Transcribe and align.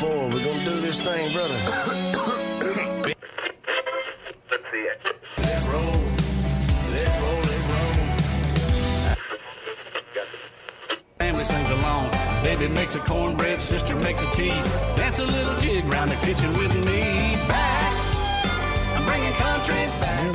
forward. 0.00 0.32
We're 0.32 0.44
gonna 0.44 0.64
do 0.64 0.80
this 0.80 1.00
thing, 1.02 1.32
brother. 1.32 1.54
Let's 4.50 4.66
see 4.72 4.84
it. 4.92 4.98
Let's 5.38 5.66
roll. 5.66 6.00
Let's 6.94 7.16
roll. 7.22 7.40
Let's 7.50 7.66
roll. 7.72 7.94
Family 11.18 11.44
sings 11.44 11.70
along. 11.70 12.10
Baby 12.42 12.68
makes 12.68 12.94
a 12.94 13.00
cornbread, 13.00 13.60
sister 13.60 13.94
makes 13.96 14.22
a 14.22 14.30
tea. 14.30 14.99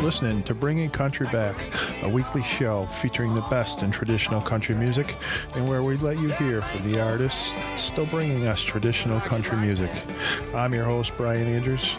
Listening 0.05 0.43
to 0.43 0.53
Bringing 0.53 0.91
Country 0.91 1.25
Back, 1.31 1.59
a 2.03 2.07
weekly 2.07 2.43
show 2.43 2.85
featuring 2.85 3.33
the 3.33 3.41
best 3.49 3.81
in 3.81 3.89
traditional 3.89 4.39
country 4.39 4.75
music 4.75 5.17
and 5.55 5.67
where 5.67 5.81
we 5.81 5.97
let 5.97 6.19
you 6.19 6.29
hear 6.33 6.61
from 6.61 6.91
the 6.91 7.01
artists 7.01 7.55
still 7.75 8.05
bringing 8.05 8.47
us 8.47 8.61
traditional 8.61 9.19
country 9.21 9.57
music. 9.57 9.89
I'm 10.53 10.75
your 10.75 10.83
host, 10.83 11.13
Brian 11.17 11.47
Andrews. 11.47 11.95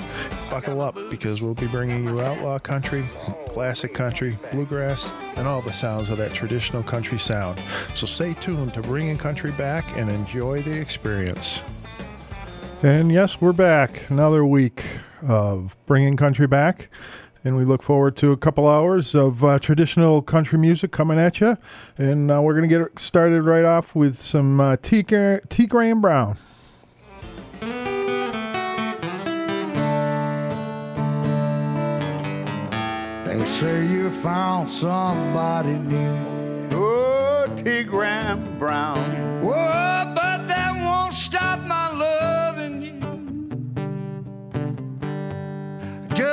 Buckle 0.48 0.82
up 0.82 0.94
because 1.10 1.42
we'll 1.42 1.54
be 1.54 1.66
bringing 1.66 2.04
you 2.04 2.20
outlaw 2.20 2.60
country, 2.60 3.10
classic 3.48 3.92
country, 3.92 4.38
bluegrass, 4.52 5.10
and 5.34 5.48
all 5.48 5.60
the 5.60 5.72
sounds 5.72 6.08
of 6.08 6.16
that 6.18 6.32
traditional 6.32 6.84
country 6.84 7.18
sound. 7.18 7.60
So 7.96 8.06
stay 8.06 8.34
tuned 8.34 8.72
to 8.74 8.82
Bringing 8.82 9.18
Country 9.18 9.50
Back 9.50 9.84
and 9.96 10.08
enjoy 10.08 10.62
the 10.62 10.78
experience. 10.80 11.64
And 12.84 13.10
yes, 13.10 13.40
we're 13.40 13.52
back. 13.52 14.08
Another 14.08 14.46
week 14.46 14.84
of 15.26 15.76
bringing 15.86 16.16
country 16.16 16.46
back. 16.46 16.88
And 17.46 17.56
we 17.56 17.64
look 17.64 17.84
forward 17.84 18.16
to 18.16 18.32
a 18.32 18.36
couple 18.36 18.66
hours 18.66 19.14
of 19.14 19.44
uh, 19.44 19.60
traditional 19.60 20.20
country 20.20 20.58
music 20.58 20.90
coming 20.90 21.16
at 21.16 21.38
you. 21.38 21.56
And 21.96 22.28
uh, 22.28 22.42
we're 22.42 22.54
going 22.54 22.68
to 22.68 22.78
get 22.78 22.98
started 22.98 23.40
right 23.42 23.64
off 23.64 23.94
with 23.94 24.20
some 24.20 24.60
uh, 24.60 24.76
T. 24.82 25.04
Gra- 25.04 25.46
T. 25.48 25.64
Graham 25.66 26.00
Brown. 26.00 26.38
They 33.24 33.46
say 33.46 33.86
you 33.86 34.10
found 34.10 34.68
somebody 34.68 35.74
new. 35.74 36.68
Oh, 36.72 37.48
T. 37.54 37.84
Graham 37.84 38.58
Brown. 38.58 39.40
Whoa, 39.40 40.15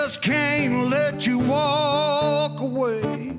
Just 0.06 0.22
can't 0.22 0.90
let 0.90 1.26
you 1.26 1.40
walk 1.40 2.60
away. 2.60 3.38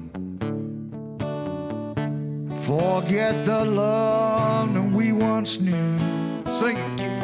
Forget 2.65 3.45
the 3.45 3.67
love 3.67 4.73
that 4.73 4.91
we 4.95 5.13
once 5.13 5.61
knew. 5.61 5.99
Sing 6.51 6.79
kid. 6.97 7.21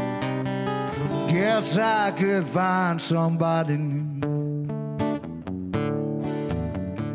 Guess 1.32 1.78
I 1.78 2.10
could 2.10 2.44
find 2.48 3.00
somebody 3.00 3.78
new. 3.78 4.66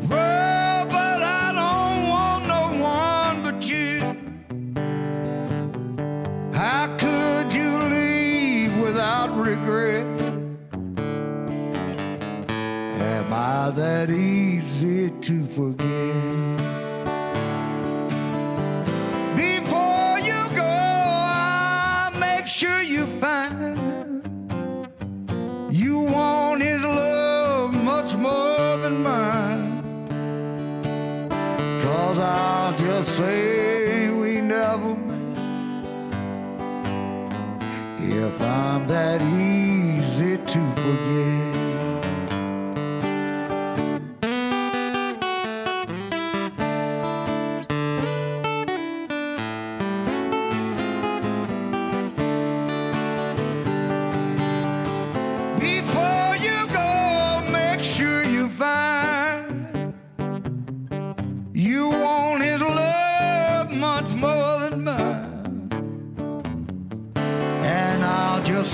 Well, 0.08 0.86
but 0.86 1.22
I 1.22 1.52
don't 1.60 2.08
want 2.08 2.46
no 2.48 2.62
one 2.82 3.42
but 3.44 3.62
you. 3.70 4.00
How 6.52 6.88
could 6.98 7.52
you 7.54 7.78
leave 7.94 8.76
without 8.80 9.30
regret? 9.36 10.15
I 13.38 13.70
that 13.72 14.08
easy 14.08 15.10
to 15.10 15.46
forget? 15.48 16.56
Before 19.36 20.18
you 20.28 20.40
go, 20.56 20.64
I'll 20.64 22.12
make 22.18 22.46
sure 22.46 22.80
you 22.80 23.04
find 23.04 24.24
you 25.70 25.98
want 25.98 26.62
his 26.62 26.82
love 26.82 27.74
much 27.74 28.16
more 28.16 28.78
than 28.78 29.02
mine. 29.02 29.82
Cause 31.82 32.18
I'll 32.18 32.74
just 32.78 33.18
say 33.18 34.08
we 34.08 34.40
never 34.40 34.94
met. 34.94 35.38
If 38.00 38.40
I'm 38.40 38.86
that 38.86 39.20
easy 39.20 40.38
to 40.38 40.60
forget. 40.80 41.45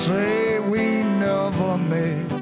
Say 0.06 0.58
we 0.58 1.02
never 1.04 1.78
met. 1.78 2.32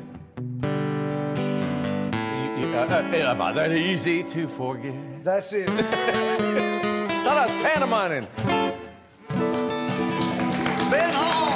Uh, 2.63 2.87
uh, 2.89 3.31
Am 3.33 3.43
I 3.43 3.53
that 3.53 3.73
easy 3.73 4.23
to 4.23 4.49
forget? 4.49 4.95
That's 5.23 5.53
it. 5.53 5.69
Thought 7.25 7.37
I 7.37 7.45
was 7.45 7.53
pantomiming. 7.65 8.27
Ben 10.91 11.13
Hall. 11.13 11.50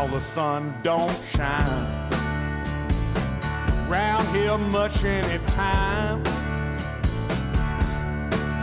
Now 0.00 0.06
the 0.06 0.20
sun 0.32 0.74
don't 0.82 1.20
shine 1.36 1.86
round 3.86 4.26
here 4.34 4.56
much 4.56 5.04
any 5.04 5.44
time. 5.48 6.26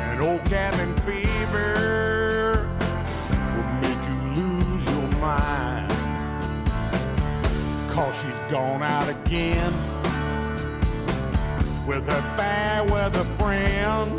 And 0.02 0.20
old 0.20 0.44
cabin 0.46 0.96
fever 1.06 2.68
will 3.56 3.72
make 3.84 4.02
you 4.10 4.20
lose 4.42 4.84
your 4.86 5.20
mind. 5.20 5.92
Cause 7.92 8.16
she's 8.16 8.52
gone 8.52 8.82
out 8.82 9.08
again 9.08 9.74
with 11.86 12.08
her 12.08 12.24
fair 12.36 12.84
weather 12.86 13.26
friend. 13.38 14.18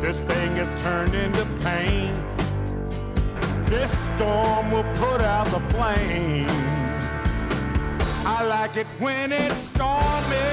This 0.00 0.18
thing 0.20 0.56
has 0.56 0.82
turned 0.82 1.14
into 1.14 1.44
pain. 1.62 2.14
This 3.66 4.03
storm 4.16 4.70
will 4.70 4.84
put 4.94 5.20
out 5.20 5.46
the 5.46 5.60
flame. 5.74 6.46
I 8.26 8.44
like 8.46 8.76
it 8.76 8.86
when 8.98 9.32
it's 9.32 9.56
stormy, 9.72 10.50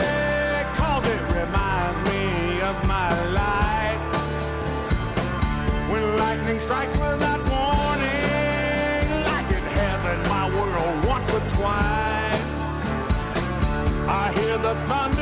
cause 0.80 1.06
it 1.06 1.22
reminds 1.40 2.00
me 2.10 2.62
of 2.70 2.76
my 2.88 3.10
life. 3.42 4.02
When 5.92 6.18
lightning 6.18 6.60
strikes 6.60 6.98
without 6.98 7.42
warning, 7.54 9.06
like 9.30 9.50
it 9.60 9.66
has 9.78 10.00
in 10.14 10.22
my 10.36 10.46
world 10.58 10.96
once 11.06 11.30
or 11.38 11.44
twice. 11.58 12.50
I 14.08 14.34
hear 14.38 14.58
the 14.58 14.76
thunder 14.90 15.21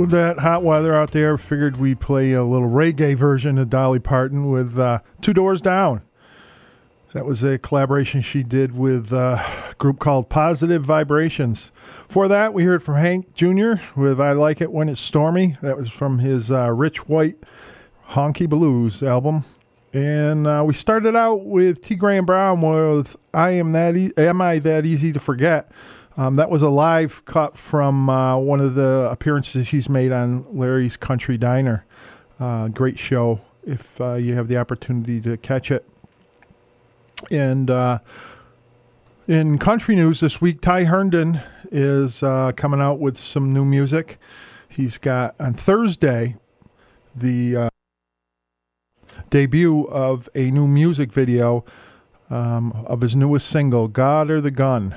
with 0.00 0.10
that 0.12 0.38
hot 0.38 0.62
weather 0.62 0.94
out 0.94 1.10
there, 1.10 1.36
figured 1.36 1.76
we'd 1.76 2.00
play 2.00 2.32
a 2.32 2.42
little 2.42 2.70
reggae 2.70 3.14
version 3.14 3.58
of 3.58 3.68
Dolly 3.68 3.98
Parton 3.98 4.50
with 4.50 4.78
uh, 4.78 5.00
Two 5.20 5.34
Doors 5.34 5.60
Down. 5.60 6.00
That 7.12 7.26
was 7.26 7.42
a 7.44 7.58
collaboration 7.58 8.22
she 8.22 8.42
did 8.42 8.74
with 8.74 9.12
uh, 9.12 9.44
a 9.70 9.74
group 9.76 9.98
called 9.98 10.30
Positive 10.30 10.82
Vibrations. 10.82 11.70
For 12.08 12.28
that, 12.28 12.54
we 12.54 12.64
heard 12.64 12.82
from 12.82 12.94
Hank 12.94 13.34
Jr. 13.34 13.74
with 13.94 14.18
I 14.18 14.32
Like 14.32 14.62
It 14.62 14.72
When 14.72 14.88
It's 14.88 15.02
Stormy. 15.02 15.58
That 15.60 15.76
was 15.76 15.90
from 15.90 16.20
his 16.20 16.50
uh, 16.50 16.70
Rich 16.70 17.06
White 17.06 17.36
Honky 18.12 18.48
Blues 18.48 19.02
album. 19.02 19.44
And 19.92 20.46
uh, 20.46 20.64
we 20.66 20.72
started 20.72 21.14
out 21.14 21.44
with 21.44 21.82
T. 21.82 21.94
Graham 21.94 22.24
Brown 22.24 22.62
with 22.62 23.16
I 23.34 23.50
Am 23.50 23.72
That 23.72 23.98
e- 23.98 24.12
Am 24.16 24.40
I 24.40 24.60
That 24.60 24.86
Easy 24.86 25.12
to 25.12 25.20
Forget. 25.20 25.70
Um, 26.16 26.34
that 26.36 26.50
was 26.50 26.60
a 26.60 26.68
live 26.68 27.24
cut 27.24 27.56
from 27.56 28.10
uh, 28.10 28.36
one 28.36 28.60
of 28.60 28.74
the 28.74 29.08
appearances 29.10 29.68
he's 29.68 29.88
made 29.88 30.10
on 30.10 30.44
Larry's 30.52 30.96
Country 30.96 31.38
Diner. 31.38 31.84
Uh, 32.38 32.68
great 32.68 32.98
show 32.98 33.40
if 33.64 34.00
uh, 34.00 34.14
you 34.14 34.34
have 34.34 34.48
the 34.48 34.56
opportunity 34.56 35.20
to 35.20 35.36
catch 35.36 35.70
it. 35.70 35.86
And 37.30 37.70
uh, 37.70 38.00
in 39.28 39.58
country 39.58 39.94
news 39.94 40.20
this 40.20 40.40
week, 40.40 40.60
Ty 40.60 40.84
Herndon 40.84 41.42
is 41.70 42.22
uh, 42.22 42.52
coming 42.56 42.80
out 42.80 42.98
with 42.98 43.16
some 43.16 43.52
new 43.54 43.64
music. 43.64 44.18
He's 44.68 44.98
got 44.98 45.36
on 45.38 45.54
Thursday 45.54 46.36
the 47.14 47.70
debut 49.28 49.84
of 49.84 50.28
a 50.34 50.50
new 50.50 50.66
music 50.66 51.12
video 51.12 51.64
um, 52.30 52.84
of 52.86 53.00
his 53.00 53.14
newest 53.14 53.48
single, 53.48 53.86
God 53.86 54.28
or 54.28 54.40
the 54.40 54.50
Gun 54.50 54.96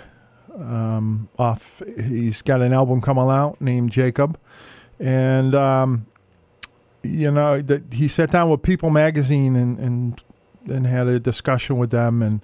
um, 0.55 1.29
off. 1.37 1.81
He's 1.97 2.41
got 2.41 2.61
an 2.61 2.73
album 2.73 3.01
coming 3.01 3.29
out 3.29 3.59
named 3.59 3.91
Jacob, 3.91 4.37
and 4.99 5.55
um, 5.55 6.05
you 7.01 7.31
know 7.31 7.61
that 7.61 7.93
he 7.93 8.07
sat 8.07 8.31
down 8.31 8.49
with 8.49 8.61
People 8.61 8.89
Magazine 8.89 9.55
and 9.55 9.79
and 9.79 10.23
and 10.67 10.87
had 10.87 11.07
a 11.07 11.19
discussion 11.19 11.77
with 11.77 11.91
them, 11.91 12.21
and 12.21 12.41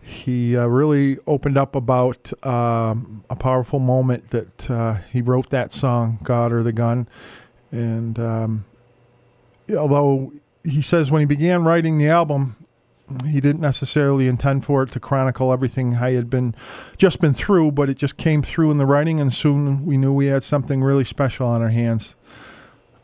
he 0.00 0.56
uh, 0.56 0.66
really 0.66 1.18
opened 1.26 1.58
up 1.58 1.74
about 1.74 2.32
um, 2.46 3.24
a 3.30 3.36
powerful 3.36 3.78
moment 3.78 4.30
that 4.30 4.70
uh, 4.70 4.98
he 5.12 5.20
wrote 5.20 5.50
that 5.50 5.72
song, 5.72 6.18
God 6.22 6.52
or 6.52 6.62
the 6.62 6.72
Gun, 6.72 7.08
and 7.70 8.18
um, 8.18 8.64
although 9.76 10.32
he 10.64 10.82
says 10.82 11.10
when 11.10 11.20
he 11.20 11.26
began 11.26 11.64
writing 11.64 11.98
the 11.98 12.08
album 12.08 12.56
he 13.26 13.40
didn't 13.40 13.60
necessarily 13.60 14.28
intend 14.28 14.64
for 14.64 14.82
it 14.82 14.90
to 14.90 15.00
chronicle 15.00 15.52
everything 15.52 15.96
I 15.96 16.12
had 16.12 16.28
been 16.28 16.54
just 16.96 17.20
been 17.20 17.34
through, 17.34 17.72
but 17.72 17.88
it 17.88 17.96
just 17.96 18.16
came 18.16 18.42
through 18.42 18.70
in 18.70 18.78
the 18.78 18.86
writing, 18.86 19.20
and 19.20 19.32
soon 19.32 19.86
we 19.86 19.96
knew 19.96 20.12
we 20.12 20.26
had 20.26 20.42
something 20.42 20.82
really 20.82 21.04
special 21.04 21.46
on 21.46 21.62
our 21.62 21.70
hands. 21.70 22.14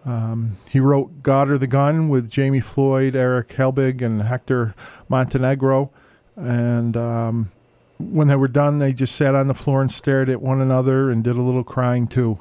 Um, 0.04 0.58
he 0.68 0.80
wrote 0.80 1.22
"God 1.22 1.48
or 1.48 1.58
the 1.58 1.66
Gun" 1.66 2.08
with 2.08 2.30
Jamie 2.30 2.60
Floyd, 2.60 3.14
Eric 3.14 3.48
Helbig, 3.50 4.02
and 4.02 4.22
Hector 4.22 4.74
Montenegro, 5.08 5.90
and 6.36 6.96
um, 6.96 7.52
when 7.98 8.28
they 8.28 8.36
were 8.36 8.48
done, 8.48 8.78
they 8.78 8.92
just 8.92 9.16
sat 9.16 9.34
on 9.34 9.46
the 9.46 9.54
floor 9.54 9.80
and 9.80 9.90
stared 9.90 10.28
at 10.28 10.42
one 10.42 10.60
another 10.60 11.10
and 11.10 11.24
did 11.24 11.36
a 11.36 11.42
little 11.42 11.64
crying 11.64 12.06
too. 12.06 12.40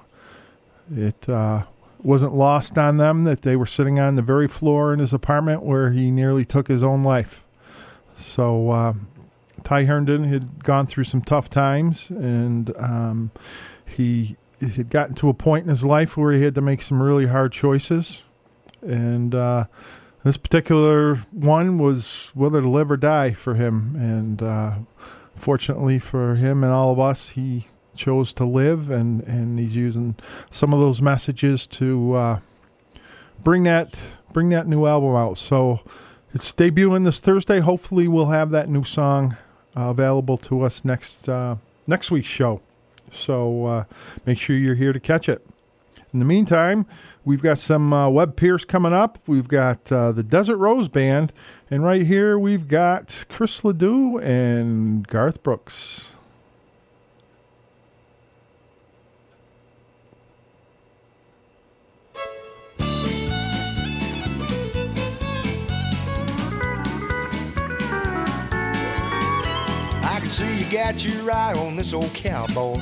It 0.94 1.30
uh, 1.30 1.64
wasn't 2.02 2.34
lost 2.34 2.78
on 2.78 2.98
them 2.98 3.24
that 3.24 3.44
they 3.44 3.56
were 3.56 3.66
sitting 3.66 4.00
on 4.00 4.16
the 4.16 4.22
very 4.22 4.48
floor 4.48 4.94
in 4.94 5.00
his 5.00 5.14
apartment 5.14 5.64
where 5.64 5.92
he 5.92 6.12
nearly 6.12 6.44
took 6.44 6.68
his 6.68 6.84
own 6.84 7.04
life. 7.04 7.43
So 8.16 8.72
uh, 8.72 8.94
Ty 9.64 9.86
Herndon 9.86 10.26
had 10.26 10.64
gone 10.64 10.88
through 10.88 11.06
some 11.06 11.22
tough 11.22 11.50
times, 11.50 12.10
and 12.10 12.76
um, 12.78 13.32
he 13.86 14.38
had 14.60 14.90
gotten 14.90 15.16
to 15.16 15.30
a 15.30 15.34
point 15.34 15.64
in 15.64 15.70
his 15.70 15.84
life 15.84 16.18
where 16.18 16.34
he 16.34 16.44
had 16.44 16.56
to 16.56 16.62
make 16.62 16.82
some 16.82 17.02
really 17.02 17.28
hard 17.28 17.52
choices. 17.52 18.24
And 18.82 19.34
uh, 19.34 19.66
this 20.24 20.38
particular 20.38 21.16
one 21.32 21.78
was 21.78 22.32
whether 22.34 22.62
to 22.62 22.70
live 22.70 22.92
or 22.92 22.98
die 22.98 23.32
for 23.32 23.56
him. 23.56 23.96
And 23.96 24.42
uh, 24.42 24.76
fortunately 25.36 26.00
for 26.00 26.36
him 26.36 26.64
and 26.64 26.74
all 26.74 26.92
of 26.92 27.00
us, 27.00 27.30
he 27.30 27.68
chose 27.96 28.34
to 28.34 28.46
live, 28.46 28.90
and, 28.90 29.22
and 29.24 29.60
he's 29.60 29.76
using 29.76 30.16
some 30.50 30.74
of 30.74 30.80
those 30.80 31.02
messages 31.02 31.68
to 31.68 32.14
uh, 32.14 32.40
bring 33.44 33.64
that 33.64 34.00
bring 34.32 34.50
that 34.50 34.68
new 34.68 34.88
album 34.88 35.16
out. 35.16 35.38
So 35.38 35.82
it's 36.34 36.52
debuting 36.52 37.06
this 37.06 37.20
Thursday. 37.20 37.60
Hopefully, 37.60 38.08
we'll 38.08 38.28
have 38.28 38.50
that 38.52 38.70
new 38.70 38.84
song 38.84 39.38
uh, 39.78 39.90
available 39.90 40.38
to 40.38 40.62
us 40.64 40.84
next 40.84 41.30
uh, 41.30 41.58
next 41.88 42.12
week's 42.12 42.30
show. 42.30 42.62
So 43.12 43.66
uh, 43.66 43.84
make 44.26 44.40
sure 44.40 44.56
you're 44.56 44.76
here 44.76 44.94
to 44.94 45.00
catch 45.00 45.30
it. 45.30 45.46
In 46.12 46.20
the 46.20 46.26
meantime, 46.26 46.86
we've 47.26 47.42
got 47.42 47.58
some 47.58 47.92
uh, 47.92 48.08
Webb 48.10 48.36
Pierce 48.36 48.66
coming 48.66 48.94
up. 48.94 49.18
We've 49.26 49.48
got 49.48 49.92
uh, 49.92 50.12
the 50.12 50.22
Desert 50.24 50.58
Rose 50.58 50.88
Band, 50.88 51.34
and 51.72 51.84
right 51.84 52.06
here 52.06 52.38
we've 52.38 52.68
got 52.68 53.26
Chris 53.30 53.64
Ledoux 53.64 54.20
and 54.20 55.08
Garth 55.08 55.42
Brooks. 55.42 56.13
Got 70.74 71.06
your 71.06 71.32
eye 71.32 71.54
on 71.54 71.76
this 71.76 71.94
old 71.94 72.12
cowboy. 72.16 72.80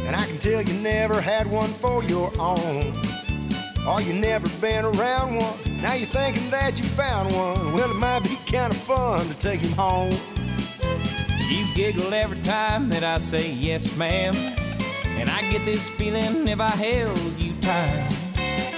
And 0.00 0.14
I 0.14 0.26
can 0.26 0.36
tell 0.36 0.60
you 0.60 0.74
never 0.82 1.18
had 1.18 1.50
one 1.50 1.72
for 1.72 2.04
your 2.04 2.30
own. 2.38 2.92
Or 3.88 4.02
you 4.02 4.12
never 4.12 4.46
been 4.60 4.84
around 4.84 5.36
one. 5.36 5.58
Now 5.80 5.94
you're 5.94 6.08
thinking 6.08 6.50
that 6.50 6.78
you 6.78 6.84
found 6.84 7.34
one. 7.34 7.72
Well, 7.72 7.90
it 7.90 7.94
might 7.94 8.24
be 8.24 8.36
kind 8.52 8.70
of 8.70 8.78
fun 8.82 9.26
to 9.28 9.34
take 9.38 9.60
him 9.60 9.72
home. 9.72 10.14
You 11.48 11.64
giggle 11.74 12.12
every 12.12 12.36
time 12.42 12.90
that 12.90 13.02
I 13.02 13.16
say 13.16 13.50
yes, 13.50 13.96
ma'am. 13.96 14.34
And 14.36 15.30
I 15.30 15.50
get 15.50 15.64
this 15.64 15.88
feeling 15.88 16.46
if 16.48 16.60
I 16.60 16.68
held 16.68 17.18
you 17.40 17.54
tight. 17.62 18.10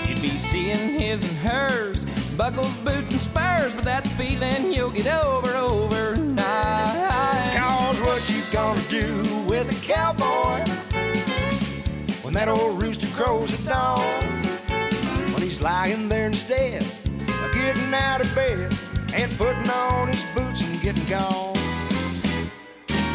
You'd 0.07 0.23
be 0.23 0.39
seeing 0.39 1.01
his 1.01 1.25
and 1.25 1.39
hers, 1.39 2.05
buckles, 2.37 2.77
boots, 2.77 3.11
and 3.11 3.21
spurs, 3.21 3.75
but 3.75 3.83
that's 3.83 4.11
feeling 4.13 4.73
you'll 4.73 4.91
get 4.91 5.09
over 5.09 5.51
overnight. 5.57 6.32
What 8.23 8.31
you 8.31 8.43
gonna 8.53 8.81
do 8.83 9.25
with 9.49 9.69
a 9.69 9.85
cowboy 9.85 10.65
when 12.23 12.33
that 12.35 12.49
old 12.49 12.81
rooster 12.81 13.09
crows 13.17 13.53
at 13.53 13.65
dawn? 13.65 14.25
When 15.33 15.43
he's 15.43 15.61
lying 15.61 16.09
there 16.09 16.27
instead 16.27 16.83
of 16.83 17.53
getting 17.53 17.93
out 17.93 18.25
of 18.25 18.33
bed 18.33 18.73
and 19.13 19.37
putting 19.37 19.69
on 19.69 20.07
his 20.07 20.25
boots 20.37 20.63
and 20.63 20.81
getting 20.81 21.05
gone. 21.07 21.57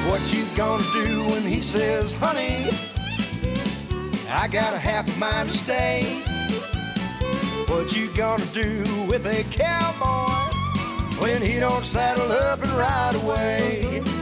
What 0.10 0.22
you 0.34 0.46
gonna 0.58 0.84
do 0.92 1.24
when 1.32 1.44
he 1.44 1.62
says, 1.62 2.12
honey, 2.12 2.70
I 4.30 4.50
got 4.50 4.74
a 4.74 4.78
half 4.78 5.08
a 5.16 5.18
mind 5.18 5.52
to 5.52 5.58
stay? 5.58 6.22
What 7.68 7.96
you 7.96 8.14
gonna 8.14 8.46
do 8.48 8.84
with 9.08 9.26
a 9.26 9.46
cowboy 9.52 10.54
when 11.22 11.42
he 11.42 11.62
don't 11.62 11.86
saddle 11.86 12.30
up 12.30 12.62
and 12.62 12.72
ride 12.74 13.16
away? 13.16 14.17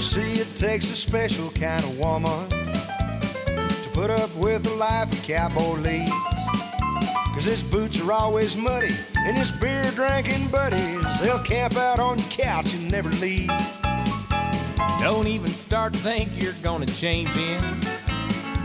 You 0.00 0.06
see, 0.06 0.40
it 0.40 0.56
takes 0.56 0.88
a 0.88 0.96
special 0.96 1.50
kind 1.50 1.84
of 1.84 1.98
woman 1.98 2.48
to 2.48 3.90
put 3.92 4.08
up 4.08 4.34
with 4.34 4.62
the 4.62 4.70
life 4.70 5.12
a 5.12 5.26
cowboy 5.26 5.74
leads. 5.74 6.10
Cause 7.34 7.44
his 7.44 7.62
boots 7.62 8.00
are 8.00 8.10
always 8.10 8.56
muddy, 8.56 8.94
and 9.14 9.36
his 9.36 9.52
beer 9.52 9.84
drinking 9.94 10.48
buddies, 10.48 11.20
they'll 11.20 11.44
camp 11.44 11.76
out 11.76 11.98
on 11.98 12.16
your 12.16 12.28
couch 12.28 12.72
and 12.72 12.90
never 12.90 13.10
leave. 13.10 13.50
Don't 15.00 15.26
even 15.26 15.48
start 15.48 15.92
to 15.92 15.98
think 15.98 16.42
you're 16.42 16.54
gonna 16.62 16.86
change 16.86 17.36
him. 17.36 17.78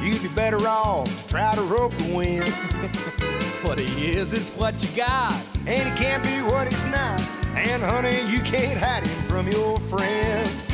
You'd 0.02 0.24
be 0.24 0.30
better 0.30 0.66
off 0.66 1.10
to 1.22 1.28
try 1.28 1.54
to 1.54 1.62
rope 1.64 1.92
the 1.96 2.16
wind. 2.16 2.50
What 3.66 3.80
he 3.80 4.12
is 4.12 4.32
is 4.32 4.52
what 4.52 4.82
you 4.84 4.96
got. 4.96 5.34
And 5.66 5.90
he 5.90 5.96
can't 5.98 6.24
be 6.24 6.44
what 6.44 6.72
he's 6.72 6.86
not. 6.86 7.20
And 7.56 7.82
honey, 7.82 8.22
you 8.32 8.40
can't 8.42 8.78
hide 8.80 9.08
him 9.08 9.24
from 9.24 9.48
your 9.48 9.80
friends. 9.80 10.65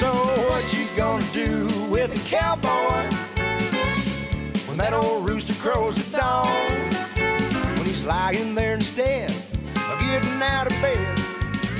So 0.00 0.10
what 0.10 0.72
you 0.72 0.86
gonna 0.96 1.22
do 1.34 1.66
with 1.90 2.16
a 2.16 2.28
cowboy 2.30 3.04
when 4.66 4.78
that 4.78 4.94
old 4.94 5.28
rooster 5.28 5.52
crows 5.60 5.98
at 6.00 6.10
dawn? 6.10 6.46
When 7.76 7.84
he's 7.84 8.02
lying 8.02 8.54
there 8.54 8.72
instead 8.72 9.30
of 9.30 10.00
getting 10.00 10.40
out 10.40 10.72
of 10.72 10.80
bed, 10.80 11.20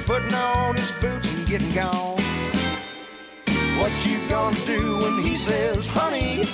putting 0.05 0.35
on 0.35 0.77
his 0.77 0.93
boots 1.00 1.33
and 1.33 1.49
getting 1.49 1.73
gone. 1.73 2.21
What 3.81 3.91
you 4.05 4.19
gonna 4.29 4.67
do 4.67 4.99
when 4.99 5.23
he 5.23 5.35
says, 5.35 5.87
honey, 5.87 6.45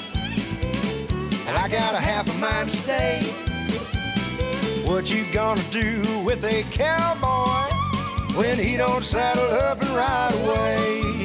And 1.48 1.58
I 1.58 1.66
got 1.66 1.96
a 1.96 2.00
half 2.00 2.32
a 2.32 2.38
mind 2.38 2.70
to 2.70 2.76
stay? 2.76 3.22
What 4.84 5.10
you 5.10 5.24
gonna 5.32 5.64
do 5.72 6.00
with 6.20 6.44
a 6.44 6.62
cowboy 6.70 7.74
when 8.38 8.56
he 8.56 8.76
don't 8.76 9.04
saddle 9.04 9.50
up 9.66 9.82
and 9.82 9.90
ride 9.90 10.32
away? 10.44 11.15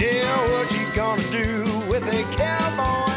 Yeah, 0.00 0.48
what 0.48 0.72
you 0.72 0.86
gonna 0.96 1.22
do 1.30 1.62
with 1.86 2.02
a 2.08 2.22
cowboy 2.34 3.12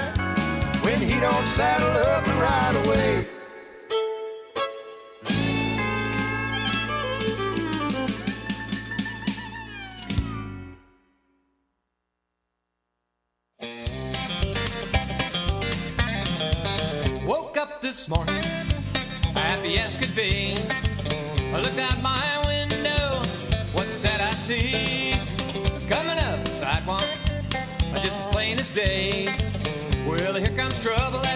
when 0.84 1.00
he 1.00 1.18
don't 1.18 1.48
saddle 1.48 1.88
up 1.88 2.28
and 2.28 2.42
ride 2.42 2.76
away? 2.86 3.26
Woke 17.26 17.56
up 17.56 17.82
this 17.82 18.10
morning, 18.10 18.43
trouble 30.84 31.33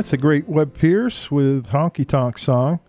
That's 0.00 0.14
a 0.14 0.16
great 0.16 0.48
Webb 0.48 0.72
Pierce 0.72 1.30
with 1.30 1.72
Honky 1.72 2.08
Tonk 2.08 2.38
Song 2.38 2.80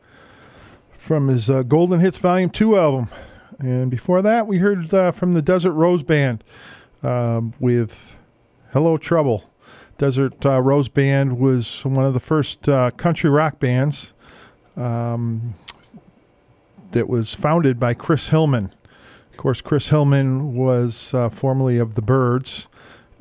from 0.97 1.28
his 1.28 1.50
uh, 1.50 1.62
Golden 1.63 2.00
Hits 2.00 2.17
Volume 2.17 2.50
2 2.50 2.78
album. 2.78 3.10
And 3.60 3.91
before 3.91 4.21
that, 4.21 4.47
we 4.47 4.60
heard 4.60 4.93
uh, 4.93 5.12
from 5.12 5.34
the 5.34 5.41
Desert 5.41 5.74
Rose 5.74 6.04
Band 6.04 6.41
um, 7.04 7.54
with 7.60 8.15
Hello 8.71 8.97
Trouble. 8.97 9.43
Desert 9.97 10.45
uh, 10.45 10.62
Rose 10.62 10.88
Band 10.88 11.38
was 11.38 11.84
one 11.84 12.06
of 12.06 12.13
the 12.13 12.21
first 12.21 12.69
uh, 12.69 12.91
country 12.91 13.30
rock 13.30 13.60
bands 13.60 14.13
um, 14.78 15.56
that 16.91 17.10
was 17.10 17.34
founded 17.34 17.78
by 17.78 17.93
Chris 17.93 18.30
Hillman. 18.30 18.74
Of 19.32 19.36
course, 19.36 19.60
Chris 19.60 19.89
Hillman 19.89 20.56
was 20.56 21.13
uh, 21.13 21.28
formerly 21.28 21.78
of 21.78 21.95
the 21.95 22.02
Byrds 22.02 22.69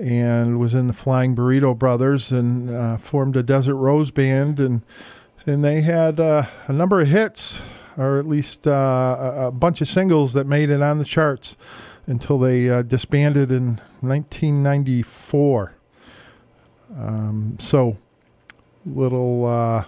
and 0.01 0.59
was 0.59 0.75
in 0.75 0.87
the 0.87 0.93
Flying 0.93 1.37
Burrito 1.37 1.79
Brothers 1.79 2.33
and 2.33 2.71
uh, 2.71 2.97
formed 2.97 3.37
a 3.37 3.43
Desert 3.43 3.77
Rose 3.77 4.11
Band 4.11 4.59
and 4.59 4.83
and 5.47 5.65
they 5.65 5.81
had 5.81 6.21
uh, 6.21 6.45
a 6.67 6.73
number 6.73 7.01
of 7.01 7.09
hits 7.09 7.61
or 7.97 8.19
at 8.19 8.27
least 8.27 8.67
uh, 8.67 9.35
a, 9.37 9.51
bunch 9.51 9.81
of 9.81 9.89
singles 9.89 10.33
that 10.33 10.47
made 10.47 10.71
it 10.71 10.81
on 10.81 10.99
the 10.99 11.05
charts 11.05 11.57
until 12.07 12.39
they 12.39 12.69
uh, 12.69 12.83
disbanded 12.83 13.51
in 13.51 13.81
1994. 14.01 15.75
Um, 16.97 17.57
so 17.61 17.99
little 18.87 19.47
uh, 19.47 19.85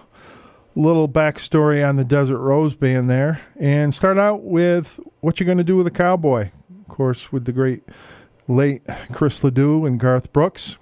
little 0.75 1.09
backstory 1.09 1.87
on 1.87 1.95
the 1.95 2.05
Desert 2.05 2.37
Rose 2.37 2.75
Band 2.75 3.09
there, 3.09 3.41
and 3.59 3.93
start 3.93 4.17
out 4.17 4.43
with 4.43 4.99
what 5.21 5.39
you're 5.39 5.45
going 5.45 5.57
to 5.57 5.63
do 5.63 5.75
with 5.75 5.87
a 5.87 5.91
cowboy. 5.91 6.51
Of 6.81 6.87
course, 6.87 7.31
with 7.31 7.45
the 7.45 7.51
great 7.51 7.83
late 8.47 8.81
Chris 9.11 9.43
Ledoux 9.43 9.85
and 9.85 9.99
Garth 9.99 10.31
Brooks. 10.33 10.77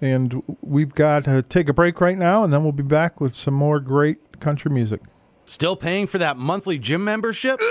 And 0.00 0.42
we've 0.62 0.94
got 0.94 1.24
to 1.24 1.42
take 1.42 1.68
a 1.68 1.74
break 1.74 2.00
right 2.00 2.16
now, 2.16 2.42
and 2.42 2.52
then 2.52 2.62
we'll 2.62 2.72
be 2.72 2.82
back 2.82 3.20
with 3.20 3.34
some 3.34 3.52
more 3.54 3.80
great 3.80 4.40
country 4.40 4.70
music. 4.70 5.02
Still 5.44 5.76
paying 5.76 6.06
for 6.06 6.16
that 6.18 6.38
monthly 6.38 6.78
gym 6.78 7.04
membership? 7.04 7.60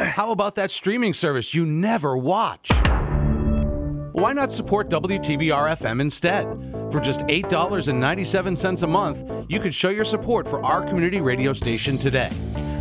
How 0.00 0.30
about 0.32 0.54
that 0.56 0.70
streaming 0.70 1.14
service 1.14 1.54
you 1.54 1.64
never 1.64 2.16
watch? 2.16 2.70
Why 4.12 4.32
not 4.32 4.52
support 4.52 4.90
WTBR 4.90 5.76
FM 5.78 6.00
instead? 6.00 6.44
For 6.92 7.00
just 7.00 7.20
$8.97 7.22 8.82
a 8.82 8.86
month, 8.86 9.30
you 9.48 9.60
can 9.60 9.70
show 9.70 9.90
your 9.90 10.04
support 10.04 10.48
for 10.48 10.64
our 10.64 10.84
community 10.84 11.20
radio 11.20 11.52
station 11.52 11.96
today. 11.98 12.30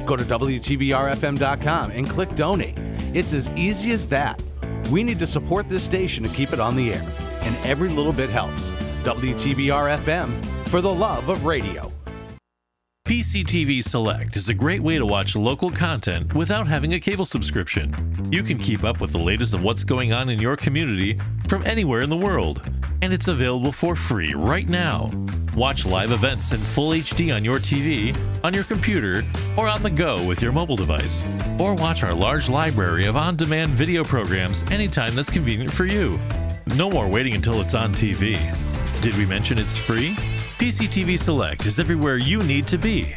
Go 0.08 0.16
to 0.16 0.24
WTBRFM.com 0.24 1.92
and 1.92 2.10
click 2.10 2.34
donate. 2.36 2.78
It's 3.14 3.34
as 3.34 3.50
easy 3.52 3.92
as 3.92 4.08
that. 4.08 4.42
We 4.90 5.04
need 5.04 5.20
to 5.20 5.28
support 5.28 5.68
this 5.68 5.84
station 5.84 6.24
to 6.24 6.30
keep 6.30 6.54
it 6.54 6.62
on 6.62 6.78
the 6.78 6.94
air, 6.94 7.06
and 7.42 7.58
every 7.66 7.90
little 7.90 8.14
bit 8.14 8.30
helps. 8.30 8.72
WTBR 9.04 9.98
FM 9.98 10.46
for 10.70 10.80
the 10.80 10.94
love 10.94 11.28
of 11.28 11.46
radio. 11.46 11.92
PCTV 13.08 13.82
Select 13.86 14.36
is 14.36 14.50
a 14.50 14.54
great 14.54 14.84
way 14.84 14.98
to 14.98 15.06
watch 15.06 15.34
local 15.34 15.72
content 15.72 16.36
without 16.36 16.68
having 16.68 16.94
a 16.94 17.00
cable 17.00 17.26
subscription. 17.26 18.28
You 18.34 18.44
can 18.44 18.58
keep 18.58 18.84
up 18.84 19.00
with 19.00 19.14
the 19.14 19.18
latest 19.18 19.54
of 19.54 19.64
what's 19.64 19.86
going 19.86 20.12
on 20.12 20.28
in 20.28 20.40
your 20.40 20.58
community 20.58 21.18
from 21.48 21.66
anywhere 21.66 22.02
in 22.02 22.10
the 22.10 22.18
world, 22.18 22.70
and 23.02 23.14
it's 23.14 23.30
available 23.30 23.72
for 23.72 23.96
free 23.96 24.34
right 24.34 24.68
now. 24.68 25.10
Watch 25.56 25.86
live 25.86 26.12
events 26.12 26.52
in 26.52 26.60
full 26.60 26.92
HD 26.92 27.34
on 27.34 27.46
your 27.46 27.60
TV, 27.60 28.14
on 28.44 28.54
your 28.54 28.66
computer, 28.66 29.24
or 29.56 29.70
on 29.70 29.84
the 29.84 29.90
go 29.90 30.22
with 30.28 30.42
your 30.42 30.52
mobile 30.52 30.76
device. 30.76 31.26
Or 31.62 31.76
watch 31.76 32.04
our 32.04 32.14
large 32.14 32.50
library 32.50 33.06
of 33.06 33.16
on 33.16 33.38
demand 33.38 33.72
video 33.72 34.04
programs 34.04 34.64
anytime 34.64 35.16
that's 35.16 35.32
convenient 35.32 35.72
for 35.72 35.86
you. 35.86 36.20
No 36.76 36.90
more 36.90 37.08
waiting 37.08 37.36
until 37.36 37.62
it's 37.62 37.74
on 37.74 37.94
TV. 37.94 38.38
Did 39.02 39.16
we 39.16 39.26
mention 39.26 39.58
it's 39.58 39.78
free? 39.78 40.18
PCTV 40.58 41.20
Select 41.20 41.68
is 41.68 41.80
everywhere 41.80 42.18
you 42.18 42.40
need 42.40 42.66
to 42.68 42.80
be. 42.80 43.16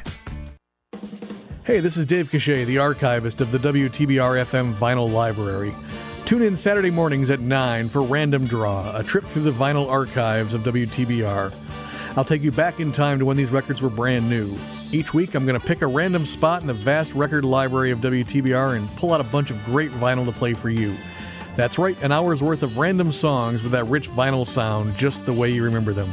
Hey, 1.65 1.81
this 1.81 1.97
is 1.97 2.05
Dave 2.05 2.31
Cachet, 2.31 2.67
the 2.67 2.77
archivist 2.77 3.41
of 3.41 3.51
the 3.51 3.57
WTBR 3.57 4.45
FM 4.45 4.75
Vinyl 4.75 5.11
Library. 5.11 5.73
Tune 6.27 6.43
in 6.43 6.55
Saturday 6.55 6.91
mornings 6.91 7.31
at 7.31 7.41
9 7.41 7.89
for 7.89 8.03
Random 8.03 8.45
Draw, 8.45 8.95
a 8.95 9.03
trip 9.03 9.25
through 9.25 9.45
the 9.45 9.53
vinyl 9.53 9.89
archives 9.89 10.53
of 10.53 10.61
WTBR. 10.65 11.55
I'll 12.15 12.27
take 12.27 12.43
you 12.43 12.53
back 12.53 12.79
in 12.79 12.93
time 12.93 13.19
to 13.19 13.25
when 13.25 13.39
these 13.39 13.51
records 13.51 13.81
were 13.81 13.89
brand 13.89 14.29
new. 14.29 14.55
Each 14.93 15.15
week, 15.15 15.35
I'm 15.35 15.47
going 15.47 15.59
to 15.59 15.67
pick 15.67 15.81
a 15.81 15.87
random 15.87 16.27
spot 16.27 16.61
in 16.61 16.67
the 16.67 16.75
vast 16.75 17.15
record 17.15 17.47
library 17.47 17.91
of 17.91 18.01
WTBR 18.01 18.77
and 18.77 18.87
pull 18.97 19.15
out 19.15 19.21
a 19.23 19.25
bunch 19.25 19.51
of 19.51 19.65
great 19.65 19.93
vinyl 19.93 20.27
to 20.27 20.33
play 20.33 20.53
for 20.53 20.69
you. 20.69 20.95
That's 21.57 21.79
right, 21.79 22.01
an 22.03 22.13
hour's 22.13 22.43
worth 22.43 22.63
of 22.63 22.77
random 22.77 23.11
songs 23.13 23.63
with 23.63 23.73
that 23.73 23.87
rich 23.87 24.11
vinyl 24.11 24.47
sound 24.47 24.95
just 24.99 25.25
the 25.25 25.33
way 25.33 25.51
you 25.51 25.65
remember 25.65 25.95
them. 25.95 26.11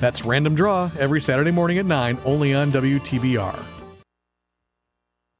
That's 0.00 0.24
Random 0.24 0.54
Draw 0.54 0.90
every 0.98 1.20
Saturday 1.20 1.50
morning 1.50 1.78
at 1.78 1.86
9, 1.86 2.18
only 2.24 2.54
on 2.54 2.72
WTBR. 2.72 3.64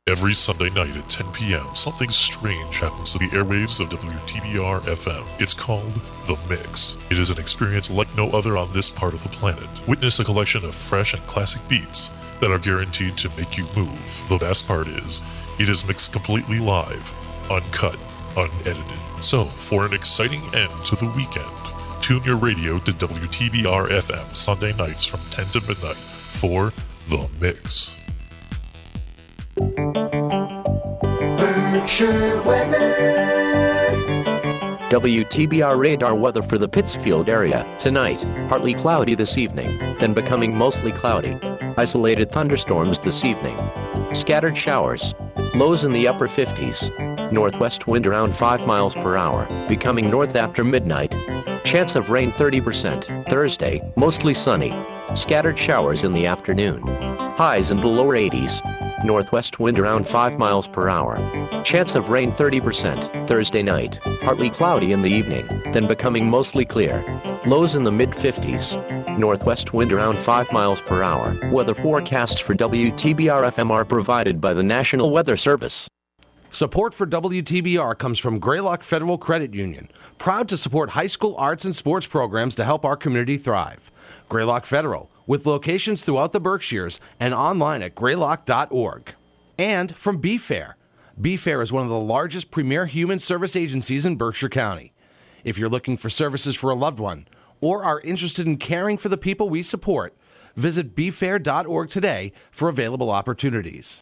Every 0.07 0.35
Sunday 0.35 0.69
night 0.69 0.95
at 0.99 1.09
10 1.09 1.33
p.m., 1.33 1.75
something 1.75 2.11
strange 2.11 2.77
happens 2.77 3.13
to 3.13 3.19
the 3.19 3.29
airwaves 3.29 3.81
of 3.81 3.89
WTBR 3.89 4.81
FM. 4.81 5.27
It's 5.41 5.55
called 5.55 5.95
The 6.27 6.37
Mix. 6.47 6.99
It 7.11 7.19
is 7.19 7.31
an 7.31 7.39
experience 7.39 7.89
like 7.89 8.15
no 8.15 8.29
other 8.29 8.59
on 8.59 8.71
this 8.75 8.91
part 8.91 9.15
of 9.15 9.23
the 9.23 9.31
planet. 9.31 9.67
Witness 9.89 10.21
a 10.21 10.25
collection 10.25 10.63
of 10.67 10.75
fresh 10.75 11.15
and 11.15 11.27
classic 11.27 11.67
beats 11.69 12.11
that 12.41 12.51
are 12.51 12.59
guaranteed 12.59 13.17
to 13.17 13.31
make 13.39 13.57
you 13.57 13.67
move. 13.75 14.23
The 14.29 14.37
best 14.37 14.67
part 14.67 14.89
is, 14.89 15.23
it 15.59 15.71
is 15.71 15.87
mixed 15.87 16.13
completely 16.13 16.59
live, 16.59 17.11
uncut, 17.51 17.97
unedited. 18.37 19.01
So, 19.21 19.47
for 19.47 19.87
an 19.87 19.95
exciting 19.95 20.43
end 20.55 20.85
to 20.85 20.97
the 20.97 21.11
weekend, 21.17 21.64
tune 22.05 22.23
your 22.25 22.37
radio 22.37 22.79
to 22.81 22.93
WTBR 22.93 23.89
FM 23.89 24.37
Sunday 24.37 24.77
nights 24.77 25.07
from 25.07 25.21
10 25.31 25.47
to 25.47 25.61
midnight 25.67 25.97
for 25.97 26.71
The 27.09 27.27
Mix. 27.41 27.97
Berkshire 31.39 32.43
weather. 32.43 33.44
WTBR 34.95 35.77
radar 35.77 36.15
weather 36.15 36.41
for 36.41 36.57
the 36.57 36.69
Pittsfield 36.69 37.29
area. 37.29 37.67
Tonight, 37.81 38.25
partly 38.49 38.75
cloudy 38.75 39.17
this 39.17 39.37
evening, 39.37 39.77
then 39.99 40.15
becoming 40.15 40.57
mostly 40.57 40.93
cloudy. 40.93 41.37
Isolated 41.77 42.31
thunderstorms 42.31 43.01
this 43.01 43.25
evening. 43.25 43.59
Scattered 44.13 44.57
showers. 44.57 45.13
Lows 45.57 45.83
in 45.83 45.93
the 45.93 46.07
upper 46.07 46.29
50s. 46.29 46.93
Northwest 47.33 47.89
wind 47.89 48.07
around 48.07 48.37
5 48.37 48.69
miles 48.69 48.95
per 48.95 49.17
hour, 49.17 49.49
becoming 49.67 50.09
north 50.09 50.37
after 50.37 50.63
midnight. 50.63 51.13
Chance 51.65 51.97
of 51.97 52.11
rain 52.11 52.31
30%. 52.31 53.29
Thursday, 53.29 53.83
mostly 53.97 54.33
sunny. 54.33 54.73
Scattered 55.17 55.59
showers 55.59 56.05
in 56.05 56.13
the 56.13 56.27
afternoon. 56.27 56.81
Highs 57.37 57.73
in 57.73 57.81
the 57.81 57.89
lower 57.89 58.15
80s. 58.15 58.63
Northwest 59.05 59.61
wind 59.61 59.79
around 59.79 60.09
5 60.09 60.39
miles 60.39 60.67
per 60.67 60.89
hour. 60.89 61.17
Chance 61.63 61.95
of 61.95 62.09
rain 62.09 62.33
30%. 62.33 63.29
Thursday 63.29 63.63
night, 63.63 64.01
partly 64.23 64.49
cloudy 64.49 64.93
in 64.93 65.03
the 65.03 65.11
evening, 65.11 65.47
then 65.73 65.87
becoming 65.87 66.27
mostly 66.29 66.65
clear. 66.65 67.05
Lows 67.47 67.75
in 67.75 67.85
the 67.85 67.93
mid 67.93 68.11
50s. 68.11 69.19
Northwest 69.19 69.75
wind 69.75 69.93
around 69.93 70.17
5 70.17 70.51
miles 70.53 70.81
per 70.81 71.03
hour. 71.03 71.37
Weather 71.53 71.75
forecasts 71.75 72.41
for 72.41 72.55
WTBR 72.55 73.53
FM 73.53 73.71
are 73.71 73.85
provided 73.85 74.41
by 74.41 74.55
the 74.55 74.63
National 74.63 75.11
Weather 75.11 75.37
Service. 75.37 75.87
Support 76.51 76.95
for 76.95 77.05
WTBR 77.05 77.99
comes 77.99 78.19
from 78.19 78.39
Greylock 78.39 78.85
Federal 78.85 79.19
Credit 79.19 79.53
Union, 79.55 79.89
proud 80.19 80.49
to 80.49 80.57
support 80.57 80.91
high 80.91 81.09
school 81.09 81.35
arts 81.37 81.65
and 81.65 81.75
sports 81.75 82.07
programs 82.07 82.55
to 82.55 82.65
help 82.65 82.85
our 82.85 82.97
community 82.97 83.37
thrive. 83.37 83.91
Greylock 84.29 84.65
Federal, 84.65 85.11
with 85.27 85.47
locations 85.47 86.03
throughout 86.03 86.33
the 86.33 86.41
Berkshires 86.41 87.01
and 87.19 87.35
online 87.35 87.83
at 87.83 87.95
greylock.org. 87.95 89.15
And 89.59 89.97
from 89.97 90.21
BFAIR. 90.21 90.75
BFAIR 91.21 91.63
is 91.63 91.73
one 91.73 91.85
of 91.85 91.91
the 91.91 91.99
largest 91.99 92.51
premier 92.51 92.87
human 92.87 93.19
service 93.19 93.55
agencies 93.55 94.05
in 94.05 94.17
Berkshire 94.17 94.49
County. 94.49 94.93
If 95.45 95.59
you're 95.59 95.69
looking 95.69 95.97
for 95.97 96.11
services 96.11 96.57
for 96.57 96.71
a 96.71 96.75
loved 96.75 96.99
one 96.99 97.29
or 97.61 97.85
are 97.85 98.01
interested 98.01 98.47
in 98.47 98.57
caring 98.57 98.99
for 98.99 99.09
the 99.09 99.17
people 99.17 99.49
we 99.49 99.63
support, 99.63 100.17
visit 100.57 100.97
bfair.org 100.97 101.89
today 101.89 102.33
for 102.51 102.69
available 102.69 103.11
opportunities. 103.11 104.01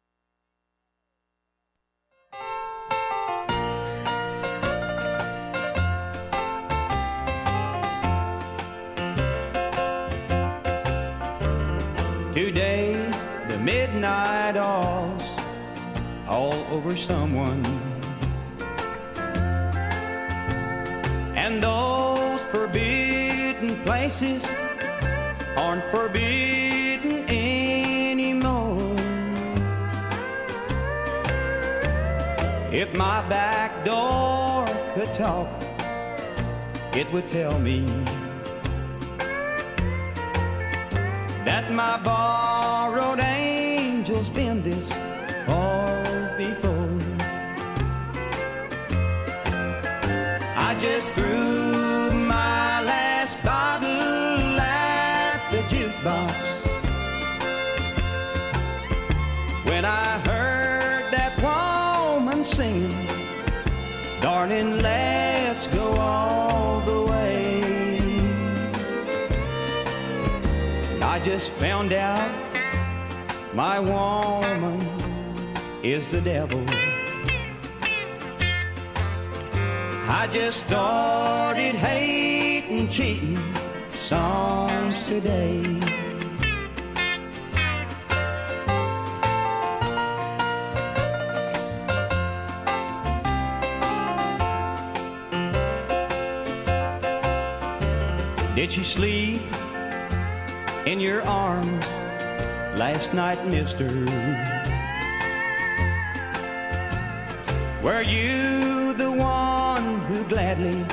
Today, 12.35 12.95
the 13.49 13.59
midnight 13.59 14.57
oils 14.57 15.23
all 16.27 16.55
over 16.71 16.97
someone. 16.97 17.63
And 21.37 21.63
those 21.63 22.41
forbidden 22.47 23.83
places 23.83 24.49
aren't 25.59 25.85
forbidden 25.91 27.29
anymore. 27.29 28.97
If 32.73 32.95
my 32.95 33.29
back 33.29 33.85
door 33.85 34.65
could 34.95 35.13
talk, 35.13 35.51
it 36.97 37.13
would 37.13 37.29
tell 37.29 37.59
me 37.59 37.85
that 41.45 41.71
my 41.73 41.99
borrowed 42.03 43.21
angel's 43.21 44.31
been 44.31 44.63
this 44.63 44.93
far 45.47 46.35
before. 46.37 46.99
I 50.57 50.77
just 50.79 51.15
threw 51.15 51.62
found 71.83 71.95
out 71.95 73.55
my 73.55 73.81
woman 73.81 74.81
is 75.83 76.09
the 76.09 76.21
devil. 76.21 76.65
I 80.09 80.29
just 80.31 80.67
started 80.67 81.75
hating, 81.75 82.89
cheating 82.89 83.55
songs 83.89 85.07
today. 85.09 85.63
Did 98.55 98.71
she 98.71 98.85
sleep 98.85 99.62
in 100.87 100.99
your 100.99 101.23
arms 101.23 101.85
last 102.77 103.15
night, 103.15 103.45
mister? 103.47 103.87
Were 107.83 108.03
you 108.03 108.93
the 108.95 109.11
one 109.11 110.01
who 110.07 110.25
gladly 110.25 110.85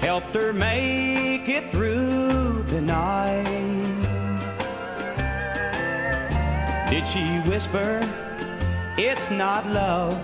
helped 0.00 0.34
her 0.34 0.52
make 0.52 1.48
it 1.48 1.70
through 1.70 2.62
the 2.64 2.80
night? 2.80 3.44
Did 6.90 7.06
she 7.06 7.24
whisper, 7.50 8.00
It's 8.96 9.30
not 9.30 9.66
love, 9.68 10.14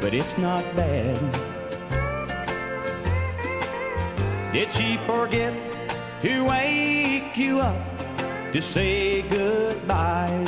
but 0.00 0.14
it's 0.14 0.36
not 0.38 0.64
bad? 0.76 1.18
Did 4.52 4.72
she 4.72 4.96
forget 4.98 5.65
to 6.26 6.44
wake 6.44 7.36
you 7.36 7.60
up 7.60 7.80
to 8.52 8.60
say 8.60 9.22
goodbye? 9.22 10.42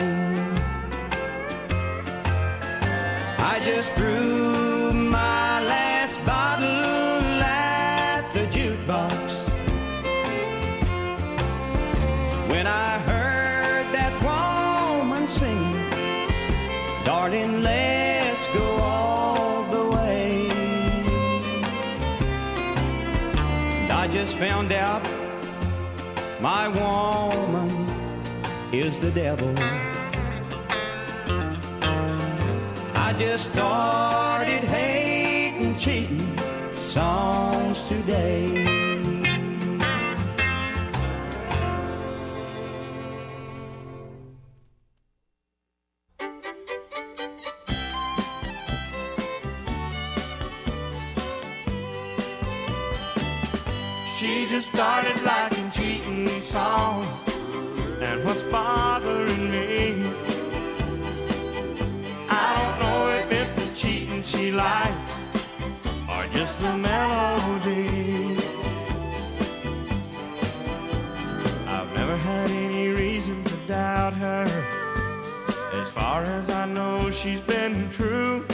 I 3.39 3.61
just 3.65 3.95
threw 3.95 4.68
my 26.41 26.69
woman 26.69 27.69
is 28.73 28.99
the 28.99 29.11
devil. 29.11 29.53
I 32.95 33.13
just 33.17 33.53
started 33.53 34.63
hating, 34.65 35.77
cheating 35.77 36.39
songs 36.75 37.83
today. 37.83 38.78
She 64.49 64.55
likes 64.55 65.15
just 66.33 66.59
the 66.61 66.77
melody. 66.77 68.37
I've 71.67 71.93
never 71.95 72.17
had 72.17 72.51
any 72.51 72.89
reason 72.89 73.45
to 73.45 73.57
doubt 73.67 74.15
her. 74.15 74.45
As 75.75 75.91
far 75.91 76.23
as 76.23 76.49
I 76.49 76.65
know, 76.65 77.11
she's 77.11 77.43
been 77.43 77.91
true. 77.91 78.47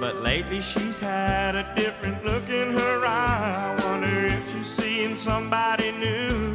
But 0.00 0.22
lately 0.22 0.62
she's 0.62 0.98
had 0.98 1.54
a 1.54 1.70
different 1.76 2.24
look 2.24 2.48
in 2.48 2.72
her 2.72 3.04
eye. 3.04 3.76
I 3.78 3.84
wonder 3.86 4.26
if 4.26 4.52
she's 4.52 4.66
seeing 4.66 5.14
somebody 5.14 5.92
new. 5.92 6.54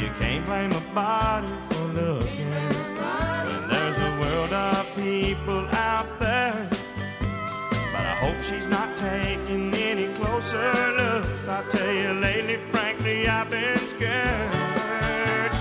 You 0.00 0.10
can't 0.20 0.44
blame 0.46 0.72
a 0.72 0.84
body 0.94 1.52
for 1.70 1.84
looking 2.00 2.50
when 3.46 3.68
there's 3.68 3.98
a 3.98 4.12
world 4.20 4.52
of 4.52 4.94
people 4.94 5.71
not 8.72 8.96
taking 8.96 9.74
any 9.74 10.08
closer 10.14 10.72
looks. 10.96 11.46
I 11.46 11.62
tell 11.70 11.92
you 11.92 12.14
lately, 12.14 12.56
frankly, 12.70 13.28
I've 13.28 13.50
been 13.50 13.78
scared. 13.94 15.52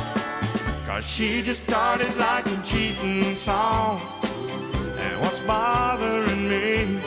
Cause 0.88 1.06
she 1.06 1.42
just 1.42 1.64
started 1.64 2.16
liking 2.16 2.62
cheating 2.62 3.36
songs. 3.36 4.02
And 5.04 5.22
what's 5.22 5.42
bothering 5.42 6.48
me? 6.48 7.02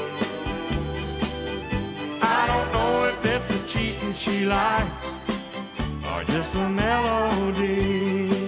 I 2.21 2.41
don't 2.51 2.71
know 2.75 3.07
if 3.11 3.25
it's 3.25 3.47
the 3.47 3.61
cheating 3.67 4.13
she 4.13 4.45
likes 4.45 5.07
or 6.11 6.23
just 6.25 6.53
the 6.53 6.69
melody. 6.69 8.44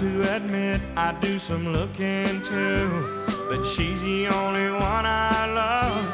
To 0.00 0.34
admit, 0.34 0.80
I 0.96 1.12
do 1.20 1.38
some 1.38 1.74
looking 1.74 2.40
too, 2.40 2.88
but 3.50 3.62
she's 3.66 4.00
the 4.00 4.28
only 4.28 4.70
one 4.70 5.04
I 5.04 5.44
love. 5.52 6.06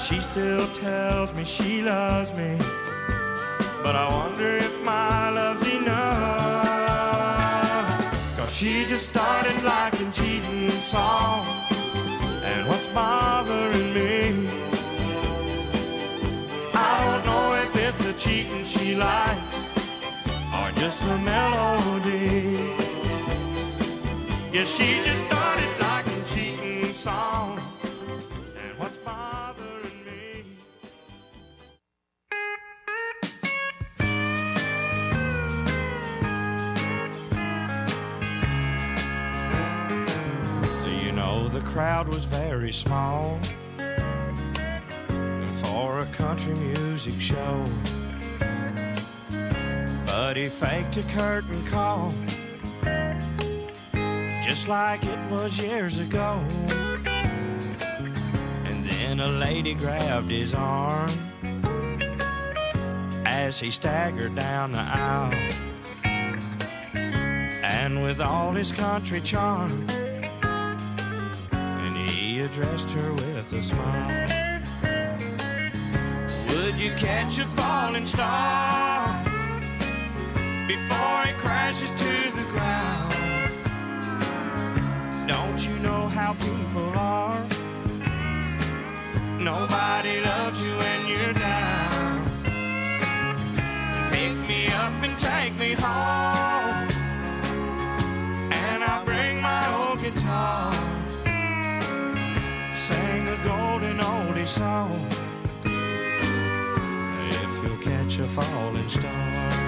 She 0.00 0.22
still 0.22 0.66
tells 0.68 1.34
me 1.34 1.44
she 1.44 1.82
loves 1.82 2.32
me, 2.32 2.56
but 3.82 3.94
I 3.94 4.08
wonder 4.08 4.56
if 4.56 4.82
my 4.82 5.28
love's 5.28 5.68
enough. 5.70 5.98
Cause 8.38 8.54
she 8.56 8.86
just 8.86 9.10
started 9.10 9.62
liking 9.62 10.10
cheating 10.10 10.70
songs, 10.80 11.46
and 12.42 12.66
what's 12.66 12.86
bothering 12.86 13.92
me? 13.92 14.48
I 16.72 17.04
don't 17.04 17.22
know 17.26 17.52
if 17.64 17.76
it's 17.76 17.98
the 18.02 18.14
cheating 18.14 18.64
she 18.64 18.94
likes 18.94 19.73
just 20.84 21.00
the 21.06 21.16
melody. 21.16 22.76
Yeah, 24.52 24.64
she 24.64 25.02
just 25.02 25.24
started 25.24 25.80
liking 25.80 26.22
cheating 26.24 26.92
songs, 26.92 27.62
and 28.58 28.78
what's 28.78 28.98
bothering 28.98 30.04
me? 30.04 30.44
You 41.02 41.12
know, 41.12 41.48
the 41.48 41.62
crowd 41.64 42.08
was 42.08 42.26
very 42.26 42.72
small 42.72 43.38
for 45.62 46.00
a 46.00 46.06
country 46.12 46.54
music 46.56 47.18
show. 47.18 47.64
But 50.16 50.36
he 50.36 50.48
faked 50.48 50.96
a 50.96 51.02
curtain 51.02 51.66
call, 51.66 52.14
just 54.44 54.68
like 54.68 55.02
it 55.02 55.18
was 55.28 55.58
years 55.58 55.98
ago. 55.98 56.40
And 58.64 58.88
then 58.88 59.18
a 59.18 59.26
lady 59.26 59.74
grabbed 59.74 60.30
his 60.30 60.54
arm 60.54 61.10
as 63.26 63.58
he 63.58 63.72
staggered 63.72 64.36
down 64.36 64.70
the 64.70 64.82
aisle. 64.82 65.34
And 67.64 68.00
with 68.00 68.20
all 68.20 68.52
his 68.52 68.70
country 68.70 69.20
charm, 69.20 69.84
and 71.50 72.08
he 72.08 72.38
addressed 72.38 72.90
her 72.92 73.12
with 73.14 73.52
a 73.52 73.62
smile. 73.64 74.28
Would 76.50 76.78
you 76.78 76.92
catch 76.92 77.38
a 77.38 77.46
falling 77.46 78.06
star 78.06 78.93
before 80.66 81.24
it 81.26 81.36
crashes 81.36 81.90
to 81.90 82.30
the 82.38 82.44
ground? 82.52 83.12
Don't 85.28 85.66
you 85.66 85.76
know 85.80 86.08
how 86.08 86.32
people 86.34 86.92
are? 86.96 87.44
Nobody 89.38 90.20
loves 90.20 90.62
you 90.62 90.70
when 90.76 91.06
you're 91.06 91.34
down. 91.34 92.24
Pick 94.10 94.34
me 94.48 94.68
up 94.68 94.92
and 95.02 95.18
take 95.18 95.54
me 95.58 95.72
home, 95.74 96.88
and 98.50 98.84
I'll 98.84 99.04
bring 99.04 99.42
my 99.42 99.62
old 99.74 100.00
guitar. 100.00 100.72
Sing 102.74 103.28
a 103.28 103.36
golden 103.44 103.98
oldie 103.98 104.48
song 104.48 105.06
if 107.28 107.50
you'll 107.62 107.82
catch 107.82 108.18
a 108.18 108.24
falling 108.24 108.88
star. 108.88 109.63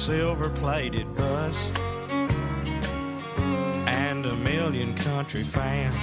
Silver 0.00 0.48
plated 0.48 1.14
bus 1.14 1.70
and 3.86 4.24
a 4.24 4.34
million 4.36 4.94
country 4.94 5.42
fans. 5.42 5.94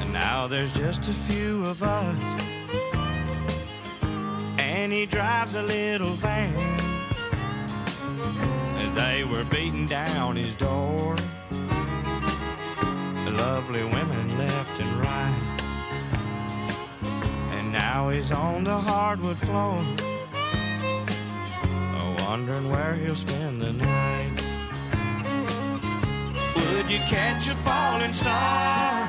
And 0.00 0.10
now 0.10 0.46
there's 0.46 0.72
just 0.72 1.08
a 1.08 1.12
few 1.12 1.66
of 1.66 1.82
us. 1.82 2.22
And 4.58 4.90
he 4.90 5.04
drives 5.04 5.54
a 5.54 5.62
little 5.62 6.14
van. 6.14 6.54
They 8.94 9.24
were 9.24 9.44
beating 9.44 9.84
down 9.84 10.36
his 10.36 10.54
door. 10.54 11.14
The 11.50 13.32
lovely 13.36 13.84
women 13.84 14.38
left 14.38 14.80
and 14.80 14.92
right. 14.96 15.42
And 17.50 17.70
now 17.70 18.08
he's 18.08 18.32
on 18.32 18.64
the 18.64 18.78
hardwood 18.78 19.36
floor. 19.36 19.84
Wondering 22.32 22.70
where 22.70 22.94
he'll 22.94 23.14
spend 23.14 23.60
the 23.60 23.74
night. 23.74 24.32
Would 26.56 26.90
you 26.90 26.98
catch 27.00 27.46
a 27.48 27.54
falling 27.56 28.14
star 28.14 29.06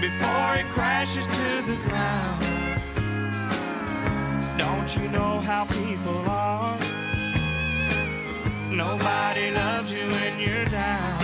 before 0.00 0.54
it 0.54 0.66
crashes 0.66 1.26
to 1.26 1.62
the 1.66 1.76
ground? 1.88 2.44
Don't 4.56 4.96
you 4.98 5.08
know 5.08 5.40
how 5.40 5.64
people 5.64 6.30
are? 6.30 6.78
Nobody 8.70 9.50
loves 9.50 9.92
you 9.92 10.06
when 10.14 10.38
you're 10.38 10.66
down. 10.66 11.18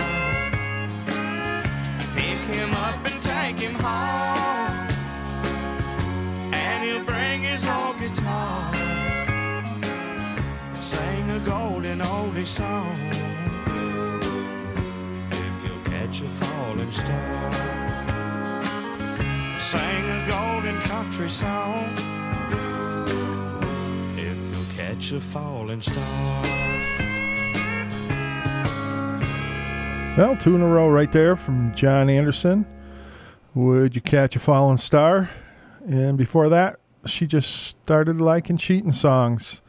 Pick 2.13 2.39
him 2.39 2.73
up 2.73 2.99
and 3.09 3.23
take 3.23 3.57
him 3.57 3.75
home, 3.75 4.54
Sing 10.85 11.31
a 11.31 11.39
golden 11.39 11.97
oldie 11.97 12.45
song. 12.45 12.95
If 15.31 15.63
you'll 15.63 15.83
catch 15.85 16.21
a 16.21 16.25
falling 16.25 16.91
star, 16.91 17.51
sing 19.59 19.81
a 19.81 20.27
golden 20.29 20.79
country 20.81 21.27
song. 21.27 21.89
If 24.15 24.37
you'll 24.37 24.77
catch 24.77 25.11
a 25.11 25.19
falling 25.19 25.81
star. 25.81 26.43
Well, 30.15 30.37
two 30.37 30.55
in 30.55 30.61
a 30.61 30.67
row 30.67 30.87
right 30.87 31.11
there 31.11 31.35
from 31.35 31.73
John 31.73 32.11
Anderson. 32.11 32.67
Would 33.55 33.95
you 33.95 34.01
catch 34.01 34.35
a 34.35 34.39
falling 34.39 34.77
star? 34.77 35.31
And 35.87 36.15
before 36.15 36.47
that, 36.49 36.79
she 37.07 37.25
just 37.25 37.49
started 37.49 38.21
liking 38.21 38.57
cheating 38.57 38.91
songs. 38.91 39.63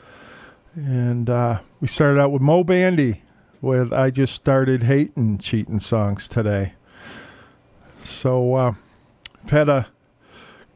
And 0.77 1.31
uh, 1.31 1.61
we 1.81 1.89
started 1.89 2.21
out 2.21 2.33
with 2.33 2.43
Moe 2.43 2.63
Bandy 2.63 3.23
with 3.63 3.95
I 3.95 4.11
Just 4.11 4.35
Started 4.35 4.83
Hating 4.83 5.39
Cheating 5.39 5.81
Songs 5.81 6.29
today. 6.29 6.75
So, 7.97 8.55
uh, 8.55 8.75
I've 9.43 9.51
had 9.51 9.71
a 9.71 9.89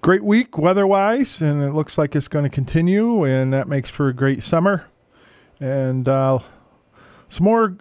great 0.01 0.25
week 0.25 0.57
weather 0.57 0.87
wise, 0.87 1.43
and 1.43 1.63
it 1.63 1.75
looks 1.75 1.99
like 1.99 2.17
it's 2.17 2.29
going 2.29 2.45
to 2.45 2.49
continue, 2.49 3.25
and 3.25 3.53
that 3.53 3.69
makes 3.69 3.91
for 3.91 4.09
a 4.09 4.15
great 4.15 4.43
summer. 4.43 4.87
And 5.61 6.09
uh, 6.09 6.39
some 7.29 7.45
more 7.45 7.77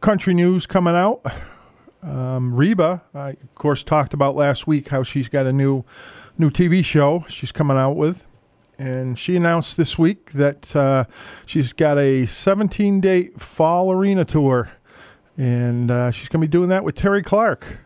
country 0.00 0.34
news 0.34 0.66
coming 0.66 0.96
out. 0.96 1.24
Um, 2.02 2.52
Reba, 2.52 3.02
I 3.14 3.28
of 3.30 3.54
course 3.54 3.84
talked 3.84 4.12
about 4.12 4.34
last 4.34 4.66
week 4.66 4.88
how 4.88 5.04
she's 5.04 5.28
got 5.28 5.46
a 5.46 5.52
new 5.52 5.84
new 6.36 6.50
TV 6.50 6.84
show 6.84 7.26
she's 7.28 7.52
coming 7.52 7.76
out 7.76 7.92
with, 7.92 8.24
and 8.80 9.18
she 9.18 9.36
announced 9.36 9.76
this 9.76 9.98
week 9.98 10.32
that 10.32 10.74
uh, 10.74 11.04
she's 11.44 11.74
got 11.74 11.98
a 11.98 12.24
17 12.24 13.00
date 13.02 13.38
fall 13.38 13.92
arena 13.92 14.24
tour, 14.24 14.70
and 15.36 15.90
uh, 15.90 16.10
she's 16.10 16.28
going 16.28 16.40
to 16.40 16.46
be 16.46 16.50
doing 16.50 16.70
that 16.70 16.82
with 16.82 16.94
Terri 16.94 17.22
Clark. 17.22 17.80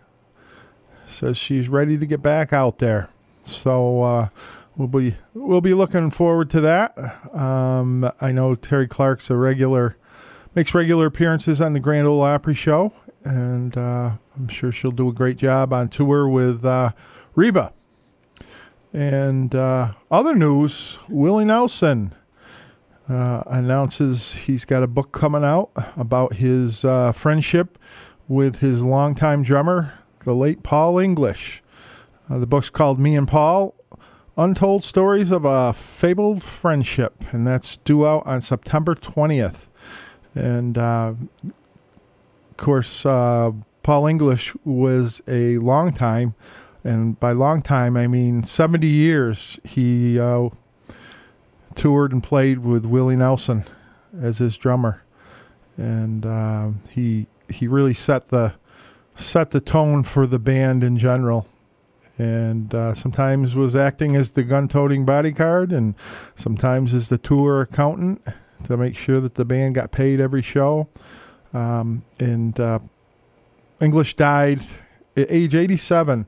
Says 1.08 1.36
she's 1.36 1.68
ready 1.68 1.98
to 1.98 2.06
get 2.06 2.22
back 2.22 2.52
out 2.52 2.78
there, 2.78 3.10
so 3.42 4.02
uh, 4.02 4.28
we'll 4.76 4.86
be 4.86 5.16
we'll 5.34 5.60
be 5.60 5.74
looking 5.74 6.12
forward 6.12 6.48
to 6.50 6.60
that. 6.60 6.96
Um, 7.34 8.08
I 8.20 8.30
know 8.30 8.54
Terri 8.54 8.88
Clark's 8.88 9.30
a 9.30 9.36
regular 9.36 9.96
makes 10.54 10.74
regular 10.74 11.06
appearances 11.06 11.60
on 11.60 11.72
the 11.72 11.80
Grand 11.80 12.06
Ole 12.06 12.22
Opry 12.22 12.54
show, 12.54 12.92
and 13.24 13.76
uh, 13.76 14.12
I'm 14.36 14.46
sure 14.46 14.70
she'll 14.70 14.92
do 14.92 15.08
a 15.08 15.12
great 15.12 15.38
job 15.38 15.72
on 15.72 15.88
tour 15.88 16.28
with 16.28 16.64
uh, 16.64 16.92
Reba. 17.34 17.72
And 18.94 19.52
uh, 19.56 19.94
other 20.08 20.36
news: 20.36 20.98
Willie 21.08 21.44
Nelson 21.44 22.14
uh, 23.08 23.42
announces 23.46 24.32
he's 24.32 24.64
got 24.64 24.84
a 24.84 24.86
book 24.86 25.10
coming 25.10 25.42
out 25.42 25.70
about 25.96 26.34
his 26.34 26.84
uh, 26.84 27.10
friendship 27.10 27.76
with 28.28 28.58
his 28.58 28.84
longtime 28.84 29.42
drummer, 29.42 29.94
the 30.20 30.32
late 30.32 30.62
Paul 30.62 30.98
English. 31.00 31.60
Uh, 32.30 32.38
the 32.38 32.46
book's 32.46 32.70
called 32.70 33.00
Me 33.00 33.16
and 33.16 33.26
Paul 33.26 33.74
Untold 34.36 34.84
Stories 34.84 35.32
of 35.32 35.44
a 35.44 35.72
Fabled 35.72 36.44
Friendship, 36.44 37.14
and 37.32 37.44
that's 37.44 37.78
due 37.78 38.06
out 38.06 38.24
on 38.24 38.40
September 38.40 38.94
20th. 38.94 39.66
And 40.36 40.78
uh, 40.78 41.14
of 41.42 42.56
course, 42.56 43.04
uh, 43.04 43.50
Paul 43.82 44.06
English 44.06 44.54
was 44.64 45.20
a 45.26 45.58
long 45.58 45.92
time, 45.92 46.36
and 46.84 47.18
by 47.18 47.32
long 47.32 47.62
time 47.62 47.96
I 47.96 48.06
mean 48.06 48.44
70 48.44 48.86
years. 48.86 49.58
He 49.64 50.20
uh, 50.20 50.50
toured 51.74 52.12
and 52.12 52.22
played 52.22 52.58
with 52.58 52.84
Willie 52.84 53.16
Nelson 53.16 53.64
as 54.20 54.38
his 54.38 54.56
drummer, 54.56 55.02
and 55.76 56.24
uh, 56.24 56.68
he 56.90 57.26
he 57.48 57.66
really 57.66 57.94
set 57.94 58.28
the 58.28 58.54
set 59.16 59.50
the 59.50 59.60
tone 59.60 60.04
for 60.04 60.26
the 60.26 60.38
band 60.38 60.84
in 60.84 60.98
general. 60.98 61.48
And 62.16 62.72
uh, 62.72 62.94
sometimes 62.94 63.56
was 63.56 63.74
acting 63.74 64.14
as 64.14 64.30
the 64.30 64.44
gun-toting 64.44 65.04
bodyguard, 65.04 65.72
and 65.72 65.96
sometimes 66.36 66.94
as 66.94 67.08
the 67.08 67.18
tour 67.18 67.62
accountant 67.62 68.22
to 68.64 68.76
make 68.76 68.96
sure 68.96 69.20
that 69.20 69.34
the 69.34 69.44
band 69.44 69.74
got 69.74 69.90
paid 69.90 70.20
every 70.20 70.42
show. 70.42 70.88
Um, 71.52 72.04
and 72.20 72.58
uh, 72.60 72.78
English 73.80 74.14
died 74.14 74.60
at 75.16 75.26
age 75.28 75.56
87 75.56 76.26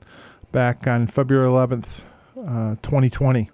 back 0.56 0.86
on 0.86 1.06
February 1.06 1.46
11th, 1.46 2.00
uh, 2.34 2.76
2020. 2.76 3.50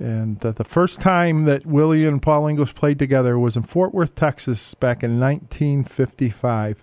And 0.00 0.44
uh, 0.44 0.50
the 0.50 0.64
first 0.64 1.00
time 1.00 1.44
that 1.44 1.64
Willie 1.64 2.04
and 2.06 2.20
Paul 2.20 2.48
English 2.48 2.74
played 2.74 2.98
together 2.98 3.38
was 3.38 3.54
in 3.56 3.62
Fort 3.62 3.94
Worth, 3.94 4.16
Texas, 4.16 4.74
back 4.74 5.04
in 5.04 5.20
1955. 5.20 6.82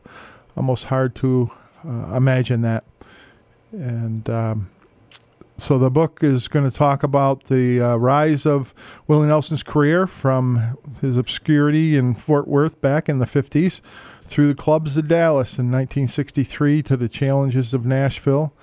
Almost 0.56 0.86
hard 0.86 1.16
to 1.16 1.52
uh, 1.86 2.16
imagine 2.16 2.62
that. 2.62 2.86
And 3.74 4.30
um, 4.30 4.70
so 5.58 5.78
the 5.78 5.92
book 5.92 6.24
is 6.24 6.48
going 6.48 6.72
to 6.72 6.76
talk 6.76 7.04
about 7.04 7.44
the 7.48 7.82
uh, 7.82 7.96
rise 7.98 8.46
of 8.46 8.74
Willie 9.06 9.28
Nelson's 9.28 9.64
career 9.64 10.08
from 10.08 10.78
his 11.02 11.18
obscurity 11.18 11.98
in 11.98 12.16
Fort 12.16 12.48
Worth 12.48 12.80
back 12.80 13.10
in 13.10 13.20
the 13.20 13.26
50s 13.26 13.82
through 14.24 14.48
the 14.48 14.56
clubs 14.56 14.96
of 14.96 15.10
Dallas 15.10 15.60
in 15.60 15.70
1963 15.70 16.84
to 16.84 16.96
the 16.96 17.10
challenges 17.10 17.74
of 17.74 17.86
Nashville, 17.86 18.54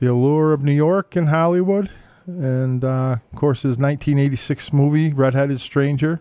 the 0.00 0.10
allure 0.10 0.52
of 0.52 0.62
New 0.62 0.72
York 0.72 1.16
and 1.16 1.28
Hollywood, 1.28 1.90
and 2.26 2.84
uh, 2.84 3.16
of 3.32 3.38
course 3.38 3.62
his 3.62 3.78
1986 3.78 4.72
movie 4.72 5.12
Redheaded 5.12 5.60
Stranger, 5.60 6.20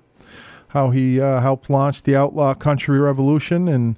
how 0.70 0.92
he 0.92 1.20
uh, 1.20 1.42
helped 1.42 1.70
launch 1.70 2.04
the 2.04 2.16
outlaw 2.16 2.54
country 2.54 3.00
revolution 3.00 3.68
and 3.68 3.96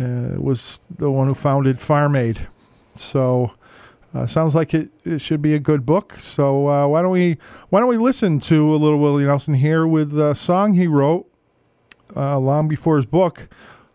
uh, 0.00 0.40
was 0.40 0.80
the 0.90 1.10
one 1.10 1.28
who 1.28 1.34
founded 1.34 1.80
Farm 1.80 2.16
Aid. 2.16 2.48
So 2.94 3.52
uh, 4.14 4.26
sounds 4.26 4.54
like 4.54 4.74
it, 4.74 4.90
it 5.04 5.20
should 5.20 5.42
be 5.42 5.54
a 5.54 5.58
good 5.58 5.86
book. 5.86 6.16
So 6.18 6.68
uh, 6.68 6.86
why 6.86 7.02
don't 7.02 7.10
we 7.10 7.38
why 7.68 7.80
don't 7.80 7.88
we 7.88 7.98
listen 7.98 8.40
to 8.40 8.74
a 8.74 8.76
little 8.76 8.98
Willie 8.98 9.24
Nelson 9.24 9.54
here 9.54 9.86
with 9.86 10.18
a 10.18 10.34
song 10.34 10.74
he 10.74 10.86
wrote 10.86 11.26
uh, 12.16 12.38
long 12.38 12.68
before 12.68 12.96
his 12.96 13.06
book 13.06 13.48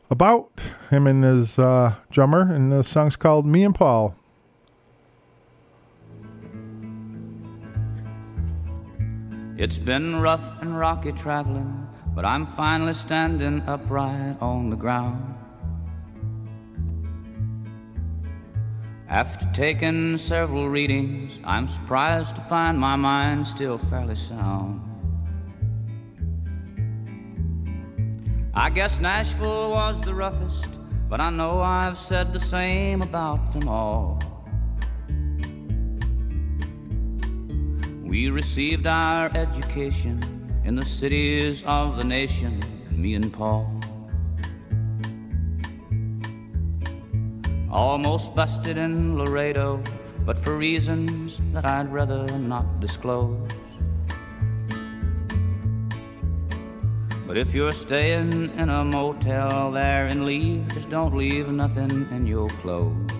about 0.10 0.52
him 0.90 1.06
and 1.06 1.24
his 1.24 1.56
drummer, 1.56 2.54
and 2.54 2.72
the 2.72 2.84
song's 2.84 3.16
called 3.16 3.46
"Me 3.46 3.63
and 3.63 3.76
Paul." 3.76 4.16
It's 9.58 9.80
been 9.80 10.17
rough 10.17 10.62
and 10.62 10.78
rocky 10.78 11.12
traveling, 11.12 11.88
but 12.13 12.24
I'm 12.24 12.46
finally 12.46 12.93
standing 12.93 13.63
upright 13.65 14.38
on 14.39 14.70
the 14.70 14.76
ground. 14.76 15.34
After 19.10 19.49
taking 19.53 20.20
several 20.20 20.70
readings, 20.70 21.39
I'm 21.43 21.68
surprised 21.68 22.36
to 22.36 22.41
find 22.41 22.80
my 22.80 22.95
mind 22.95 23.47
still 23.47 23.80
fairly 23.80 24.16
sound. 24.16 24.80
I 28.53 28.70
guess 28.70 28.99
Nashville 28.99 29.72
was 29.72 29.99
the 30.01 30.14
roughest, 30.14 30.78
but 31.10 31.20
I 31.20 31.32
know 31.32 31.62
I've 31.62 31.97
said 31.97 32.32
the 32.32 32.39
same 32.39 33.01
about 33.01 33.53
them 33.53 33.68
all. 33.68 34.22
We 38.08 38.30
received 38.30 38.88
our 38.88 39.30
education 39.36 40.24
in 40.64 40.76
the 40.76 40.86
cities 40.86 41.62
of 41.66 41.97
the 41.97 42.05
nation, 42.05 42.64
me 42.89 43.16
and 43.16 43.34
Paul. 43.34 43.70
Almost 47.70 48.34
busted 48.34 48.78
in 48.78 49.18
Laredo, 49.18 49.84
but 50.26 50.39
for 50.39 50.55
reasons 50.55 51.41
that 51.51 51.66
I'd 51.66 51.91
rather 51.91 52.26
not 52.39 52.80
disclose. 52.80 53.45
But 57.28 57.36
if 57.36 57.53
you're 57.53 57.74
staying 57.74 58.58
in 58.58 58.70
a 58.70 58.86
motel 58.86 59.74
there 59.74 60.05
and 60.05 60.24
leave, 60.26 60.66
just 60.70 60.89
don't 60.89 61.14
leave 61.14 61.49
nothing 61.49 62.08
in 62.12 62.26
your 62.26 62.47
clothes. 62.62 63.16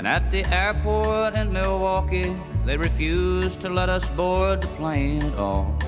And 0.00 0.08
at 0.08 0.30
the 0.30 0.46
airport 0.46 1.34
in 1.34 1.52
Milwaukee, 1.52 2.34
they 2.64 2.78
refused 2.78 3.60
to 3.60 3.68
let 3.68 3.90
us 3.90 4.08
board 4.08 4.62
the 4.62 4.66
plane 4.68 5.22
at 5.22 5.38
all. 5.38 5.78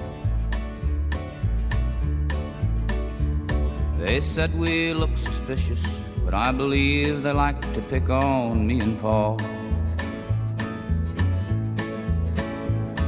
They 3.98 4.20
said 4.20 4.54
we 4.54 4.92
looked 4.92 5.18
suspicious, 5.18 5.82
but 6.26 6.34
I 6.34 6.52
believe 6.52 7.22
they 7.22 7.32
like 7.32 7.58
to 7.72 7.80
pick 7.80 8.10
on 8.10 8.66
me 8.66 8.80
and 8.80 9.00
Paul. 9.00 9.40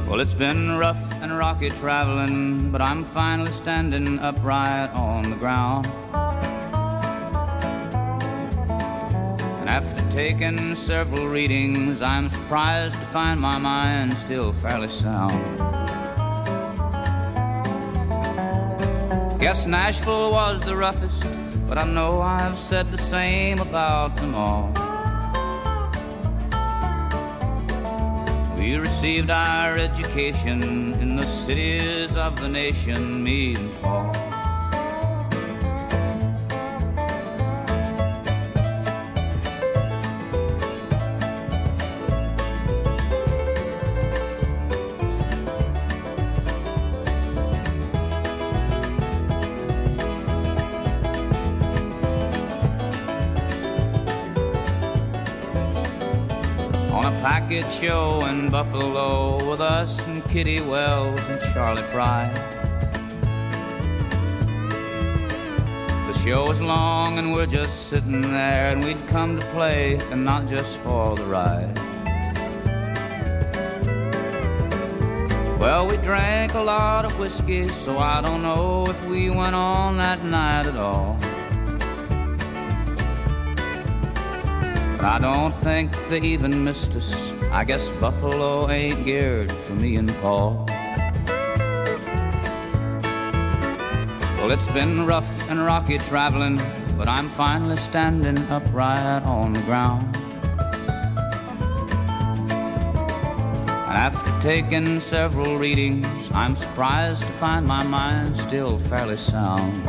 Well, 0.07 0.19
it's 0.21 0.33
been 0.33 0.75
rough 0.75 1.21
and 1.21 1.37
rocky 1.37 1.69
traveling, 1.69 2.71
but 2.71 2.81
I'm 2.81 3.03
finally 3.03 3.51
standing 3.51 4.17
upright 4.17 4.89
on 4.95 5.29
the 5.29 5.35
ground. 5.35 5.85
And 9.59 9.69
after 9.69 10.04
taking 10.15 10.73
several 10.75 11.27
readings, 11.27 12.01
I'm 12.01 12.29
surprised 12.29 12.95
to 12.95 13.05
find 13.07 13.37
my 13.37 13.57
mind 13.57 14.13
still 14.13 14.53
fairly 14.53 14.87
sound. 14.87 15.43
Guess 19.41 19.65
Nashville 19.65 20.31
was 20.31 20.61
the 20.61 20.73
roughest, 20.73 21.21
but 21.67 21.77
I 21.77 21.83
know 21.83 22.21
I've 22.21 22.57
said 22.57 22.93
the 22.93 22.97
same 22.97 23.59
about 23.59 24.15
them 24.15 24.33
all. 24.35 24.71
We 28.57 28.77
received 28.77 29.29
our 29.29 29.77
education 29.77 30.93
in 30.93 31.17
the 31.17 31.27
cities 31.27 32.15
of 32.15 32.39
the 32.39 32.47
nation, 32.47 33.21
me 33.21 33.55
and 33.55 33.81
Paul. 33.81 34.14
Show 57.81 58.25
in 58.27 58.49
Buffalo 58.49 59.49
with 59.49 59.59
us 59.59 59.99
and 60.07 60.23
Kitty 60.29 60.61
Wells 60.61 61.19
and 61.27 61.41
Charley 61.53 61.83
Pride. 61.91 62.33
The 66.07 66.13
show 66.13 66.47
was 66.47 66.61
long 66.61 67.17
and 67.19 67.33
we're 67.33 67.45
just 67.45 67.89
sitting 67.89 68.21
there 68.21 68.69
and 68.69 68.81
we'd 68.83 69.05
come 69.07 69.37
to 69.37 69.45
play 69.47 69.95
and 70.09 70.23
not 70.23 70.47
just 70.47 70.77
for 70.79 71.17
the 71.17 71.25
ride. 71.25 71.77
Well, 75.59 75.85
we 75.85 75.97
drank 75.97 76.53
a 76.53 76.61
lot 76.61 77.03
of 77.03 77.19
whiskey, 77.19 77.67
so 77.67 77.97
I 77.97 78.21
don't 78.21 78.41
know 78.41 78.87
if 78.87 79.05
we 79.05 79.29
went 79.29 79.53
on 79.53 79.97
that 79.97 80.23
night 80.23 80.65
at 80.65 80.77
all. 80.77 81.17
I 85.01 85.19
don't 85.19 85.53
think 85.55 85.91
they 86.07 86.21
even 86.21 86.63
missed 86.63 86.95
us. 86.95 87.34
I 87.55 87.63
guess 87.63 87.87
Buffalo 88.01 88.69
ain't 88.69 89.05
geared 89.05 89.49
for 89.49 89.75
me 89.75 89.95
and 89.95 90.13
Paul. 90.15 90.65
Well, 94.37 94.51
it's 94.51 94.67
been 94.71 95.05
rough 95.05 95.49
and 95.49 95.63
rocky 95.63 95.97
traveling, 95.99 96.59
but 96.97 97.07
I'm 97.07 97.29
finally 97.29 97.77
standing 97.77 98.37
upright 98.49 99.23
on 99.23 99.53
the 99.53 99.61
ground. 99.61 100.03
And 103.87 103.97
after 103.97 104.33
taking 104.41 104.99
several 104.99 105.57
readings, 105.57 106.29
I'm 106.33 106.57
surprised 106.57 107.21
to 107.21 107.27
find 107.39 107.65
my 107.65 107.83
mind 107.83 108.37
still 108.37 108.77
fairly 108.79 109.15
sound. 109.15 109.87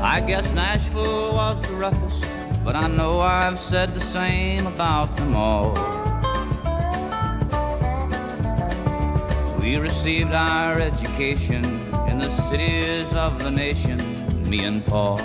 I 0.00 0.20
guess 0.24 0.52
Nashville 0.52 1.34
was 1.34 1.60
the 1.62 1.72
roughest, 1.74 2.29
but 2.72 2.84
I 2.84 2.86
know 2.86 3.18
I've 3.18 3.58
said 3.58 3.94
the 3.94 4.00
same 4.00 4.64
about 4.68 5.16
them 5.16 5.34
all. 5.34 5.72
We 9.60 9.76
received 9.78 10.30
our 10.32 10.80
education 10.80 11.64
in 12.08 12.18
the 12.20 12.30
cities 12.48 13.12
of 13.12 13.42
the 13.42 13.50
nation, 13.50 13.98
me 14.48 14.66
and 14.66 14.86
Paul. 14.86 15.18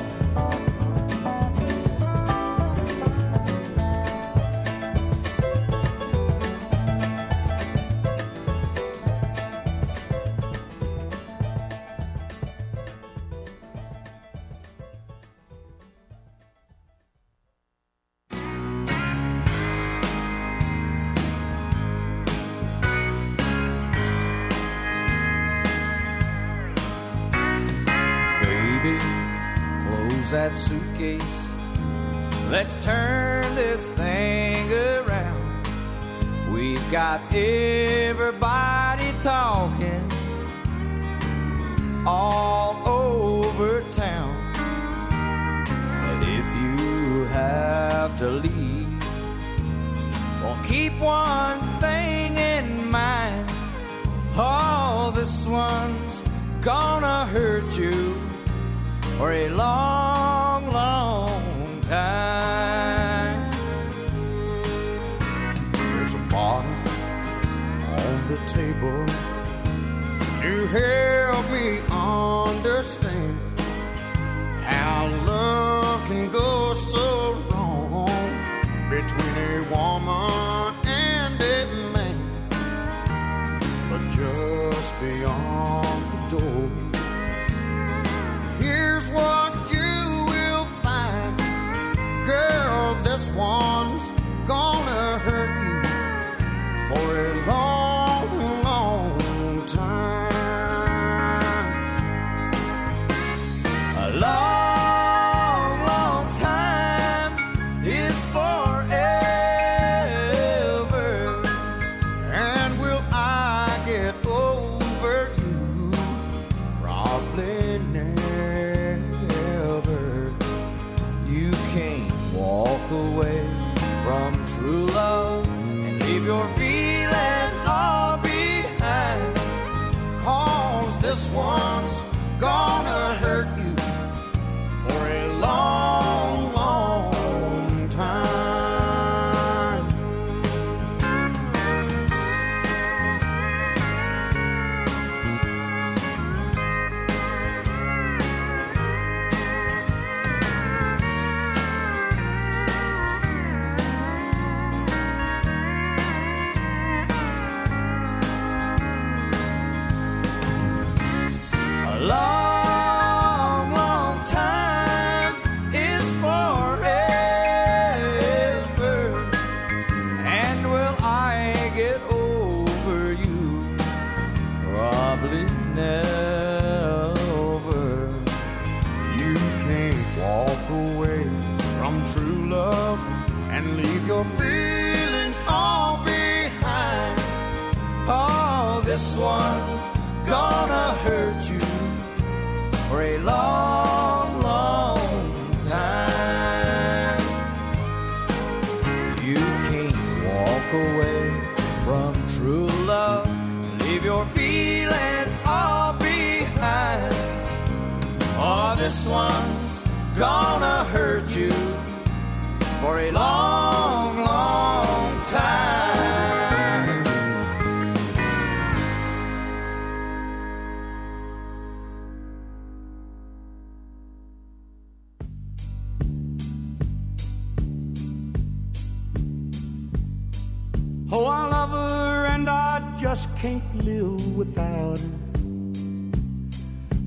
Oh, 231.18 231.28
I 231.28 231.48
love 231.48 231.70
her 231.70 232.26
and 232.26 232.50
I 232.50 232.82
just 232.98 233.34
can't 233.38 233.64
live 233.86 234.36
without 234.36 235.00
her. 235.00 235.10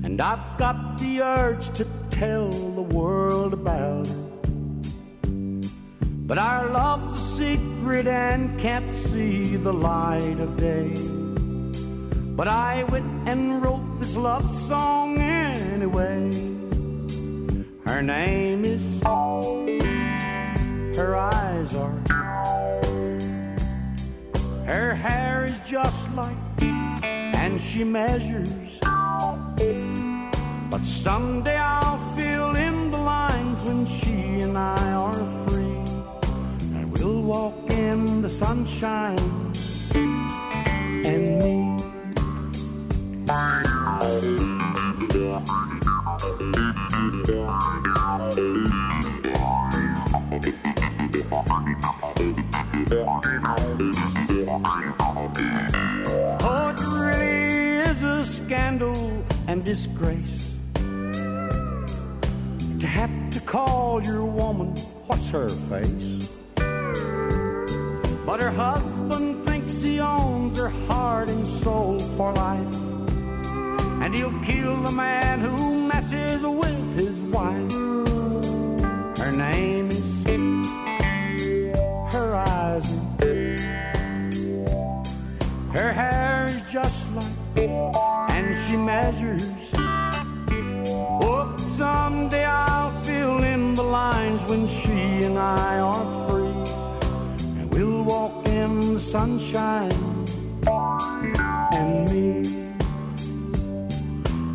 And 0.03 0.19
I've 0.19 0.57
got 0.57 0.97
the 0.97 1.21
urge 1.21 1.69
to 1.77 1.85
tell 2.09 2.49
the 2.49 2.81
world 2.81 3.53
about 3.53 4.07
her. 4.07 4.15
But 6.25 6.39
our 6.39 6.71
love's 6.71 7.17
a 7.17 7.19
secret 7.19 8.07
and 8.07 8.59
can't 8.59 8.91
see 8.91 9.57
the 9.57 9.73
light 9.73 10.39
of 10.39 10.57
day. 10.57 10.95
But 12.35 12.47
I 12.47 12.85
went 12.85 13.29
and 13.29 13.61
wrote 13.61 13.99
this 13.99 14.17
love 14.17 14.49
song 14.49 15.19
anyway. 15.19 16.31
Her 17.85 18.01
name 18.01 18.65
is, 18.65 19.03
her 19.03 19.67
eyes 21.15 21.75
are. 21.75 22.18
Her 24.69 24.93
hair 24.93 25.45
is 25.45 25.59
just 25.67 26.13
like, 26.13 26.37
and 26.61 27.59
she 27.59 27.83
measures. 27.83 28.79
But 30.69 30.83
someday 30.83 31.57
I'll 31.57 31.97
fill 32.15 32.55
in 32.55 32.91
the 32.91 32.99
lines 32.99 33.65
when 33.65 33.83
she 33.87 34.41
and 34.41 34.55
I 34.55 34.91
are 34.91 35.25
free. 35.47 35.81
And 36.77 36.91
we'll 36.91 37.23
walk 37.23 37.55
in 37.71 38.21
the 38.21 38.29
sunshine 38.29 39.17
and 41.03 41.39
me. 41.39 41.68
Disgrace. 59.69 60.55
To 62.79 62.87
have 62.87 63.29
to 63.29 63.39
call 63.41 64.01
your 64.03 64.25
woman, 64.25 64.69
what's 65.05 65.29
her 65.29 65.47
face? 65.47 66.27
But 68.25 68.41
her 68.41 68.49
husband 68.49 69.45
thinks 69.45 69.83
he 69.83 69.99
owns 69.99 70.57
her 70.57 70.69
heart 70.87 71.29
and 71.29 71.45
soul 71.45 71.99
for 72.17 72.33
life. 72.33 72.75
And 74.01 74.15
he'll 74.15 74.39
kill 74.41 74.75
the 74.81 74.91
man 74.91 75.39
who 75.39 75.87
messes 75.87 76.43
with 76.43 76.97
his 76.97 77.21
wife. 77.21 77.71
Her 79.21 79.31
name 79.31 79.89
is 79.91 80.23
Horizon. 82.11 82.15
Her 82.15 82.35
eyes 82.35 82.91
are 82.91 83.19
her 85.77 85.93
hair 85.93 86.45
is 86.45 86.63
just 86.71 87.13
like, 87.13 87.98
and 88.49 88.57
she 88.57 88.75
measures. 88.77 89.71
Oh, 89.75 91.55
someday 91.57 92.45
I'll 92.45 92.91
fill 93.03 93.43
in 93.43 93.75
the 93.75 93.83
lines 93.83 94.43
when 94.45 94.65
she 94.65 95.23
and 95.27 95.37
I 95.37 95.77
are 95.77 96.27
free. 96.27 96.63
And 97.59 97.71
we'll 97.71 98.03
walk 98.03 98.47
in 98.47 98.79
the 98.95 98.99
sunshine 98.99 99.91
and 100.65 102.09
me. 102.11 102.29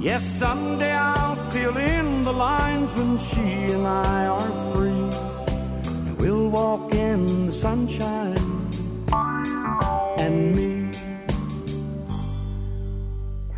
Yes, 0.01 0.25
someday 0.25 0.93
I'll 0.93 1.37
fill 1.53 1.77
in 1.77 2.23
the 2.23 2.33
lines 2.33 2.97
when 2.97 3.17
she 3.17 3.73
and 3.75 3.87
I 3.87 4.27
are 4.27 4.75
free. 4.75 5.09
And 6.07 6.21
we'll 6.21 6.49
walk 6.49 6.95
in 6.95 7.47
the 7.47 7.53
sunshine 7.53 8.24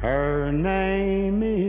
Her 0.07 0.53
name 0.53 1.43
is. 1.43 1.66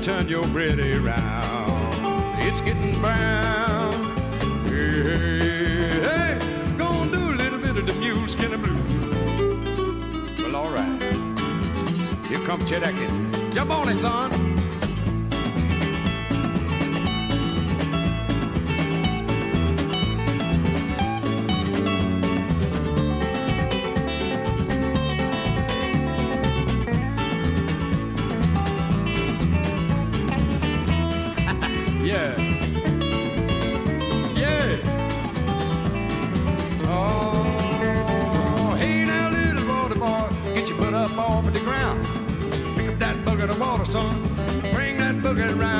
Turn 0.00 0.28
your 0.28 0.46
bread 0.48 0.78
around. 0.78 1.94
It's 2.38 2.62
getting 2.62 2.98
brown. 3.00 3.92
Hey, 4.64 5.02
hey, 5.02 6.00
hey. 6.00 6.38
Gonna 6.78 7.10
do 7.10 7.30
a 7.30 7.36
little 7.36 7.58
bit 7.58 7.76
of 7.76 7.84
the 7.84 7.92
mule 7.94 8.24
of 8.24 8.62
blues. 8.62 10.42
Well, 10.42 10.56
all 10.56 10.70
right. 10.70 11.02
Here 12.28 12.40
comes 12.46 12.68
Chet 12.68 12.82
Atkins. 12.82 13.54
Jump 13.54 13.72
on 13.72 13.90
it, 13.90 13.98
son. 13.98 14.49
Bucket 45.30 45.52
around, 45.52 45.79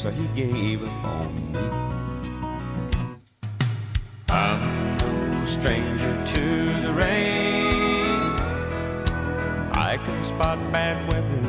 so 0.00 0.10
he 0.10 0.26
gave 0.28 0.82
up 0.82 1.04
on 1.04 1.52
me. 1.52 1.60
I'm 4.30 4.96
no 4.96 5.44
stranger 5.44 6.24
to 6.24 6.44
the 6.84 6.92
rain. 6.94 8.22
I 9.72 9.98
can 10.02 10.24
spot 10.24 10.58
bad 10.72 11.06
weather, 11.06 11.42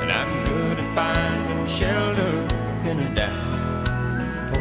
and 0.00 0.12
I'm 0.12 0.30
good 0.46 0.78
at 0.78 0.94
finding 0.94 1.66
shelter 1.66 2.46
in 2.88 3.00
a 3.00 3.14
downpour. 3.16 4.60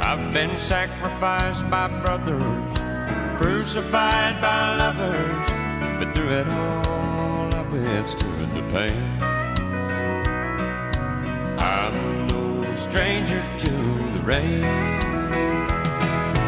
I've 0.00 0.32
been 0.32 0.56
sacrificed 0.56 1.68
by 1.68 1.88
brothers, 1.88 2.78
crucified 3.38 4.40
by 4.40 4.76
lovers, 4.76 5.48
but 5.98 6.14
through 6.14 6.30
it 6.30 6.46
all 6.46 7.52
I've 7.52 7.72
withstood 7.72 8.54
the 8.54 8.62
pain. 8.70 9.15
Stranger 12.96 13.44
to 13.58 13.70
the 14.14 14.20
rain, 14.24 14.62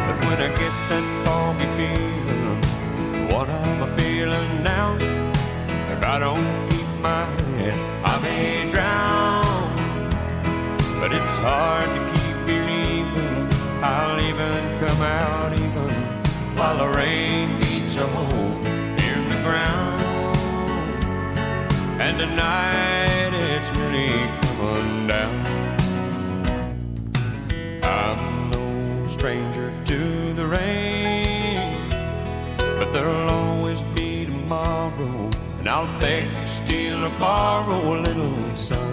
but 0.05 0.17
when 0.25 0.37
I 0.41 0.49
get 0.61 0.75
that 0.89 1.05
foggy 1.23 1.67
feeling, 1.77 2.61
what 3.31 3.47
am 3.47 3.83
I 3.83 3.87
feeling 3.95 4.63
now? 4.63 4.95
If 5.93 6.01
I 6.01 6.17
don't 6.17 6.49
keep 6.71 6.89
my 7.01 7.25
head, 7.59 7.77
I 8.03 8.13
may 8.23 8.67
drown. 8.71 9.43
But 10.99 11.11
it's 11.13 11.37
hard 11.45 11.87
to 11.95 12.01
keep 12.13 12.37
believing 12.47 13.47
I'll 13.83 14.19
even 14.19 14.61
come 14.83 15.01
out 15.03 15.53
even 15.53 15.91
while 16.57 16.77
the 16.79 16.89
rain 16.97 17.61
beats 17.61 17.95
a 17.95 18.07
hole 18.07 18.57
in 19.07 19.19
the 19.33 19.39
ground. 19.43 20.35
And 22.01 22.17
tonight 22.17 23.33
it's 23.53 23.69
really 23.77 24.28
rain, 30.49 31.75
but 32.57 32.91
there'll 32.91 33.29
always 33.29 33.81
be 33.93 34.25
tomorrow, 34.25 35.29
and 35.59 35.69
I'll 35.69 35.99
beg, 35.99 36.29
steal, 36.47 37.05
or 37.05 37.19
borrow 37.19 37.95
a 37.95 37.97
little 38.01 38.55
sunshine. 38.55 38.87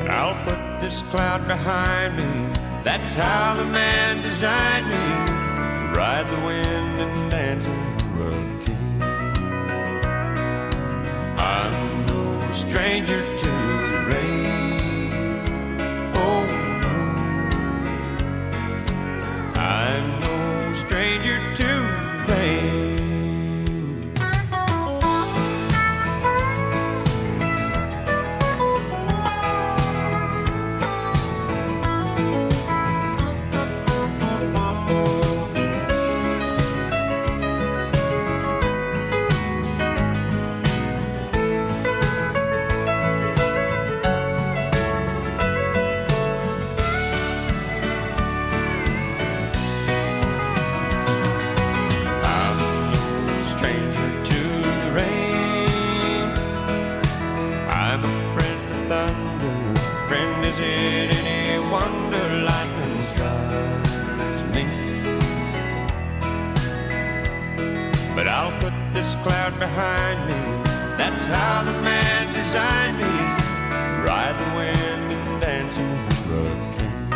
And 0.00 0.10
I'll 0.10 0.42
put 0.44 0.80
this 0.80 1.02
cloud 1.10 1.46
behind 1.46 2.16
me. 2.16 2.54
That's 2.82 3.12
how 3.12 3.54
the 3.54 3.66
man 3.66 4.22
designed 4.22 4.88
me 4.88 5.30
ride 5.94 6.28
the 6.30 6.40
wind 6.46 7.00
and 7.00 7.30
dance 7.30 7.66
in 7.66 7.96
the 7.96 8.04
hurricane. 8.14 9.02
I'm 11.36 12.06
no 12.06 12.50
stranger 12.52 13.29
behind 69.80 70.20
me. 70.28 70.40
That's 70.98 71.24
how 71.24 71.62
the 71.64 71.72
man 71.72 72.34
designed 72.34 72.98
me. 72.98 73.14
Ride 74.06 74.36
the 74.38 74.48
wind 74.54 75.12
and 75.14 75.40
dance 75.40 75.78
in 75.78 75.88
the 75.94 76.14
hurricane. 76.28 77.12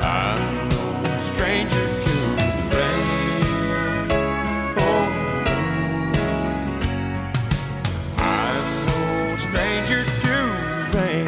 I'm 0.00 0.68
no 0.70 0.86
stranger 1.30 1.86
to 2.06 2.14
the 2.40 2.50
rain. 2.72 4.06
Oh, 4.78 5.06
I'm 8.16 8.66
no 8.86 9.36
stranger 9.36 10.02
to 10.24 10.36
the 10.78 10.96
rain. 10.96 11.26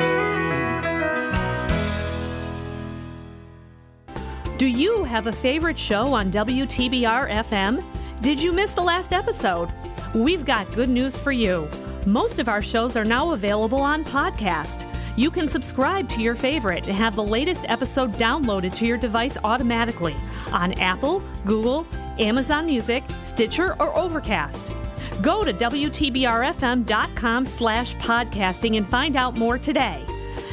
Do 4.56 4.66
you 4.66 5.04
have 5.04 5.26
a 5.26 5.32
favorite 5.32 5.78
show 5.78 6.14
on 6.14 6.30
WTBR 6.30 7.28
FM? 7.44 7.93
Did 8.24 8.42
you 8.42 8.52
miss 8.52 8.72
the 8.72 8.80
last 8.80 9.12
episode? 9.12 9.70
We've 10.14 10.46
got 10.46 10.72
good 10.72 10.88
news 10.88 11.18
for 11.18 11.30
you. 11.30 11.68
Most 12.06 12.38
of 12.38 12.48
our 12.48 12.62
shows 12.62 12.96
are 12.96 13.04
now 13.04 13.32
available 13.32 13.82
on 13.82 14.02
podcast. 14.02 14.90
You 15.14 15.30
can 15.30 15.46
subscribe 15.46 16.08
to 16.08 16.22
your 16.22 16.34
favorite 16.34 16.84
and 16.84 16.96
have 16.96 17.16
the 17.16 17.22
latest 17.22 17.66
episode 17.68 18.12
downloaded 18.12 18.74
to 18.76 18.86
your 18.86 18.96
device 18.96 19.36
automatically 19.44 20.16
on 20.54 20.72
Apple, 20.80 21.22
Google, 21.44 21.86
Amazon 22.18 22.64
Music, 22.64 23.04
Stitcher, 23.24 23.76
or 23.78 23.94
Overcast. 23.94 24.72
Go 25.20 25.44
to 25.44 25.52
WTBRFM.com 25.52 27.44
slash 27.44 27.94
podcasting 27.96 28.78
and 28.78 28.88
find 28.88 29.16
out 29.16 29.36
more 29.36 29.58
today. 29.58 30.02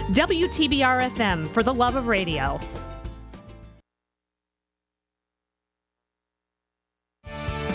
WTBR 0.10 1.10
FM 1.12 1.48
for 1.48 1.64
the 1.64 1.74
love 1.74 1.96
of 1.96 2.08
radio. 2.08 2.60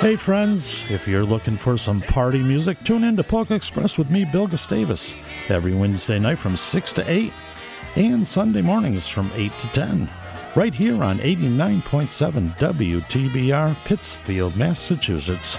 Hey 0.00 0.16
friends, 0.16 0.90
if 0.90 1.06
you're 1.06 1.24
looking 1.24 1.58
for 1.58 1.76
some 1.76 2.00
party 2.00 2.42
music, 2.42 2.78
tune 2.84 3.04
in 3.04 3.16
to 3.16 3.22
Polka 3.22 3.54
Express 3.54 3.98
with 3.98 4.10
me, 4.10 4.24
Bill 4.24 4.46
Gustavus, 4.46 5.14
every 5.50 5.74
Wednesday 5.74 6.18
night 6.18 6.38
from 6.38 6.56
6 6.56 6.92
to 6.94 7.10
8 7.10 7.30
and 7.96 8.26
Sunday 8.26 8.62
mornings 8.62 9.06
from 9.06 9.30
8 9.34 9.52
to 9.58 9.66
10, 9.68 10.08
right 10.56 10.72
here 10.72 11.04
on 11.04 11.18
89.7 11.18 12.48
WTBR, 12.56 13.76
Pittsfield, 13.84 14.56
Massachusetts. 14.56 15.58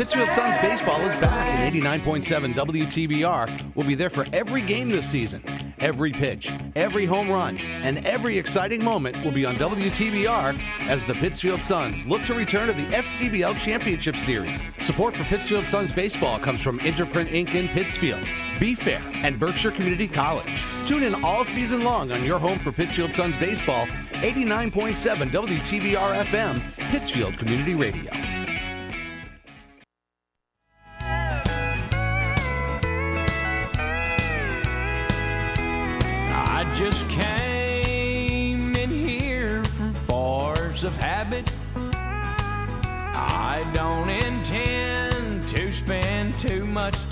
Pittsfield 0.00 0.30
Suns 0.30 0.56
baseball 0.62 1.04
is 1.04 1.12
back 1.20 1.74
in 1.74 1.82
89.7 1.82 2.54
WTBR. 2.54 3.74
We'll 3.74 3.86
be 3.86 3.94
there 3.94 4.08
for 4.08 4.24
every 4.32 4.62
game 4.62 4.88
this 4.88 5.06
season. 5.06 5.42
Every 5.78 6.10
pitch, 6.10 6.50
every 6.74 7.04
home 7.04 7.30
run, 7.30 7.58
and 7.58 8.06
every 8.06 8.38
exciting 8.38 8.82
moment 8.82 9.22
will 9.22 9.30
be 9.30 9.44
on 9.44 9.56
WTBR 9.56 10.58
as 10.88 11.04
the 11.04 11.12
Pittsfield 11.14 11.60
Suns 11.60 12.06
look 12.06 12.22
to 12.22 12.34
return 12.34 12.68
to 12.68 12.72
the 12.72 12.86
FCBL 12.96 13.58
Championship 13.58 14.16
Series. 14.16 14.70
Support 14.80 15.16
for 15.16 15.24
Pittsfield 15.24 15.66
Suns 15.66 15.92
baseball 15.92 16.38
comes 16.38 16.62
from 16.62 16.80
Interprint 16.80 17.28
Inc. 17.28 17.54
in 17.54 17.68
Pittsfield, 17.68 18.22
BFAIR, 18.58 19.02
and 19.22 19.38
Berkshire 19.38 19.70
Community 19.70 20.08
College. 20.08 20.62
Tune 20.86 21.02
in 21.02 21.22
all 21.22 21.44
season 21.44 21.84
long 21.84 22.10
on 22.10 22.24
your 22.24 22.38
home 22.38 22.58
for 22.58 22.72
Pittsfield 22.72 23.12
Suns 23.12 23.36
baseball, 23.36 23.86
89.7 24.22 25.30
WTBR 25.30 26.24
FM, 26.24 26.60
Pittsfield 26.90 27.36
Community 27.36 27.74
Radio. 27.74 28.29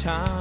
time. 0.08 0.37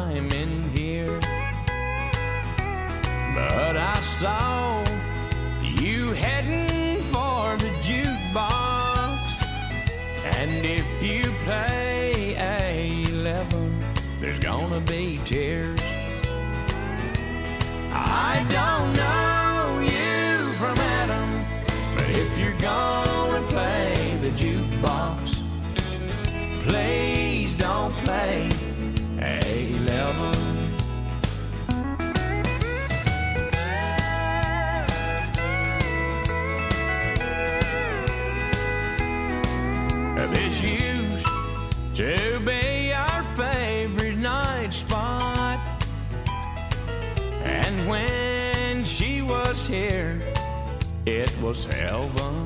was 51.48 51.66
heaven. 51.66 52.46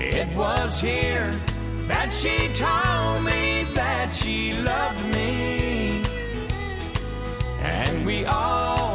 It 0.00 0.36
was 0.36 0.80
here 0.80 1.32
that 1.86 2.12
she 2.12 2.48
told 2.54 3.22
me 3.22 3.72
that 3.72 4.12
she 4.12 4.54
loved 4.54 5.04
me, 5.14 6.02
and 7.62 8.04
we 8.04 8.24
all 8.24 8.93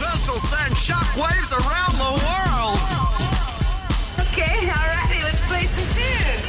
This'll 0.00 0.40
send 0.40 0.74
shockwaves 0.74 1.52
around 1.52 1.94
the 2.02 2.10
world. 2.26 2.78
Okay, 4.18 4.66
alrighty, 4.66 5.22
let's 5.22 5.46
play 5.46 5.64
some 5.66 5.86
tunes. 5.94 6.42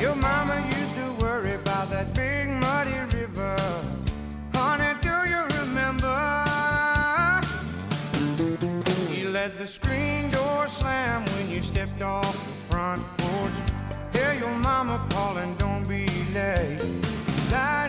Your 0.00 0.16
mama 0.16 0.56
used 0.70 0.94
to 0.96 1.12
worry 1.22 1.54
about 1.54 1.90
that 1.90 2.12
big 2.12 2.48
muddy 2.48 2.98
river. 3.16 3.56
Honey, 4.52 4.92
do 5.02 5.24
you 5.30 5.46
remember? 5.60 6.18
You 9.14 9.30
let 9.30 9.56
the 9.56 9.68
screen 9.68 10.30
door 10.30 10.66
slam 10.66 11.24
when 11.26 11.48
you 11.48 11.62
stepped 11.62 12.02
off 12.02 12.55
your 14.46 14.58
mama 14.58 15.04
calling, 15.10 15.54
don't 15.56 15.86
be 15.88 16.06
late. 16.34 16.80
I'd 17.52 17.85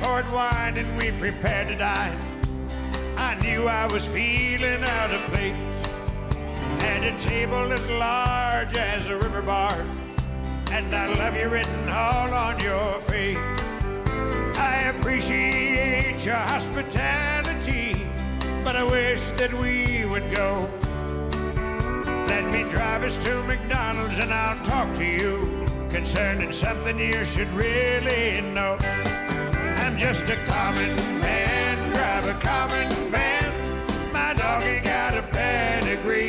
poured 0.00 0.30
wine 0.32 0.76
and 0.76 0.96
we 0.96 1.10
prepared 1.12 1.68
to 1.68 1.76
dine, 1.76 2.16
I 3.16 3.34
knew 3.42 3.66
I 3.66 3.86
was 3.86 4.06
feeling 4.06 4.82
out 4.82 5.12
of 5.12 5.20
place. 5.30 5.54
At 6.82 7.02
a 7.02 7.16
table 7.18 7.72
as 7.72 7.88
large 7.90 8.76
as 8.76 9.08
a 9.08 9.16
river 9.16 9.42
bar, 9.42 9.74
and 10.70 10.94
I 10.94 11.06
love 11.14 11.36
you 11.36 11.48
written 11.48 11.88
all 11.88 12.32
on 12.32 12.58
your 12.60 12.94
face. 13.02 13.36
I 14.58 14.92
appreciate 14.96 16.24
your 16.24 16.36
hospitality, 16.36 18.06
but 18.64 18.76
I 18.76 18.84
wish 18.84 19.22
that 19.40 19.52
we 19.52 20.04
would 20.04 20.30
go. 20.34 20.68
Let 22.26 22.50
me 22.50 22.68
drive 22.68 23.02
us 23.02 23.22
to 23.24 23.42
McDonald's 23.42 24.18
and 24.18 24.32
I'll 24.32 24.64
talk 24.64 24.94
to 24.94 25.04
you 25.04 25.66
concerning 25.90 26.52
something 26.52 26.98
you 26.98 27.24
should 27.24 27.48
really 27.50 28.40
know. 28.40 28.78
I'm 29.92 29.98
just 29.98 30.30
a 30.30 30.36
common 30.46 30.96
man, 31.20 31.92
drive 31.92 32.24
a 32.24 32.32
common 32.40 32.90
van. 33.10 34.10
My 34.10 34.32
dog 34.32 34.62
ain't 34.62 34.86
got 34.86 35.14
a 35.18 35.20
pedigree. 35.20 36.28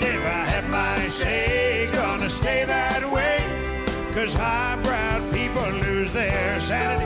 If 0.00 0.24
I 0.24 0.44
have 0.48 0.66
my 0.70 0.96
say, 1.08 1.90
gonna 1.92 2.30
stay 2.30 2.64
that 2.64 3.04
way. 3.12 3.44
Cause 4.14 4.32
highbrow 4.32 5.30
people 5.30 5.68
lose 5.86 6.10
their 6.10 6.58
sanity. 6.58 7.04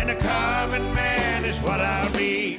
And 0.00 0.08
a 0.08 0.16
common 0.16 0.94
man 0.94 1.44
is 1.44 1.60
what 1.60 1.80
I'll 1.82 2.10
be. 2.16 2.58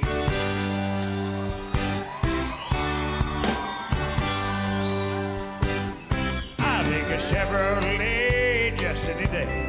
I'll 6.59 6.83
take 6.83 7.09
a 7.09 7.17
Chevrolet 7.17 8.77
just 8.77 9.09
any 9.09 9.25
day. 9.25 9.66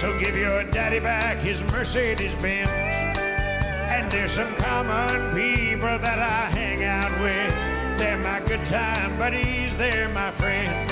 So 0.00 0.18
give 0.18 0.34
your 0.34 0.64
daddy 0.64 0.98
back 0.98 1.36
his 1.36 1.62
Mercedes 1.64 2.34
Benz. 2.36 2.70
And 2.70 4.10
there's 4.10 4.30
some 4.30 4.50
common 4.54 5.28
people 5.34 5.98
that 5.98 6.18
I 6.18 6.48
hang 6.48 6.82
out 6.84 7.12
with. 7.20 7.98
They're 7.98 8.16
my 8.16 8.40
good 8.40 8.64
time 8.64 9.18
buddies, 9.18 9.76
they're 9.76 10.08
my 10.08 10.30
friends. 10.30 10.90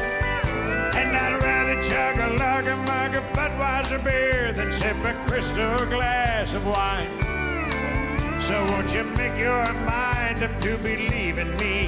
And 0.94 1.16
I'd 1.16 1.42
rather 1.42 1.82
chug 1.82 2.18
a 2.18 2.36
lager 2.36 2.76
mug 2.76 3.14
of 3.14 3.24
Budweiser 3.32 4.04
beer 4.04 4.52
than 4.52 4.70
sip 4.70 5.02
a 5.02 5.14
crystal 5.26 5.86
glass 5.86 6.52
of 6.52 6.66
wine. 6.66 7.08
So 8.38 8.62
won't 8.66 8.92
you 8.92 9.04
make 9.16 9.38
your 9.38 9.72
mind 9.84 10.42
up 10.42 10.60
to 10.60 10.76
believe 10.76 11.38
in 11.38 11.56
me 11.56 11.86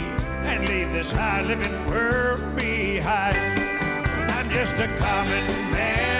and 0.48 0.66
leave 0.66 0.90
this 0.90 1.12
high 1.12 1.42
living 1.42 1.86
world 1.86 2.56
behind? 2.56 3.36
I'm 4.30 4.48
just 4.48 4.80
a 4.80 4.86
common 4.96 5.44
man, 5.70 6.19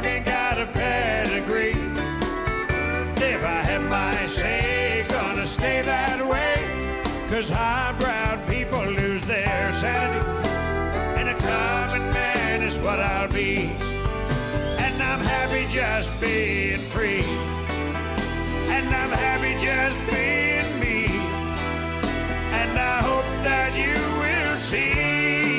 dog 0.00 0.10
ain't 0.10 0.24
got 0.24 0.58
a 0.58 0.66
pedigree. 0.66 1.74
If 3.22 3.44
I 3.44 3.62
have 3.70 3.82
my 3.82 4.14
say, 4.26 4.98
it's 4.98 5.08
gonna 5.08 5.46
stay 5.46 5.82
that 5.82 6.26
way. 6.26 6.56
Cause 7.28 7.48
highbrow 7.48 8.38
people 8.48 8.84
lose 8.84 9.22
their 9.22 9.72
sanity. 9.72 10.26
And 11.18 11.28
a 11.28 11.34
common 11.34 12.12
man 12.12 12.62
is 12.62 12.78
what 12.78 12.98
I'll 12.98 13.28
be. 13.28 13.72
And 14.84 15.02
I'm 15.02 15.20
happy 15.20 15.66
just 15.70 16.18
being 16.20 16.80
free. 16.80 17.24
And 18.74 18.86
I'm 18.88 19.10
happy 19.10 19.52
just 19.64 19.98
being 20.10 20.80
me. 20.80 21.06
And 22.60 22.78
I 22.78 23.02
hope 23.02 23.30
that 23.44 23.72
you 23.76 23.98
will 24.20 24.58
see. 24.58 25.49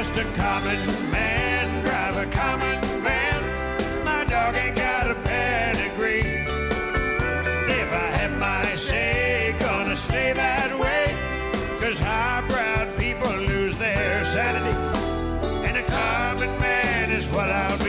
Just 0.00 0.16
a 0.16 0.24
common 0.32 1.10
man, 1.10 1.84
drive 1.84 2.16
a 2.16 2.24
common 2.30 2.80
van. 3.02 4.02
My 4.02 4.24
dog 4.24 4.54
ain't 4.54 4.74
got 4.74 5.10
a 5.10 5.14
pedigree. 5.14 6.20
If 7.80 7.92
I 7.92 8.06
have 8.16 8.38
my 8.38 8.64
say, 8.76 9.54
gonna 9.60 9.94
stay 9.94 10.32
that 10.32 10.70
way. 10.80 11.14
Cause 11.80 11.98
highbrow 11.98 12.96
people 12.96 13.30
lose 13.44 13.76
their 13.76 14.24
sanity. 14.24 14.74
And 15.68 15.76
a 15.76 15.82
common 15.82 16.58
man 16.58 17.10
is 17.10 17.28
what 17.28 17.50
I'll 17.50 17.79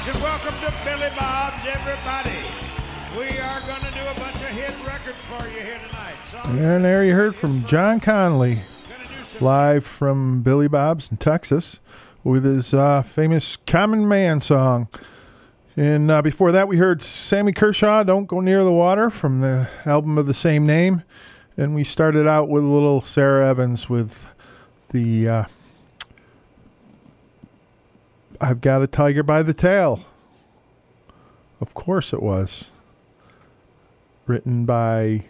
much 0.00 0.14
and 0.14 0.22
welcome 0.22 0.54
to 0.60 0.72
Billy 0.84 1.10
Bob's, 1.18 1.66
everybody. 1.66 2.30
We 3.18 3.38
are 3.38 3.60
going 3.60 3.82
to 3.82 3.90
do 3.92 4.00
a 4.00 4.14
bunch 4.14 4.36
of 4.36 4.48
hit 4.48 4.74
records 4.86 5.18
for 5.18 5.44
you 5.48 5.60
here 5.60 5.78
tonight. 5.86 6.14
So 6.26 6.38
And 6.38 6.84
there 6.84 7.04
you 7.04 7.14
heard 7.14 7.36
from 7.36 7.66
John 7.66 8.00
Conlee, 8.00 8.60
live 9.40 9.84
from 9.84 10.42
Billy 10.42 10.68
Bob's 10.68 11.10
in 11.10 11.18
Texas, 11.18 11.80
with 12.24 12.44
his 12.44 12.72
uh, 12.72 13.02
famous 13.02 13.56
Common 13.66 14.08
Man 14.08 14.40
song. 14.40 14.88
And 15.76 16.10
uh, 16.10 16.22
before 16.22 16.50
that, 16.52 16.66
we 16.66 16.78
heard 16.78 17.02
Sammy 17.02 17.52
Kershaw, 17.52 18.02
Don't 18.02 18.26
Go 18.26 18.40
Near 18.40 18.64
the 18.64 18.72
Water, 18.72 19.10
from 19.10 19.40
the 19.40 19.68
album 19.84 20.16
of 20.16 20.26
the 20.26 20.34
same 20.34 20.64
name. 20.64 21.02
And 21.58 21.74
we 21.74 21.84
started 21.84 22.26
out 22.26 22.48
with 22.48 22.64
a 22.64 22.68
little 22.68 23.02
Sara 23.02 23.48
Evans 23.50 23.90
with 23.90 24.26
the 24.92 25.28
uh, 25.28 25.44
I've 28.42 28.62
Got 28.62 28.82
a 28.82 28.86
Tiger 28.86 29.22
by 29.22 29.42
the 29.42 29.52
Tail. 29.52 30.00
Of 31.60 31.74
course 31.74 32.14
it 32.14 32.22
was. 32.22 32.70
Written 34.26 34.64
by 34.64 35.24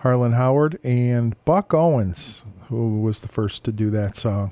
Harlan 0.00 0.32
Howard 0.32 0.80
and 0.82 1.42
Buck 1.44 1.72
Owens, 1.72 2.42
who 2.68 3.00
was 3.00 3.20
the 3.20 3.28
first 3.28 3.62
to 3.64 3.72
do 3.72 3.88
that 3.90 4.16
song. 4.16 4.50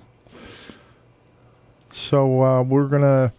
So 1.90 2.42
uh, 2.44 2.62
we're 2.62 2.86
going 2.86 3.32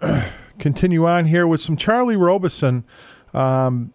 to 0.00 0.32
continue 0.58 1.06
on 1.06 1.26
here 1.26 1.46
with 1.46 1.60
some 1.60 1.76
Charlie 1.76 2.16
Robison. 2.16 2.82
Um, 3.32 3.92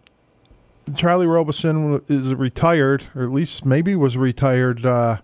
Charlie 0.95 1.28
Robison 1.28 2.01
is 2.07 2.34
retired, 2.34 3.07
or 3.14 3.24
at 3.24 3.32
least 3.32 3.66
maybe 3.66 3.93
was 3.93 4.16
a 4.16 4.20
retired 4.20 4.86
uh, 4.86 5.18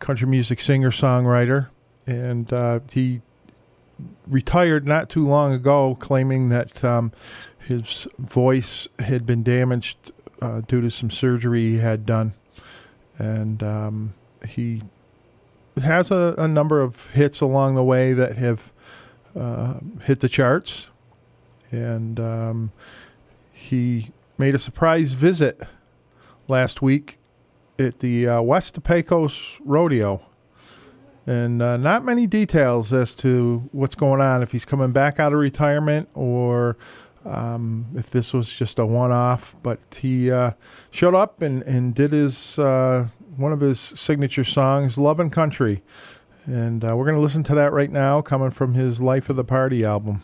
country 0.00 0.28
music 0.28 0.60
singer 0.60 0.90
songwriter, 0.90 1.68
and 2.06 2.52
uh, 2.52 2.80
he 2.92 3.20
retired 4.26 4.86
not 4.86 5.08
too 5.08 5.26
long 5.26 5.52
ago, 5.52 5.96
claiming 5.98 6.48
that 6.50 6.84
um, 6.84 7.12
his 7.58 8.06
voice 8.18 8.88
had 8.98 9.26
been 9.26 9.42
damaged 9.42 10.12
uh, 10.40 10.60
due 10.60 10.80
to 10.80 10.90
some 10.90 11.10
surgery 11.10 11.70
he 11.72 11.78
had 11.78 12.06
done, 12.06 12.34
and 13.18 13.62
um, 13.62 14.14
he 14.48 14.82
has 15.82 16.10
a, 16.10 16.34
a 16.38 16.48
number 16.48 16.80
of 16.80 17.10
hits 17.12 17.40
along 17.40 17.74
the 17.74 17.84
way 17.84 18.12
that 18.12 18.36
have 18.36 18.72
uh, 19.34 19.74
hit 20.02 20.20
the 20.20 20.28
charts, 20.28 20.88
and 21.70 22.20
um, 22.20 22.72
he 23.52 24.10
made 24.38 24.54
a 24.54 24.58
surprise 24.58 25.12
visit 25.12 25.62
last 26.48 26.82
week 26.82 27.18
at 27.78 27.98
the 27.98 28.28
uh, 28.28 28.40
West 28.40 28.82
Pecos 28.82 29.58
Rodeo. 29.64 30.22
And 31.26 31.60
uh, 31.60 31.76
not 31.76 32.04
many 32.04 32.26
details 32.26 32.92
as 32.92 33.14
to 33.16 33.68
what's 33.72 33.96
going 33.96 34.20
on, 34.20 34.42
if 34.42 34.52
he's 34.52 34.64
coming 34.64 34.92
back 34.92 35.18
out 35.18 35.32
of 35.32 35.40
retirement 35.40 36.08
or 36.14 36.76
um, 37.24 37.86
if 37.96 38.10
this 38.10 38.32
was 38.32 38.52
just 38.52 38.78
a 38.78 38.86
one 38.86 39.10
off. 39.10 39.56
But 39.62 39.80
he 39.98 40.30
uh, 40.30 40.52
showed 40.90 41.16
up 41.16 41.42
and, 41.42 41.62
and 41.64 41.94
did 41.94 42.12
his 42.12 42.58
uh, 42.58 43.08
one 43.36 43.52
of 43.52 43.60
his 43.60 43.80
signature 43.80 44.44
songs, 44.44 44.96
Love 44.96 45.18
and 45.18 45.32
Country. 45.32 45.82
And 46.44 46.84
uh, 46.84 46.96
we're 46.96 47.04
going 47.04 47.16
to 47.16 47.22
listen 47.22 47.42
to 47.44 47.54
that 47.56 47.72
right 47.72 47.90
now, 47.90 48.20
coming 48.20 48.50
from 48.50 48.74
his 48.74 49.00
Life 49.00 49.28
of 49.28 49.34
the 49.34 49.44
Party 49.44 49.84
album. 49.84 50.22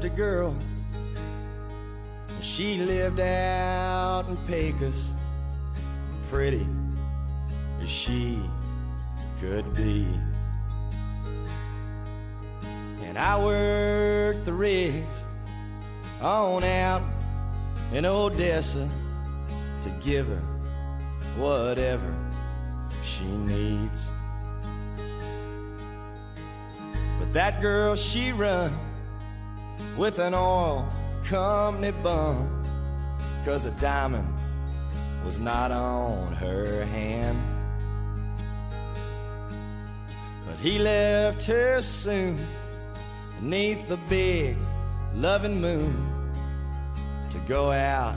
Loved 0.00 0.12
a 0.14 0.16
girl. 0.16 0.56
She 2.40 2.78
lived 2.78 3.20
out 3.20 4.24
in 4.28 4.36
Pecos, 4.46 5.12
pretty 6.30 6.66
as 7.82 7.90
she 7.90 8.40
could 9.40 9.74
be. 9.74 10.06
And 13.04 13.18
I 13.18 13.44
worked 13.44 14.46
the 14.46 14.54
rigs 14.54 15.04
on 16.22 16.64
out 16.64 17.02
in 17.92 18.06
Odessa 18.06 18.88
to 19.82 19.90
give 20.00 20.28
her 20.28 20.42
whatever 21.36 22.16
she 23.02 23.24
needs. 23.24 24.08
But 27.18 27.34
that 27.34 27.60
girl, 27.60 27.96
she 27.96 28.32
run 28.32 28.72
with 29.96 30.18
an 30.18 30.34
oil 30.34 30.88
company 31.24 31.92
bum, 32.02 32.64
cause 33.44 33.66
a 33.66 33.70
diamond 33.72 34.34
was 35.24 35.38
not 35.38 35.70
on 35.70 36.32
her 36.32 36.84
hand. 36.84 37.38
But 40.46 40.56
he 40.56 40.78
left 40.78 41.44
her 41.46 41.80
soon 41.82 42.38
beneath 43.38 43.88
the 43.88 43.98
big 44.08 44.56
loving 45.14 45.60
moon 45.60 45.94
to 47.30 47.38
go 47.40 47.70
out 47.70 48.16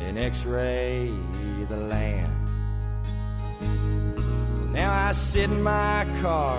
and 0.00 0.18
x-ray 0.18 1.10
the 1.66 1.76
land. 1.76 2.32
Now 4.72 4.92
I 4.92 5.12
sit 5.12 5.50
in 5.50 5.62
my 5.62 6.06
car 6.20 6.58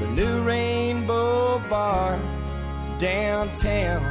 the 0.00 0.06
new 0.08 0.42
rainbow 0.42 1.58
bar 1.70 2.18
downtown. 2.98 4.02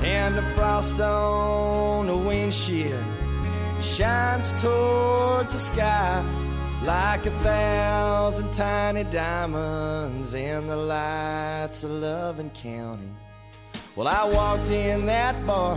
And 0.00 0.36
the 0.36 0.42
frost 0.54 1.00
on 1.00 2.06
the 2.06 2.16
windshield 2.16 3.04
shines 3.80 4.52
towards 4.60 5.52
the 5.52 5.58
sky 5.58 6.24
like 6.82 7.26
a 7.26 7.30
thousand 7.30 8.52
tiny 8.52 9.04
diamonds 9.04 10.34
in 10.34 10.66
the 10.66 10.76
lights 10.76 11.82
of 11.84 11.90
Loving 11.90 12.50
County. 12.50 13.10
Well, 13.96 14.06
I 14.08 14.24
walked 14.24 14.70
in 14.70 15.06
that 15.06 15.44
bar 15.46 15.76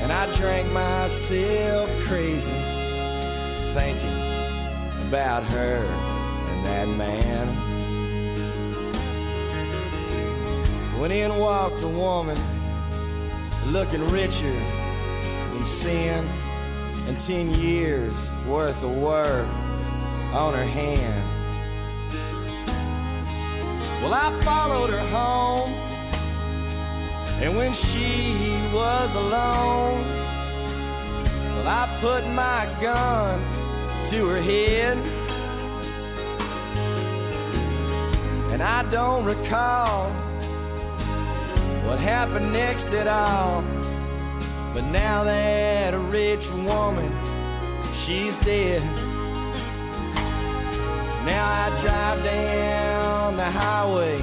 and 0.00 0.12
I 0.12 0.32
drank 0.34 0.70
myself 0.72 1.88
crazy 2.06 2.52
thinking 3.74 4.27
about 5.08 5.42
her 5.42 5.76
and 6.50 6.66
that 6.66 6.86
man. 6.86 7.48
When 11.00 11.10
in 11.10 11.34
walked 11.38 11.82
a 11.82 11.88
woman 11.88 12.36
looking 13.68 14.06
richer 14.08 14.52
than 15.54 15.64
sin 15.64 16.28
and 17.06 17.18
10 17.18 17.54
years 17.54 18.12
worth 18.46 18.82
of 18.84 18.94
work 18.98 19.48
on 20.34 20.52
her 20.52 20.64
hand. 20.64 21.24
Well, 24.02 24.12
I 24.12 24.30
followed 24.44 24.90
her 24.90 25.06
home, 25.08 25.72
and 27.42 27.56
when 27.56 27.72
she 27.72 28.60
was 28.74 29.14
alone, 29.14 30.04
well, 31.56 31.66
I 31.66 31.88
put 32.02 32.26
my 32.28 32.68
gun 32.82 33.67
to 34.10 34.26
her 34.26 34.40
head. 34.40 34.96
And 38.50 38.62
I 38.62 38.82
don't 38.90 39.26
recall 39.26 40.10
what 41.86 41.98
happened 41.98 42.50
next 42.50 42.94
at 42.94 43.06
all. 43.06 43.62
But 44.72 44.84
now 44.84 45.24
that 45.24 45.92
a 45.92 45.98
rich 45.98 46.50
woman, 46.50 47.12
she's 47.92 48.38
dead. 48.38 48.82
Now 51.26 51.44
I 51.44 51.80
drive 51.82 52.24
down 52.24 53.36
the 53.36 53.50
highway, 53.50 54.18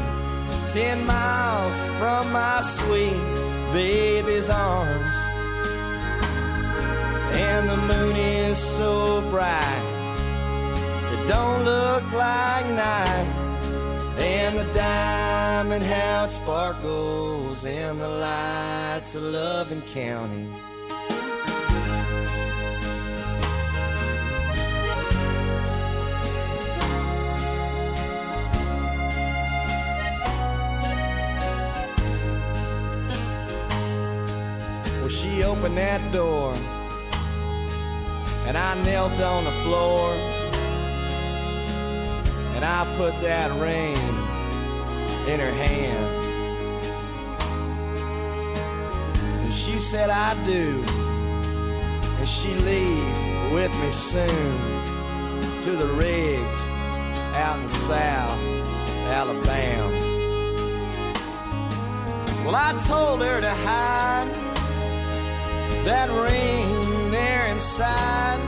ten 0.70 1.06
miles 1.06 1.78
from 2.00 2.32
my 2.32 2.62
sweet 2.62 3.22
baby's 3.72 4.50
arms. 4.50 5.25
And 7.38 7.70
the 7.70 7.78
moon 7.78 8.16
is 8.16 8.58
so 8.58 9.22
bright, 9.30 9.84
it 11.14 11.28
don't 11.28 11.64
look 11.66 12.04
like 12.14 12.66
night. 12.68 13.42
And 14.18 14.58
the 14.58 14.74
diamond 14.74 15.84
how 15.84 16.26
it 16.26 16.32
sparkles 16.32 17.66
in 17.66 17.98
the 18.00 18.08
lights 18.08 19.16
of 19.16 19.24
Loving 19.24 19.82
County. 19.82 20.50
Well, 35.00 35.10
she 35.10 35.44
opened 35.44 35.78
that 35.78 36.02
door, 36.12 36.56
and 38.46 38.58
I 38.58 38.76
knelt 38.84 39.20
on 39.20 39.44
the 39.44 39.52
floor, 39.64 40.14
and 42.56 42.64
I 42.64 42.86
put 42.98 43.20
that 43.22 43.52
ring 43.60 43.98
in 45.28 45.40
her 45.40 45.52
hand. 45.52 46.26
And 49.44 49.54
she 49.54 49.80
said, 49.80 50.10
I 50.10 50.34
do. 50.46 50.84
And 52.20 52.30
she 52.30 52.54
leave 52.56 53.52
with 53.52 53.76
me 53.80 53.92
soon 53.92 54.76
to 55.62 55.72
the 55.76 55.88
rigs 55.88 56.68
out 57.34 57.60
in 57.60 57.68
South 57.68 58.40
Alabama. 59.08 59.92
Well, 62.46 62.56
I 62.56 62.80
told 62.86 63.24
her 63.24 63.42
to 63.42 63.50
hide 63.50 64.30
that 65.84 66.10
ring 66.12 66.85
and 67.58 68.42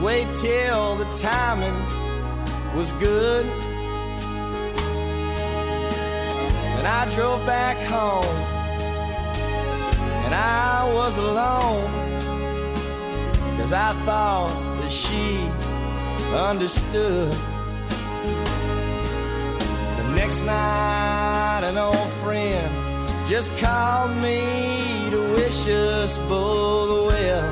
wait 0.00 0.28
till 0.40 0.94
the 0.94 1.04
timing 1.18 1.74
was 2.76 2.92
good. 2.92 3.44
And 6.76 6.86
I 6.86 7.12
drove 7.16 7.44
back 7.44 7.76
home 7.88 8.36
and 10.24 10.32
I 10.34 10.88
was 10.94 11.18
alone 11.18 11.90
cause 13.58 13.72
I 13.72 13.92
thought 14.04 14.50
that 14.80 14.92
she 14.92 15.50
understood. 16.32 17.32
The 19.96 20.04
next 20.14 20.44
night, 20.44 21.62
an 21.64 21.76
old 21.76 22.08
friend 22.22 22.81
just 23.32 23.56
called 23.56 24.14
me 24.16 25.08
to 25.10 25.18
wish 25.32 25.66
us 25.66 26.18
both 26.28 27.06
well. 27.06 27.50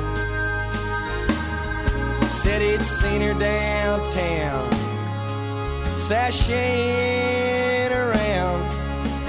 Said 2.27 2.61
he'd 2.61 2.83
seen 2.83 3.21
her 3.21 3.33
downtown, 3.33 4.69
sashaying 6.07 7.89
around, 7.89 8.61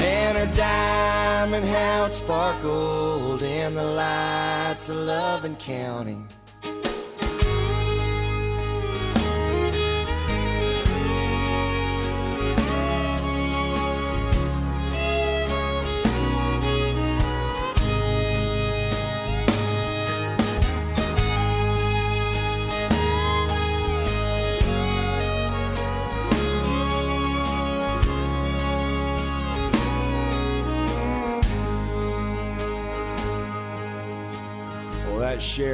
and 0.03 0.37
her 0.37 0.55
diamond 0.55 1.65
how 1.65 2.05
it 2.05 2.13
sparkled 2.13 3.43
in 3.43 3.75
the 3.75 3.85
lights 3.85 4.91
of 4.91 4.97
Loving 4.97 5.57
County. 5.57 6.19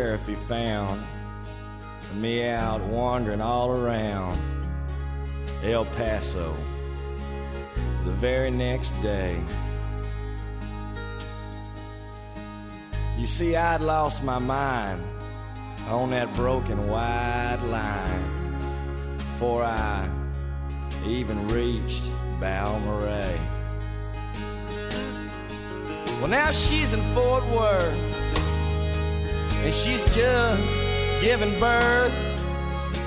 Sheriff 0.09 0.27
he 0.27 0.37
found 0.37 1.03
me 2.15 2.49
out 2.49 2.81
wandering 2.81 3.43
all 3.43 3.73
around 3.73 4.41
El 5.63 5.85
Paso 5.85 6.57
the 8.07 8.13
very 8.13 8.51
next 8.51 8.95
day. 9.03 9.39
You 13.19 13.27
see, 13.27 13.55
I'd 13.55 13.83
lost 13.83 14.25
my 14.25 14.39
mind 14.39 15.05
on 15.89 16.09
that 16.13 16.33
broken 16.33 16.89
wide 16.89 17.61
line 17.65 19.19
before 19.19 19.63
I 19.63 20.09
even 21.05 21.47
reached 21.49 22.05
Balmorhea. 22.41 23.39
Well, 26.19 26.29
now 26.29 26.51
she's 26.51 26.95
in 26.95 27.03
Fort 27.15 27.45
Worth 27.49 28.18
and 29.65 29.75
she's 29.75 30.05
just 30.15 30.75
giving 31.21 31.59
birth 31.59 32.13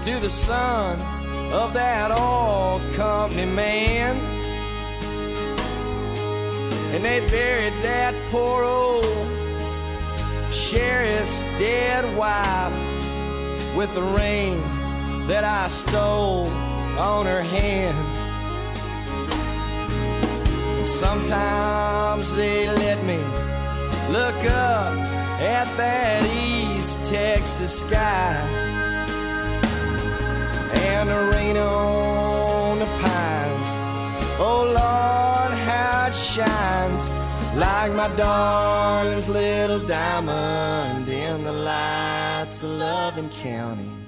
to 0.04 0.20
the 0.20 0.30
son 0.30 1.00
of 1.52 1.74
that 1.74 2.12
oil 2.12 2.82
company 2.94 3.46
man. 3.46 4.18
And 6.94 7.06
they 7.06 7.20
buried 7.30 7.74
that 7.84 8.14
poor 8.30 8.64
old 8.64 9.06
sheriff's 10.52 11.44
dead 11.58 12.04
wife 12.18 12.74
with 13.76 13.94
the 13.94 14.02
ring 14.02 14.62
that 15.28 15.44
I 15.44 15.68
stole 15.68 16.48
on 17.00 17.26
her 17.26 17.42
hand. 17.42 17.98
And 20.78 20.88
sometimes 20.88 22.36
they 22.36 22.68
let 22.68 23.04
me 23.06 23.20
look 24.12 24.36
up 24.52 25.11
at 25.42 25.66
that 25.76 26.24
East 26.36 27.04
Texas 27.10 27.82
sky 27.82 28.36
and 30.74 31.10
the 31.10 31.32
rain 31.34 31.58
on 31.58 32.78
the 32.78 32.86
pines. 32.86 33.70
Oh 34.40 34.64
Lord, 34.68 35.52
how 35.66 36.08
it 36.08 36.14
shines 36.14 37.10
like 37.58 37.92
my 37.94 38.16
darling's 38.16 39.28
little 39.28 39.80
diamond 39.80 41.10
in 41.10 41.44
the 41.44 41.52
lights 41.52 42.62
of 42.64 42.70
Loving 42.70 43.30
County. 43.30 44.01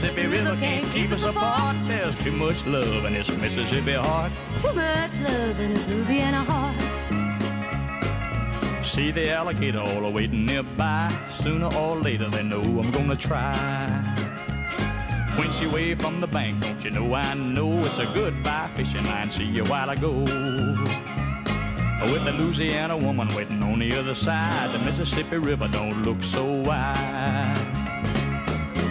Mississippi 0.00 0.26
River 0.28 0.56
can't 0.60 0.86
keep 0.92 1.10
us 1.10 1.24
apart. 1.24 1.76
There's 1.88 2.14
too 2.18 2.30
much 2.30 2.64
love 2.66 3.04
in 3.04 3.14
this 3.14 3.28
Mississippi 3.30 3.94
heart. 3.94 4.30
Too 4.62 4.72
much 4.72 5.12
love 5.14 5.58
in 5.58 5.76
a 5.76 5.86
Louisiana 5.88 6.44
heart. 6.44 6.76
See 8.84 9.10
the 9.10 9.32
alligator 9.32 9.80
all 9.80 10.08
waiting 10.12 10.46
nearby. 10.46 11.12
Sooner 11.28 11.74
or 11.74 11.96
later 11.96 12.28
they 12.28 12.44
know 12.44 12.62
I'm 12.62 12.92
gonna 12.92 13.16
try. 13.16 13.88
When 15.36 15.50
she 15.50 15.66
waved 15.66 16.00
from 16.00 16.20
the 16.20 16.28
bank, 16.28 16.60
don't 16.60 16.84
you 16.84 16.92
know 16.92 17.12
I 17.14 17.34
know 17.34 17.84
it's 17.84 17.98
a 17.98 18.06
goodbye 18.14 18.70
fishing 18.76 19.04
line. 19.04 19.28
See 19.32 19.46
you 19.46 19.64
while 19.64 19.90
I 19.90 19.96
go. 19.96 20.12
With 22.12 22.24
the 22.24 22.34
Louisiana 22.38 22.96
woman 22.96 23.34
waiting 23.34 23.64
on 23.64 23.80
the 23.80 23.98
other 23.98 24.14
side, 24.14 24.70
the 24.72 24.78
Mississippi 24.78 25.38
River 25.38 25.66
don't 25.66 26.04
look 26.04 26.22
so 26.22 26.44
wide. 26.44 27.78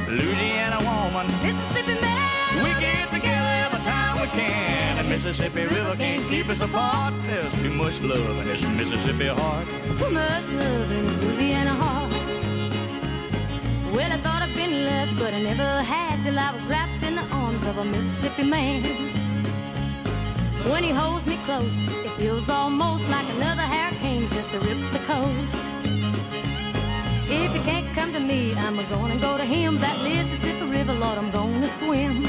Louisiana 0.10 0.78
woman, 0.78 0.97
Mississippi 1.26 2.00
man. 2.00 2.64
we 2.64 2.70
get 2.80 3.10
together 3.12 3.66
every 3.66 3.80
time 3.80 4.22
we 4.22 4.28
can. 4.28 4.98
The 4.98 5.04
Mississippi 5.04 5.64
River 5.64 5.96
can't 5.96 6.30
keep 6.30 6.48
us 6.48 6.62
apart. 6.62 7.14
There's 7.24 7.56
too 7.56 7.72
much 7.72 8.00
love 8.02 8.40
in 8.42 8.48
this 8.48 8.62
Mississippi 8.62 9.28
heart. 9.28 9.68
Too 9.98 10.12
much 10.12 10.48
love 10.50 10.92
in 10.92 11.22
Louisiana 11.22 11.74
heart. 11.74 12.14
Well, 13.96 14.12
I 14.14 14.18
thought 14.18 14.44
I'd 14.44 14.54
been 14.56 14.86
loved, 14.86 15.18
but 15.18 15.34
I 15.34 15.42
never 15.42 15.82
had 15.82 16.24
till 16.24 16.38
I 16.38 16.52
was 16.54 16.64
wrapped 16.66 17.04
in 17.04 17.16
the 17.16 17.26
arms 17.32 17.66
of 17.66 17.80
a 17.80 17.86
Mississippi 17.86 18.44
man. 18.44 18.84
When 20.70 20.84
he 20.84 20.92
holds 20.92 21.26
me 21.26 21.40
close, 21.46 21.74
it 22.06 22.12
feels 22.20 22.48
almost 22.48 23.10
like 23.10 23.28
another 23.38 23.64
hurricane 23.64 24.30
just 24.30 24.52
to 24.52 24.60
rip 24.60 24.80
the 24.92 25.00
coast. 25.00 25.68
If 27.30 27.52
he 27.54 27.60
can't 27.60 27.94
come 27.96 28.14
to 28.14 28.20
me, 28.20 28.54
I'm 28.54 28.78
a 28.78 28.84
gonna 28.84 29.18
go 29.18 29.36
to 29.38 29.44
him. 29.44 29.80
That 29.80 30.02
Mississippi 30.04 30.47
Lord, 31.00 31.18
I'm 31.20 31.30
gonna 31.30 31.70
swim. 31.78 32.26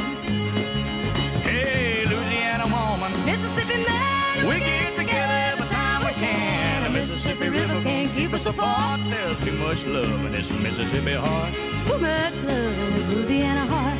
Hey, 1.42 2.04
Louisiana 2.04 2.66
woman, 2.66 3.12
Mississippi 3.24 3.78
man, 3.82 4.46
we 4.46 4.58
get 4.58 4.94
together 4.94 5.32
every 5.52 5.66
time 5.68 6.04
we 6.04 6.12
can. 6.12 6.82
The 6.84 6.90
Mississippi 6.90 7.48
River 7.48 7.80
can't 7.82 8.12
keep 8.14 8.34
us 8.34 8.44
apart. 8.44 9.00
There's 9.08 9.38
too 9.38 9.52
much 9.52 9.86
love 9.86 10.26
in 10.26 10.32
this 10.32 10.50
Mississippi 10.50 11.14
heart. 11.14 11.54
Too 11.86 11.98
much 11.98 12.34
love 12.44 12.78
in 12.78 12.94
this 12.94 13.06
Louisiana 13.08 13.66
heart. 13.72 13.98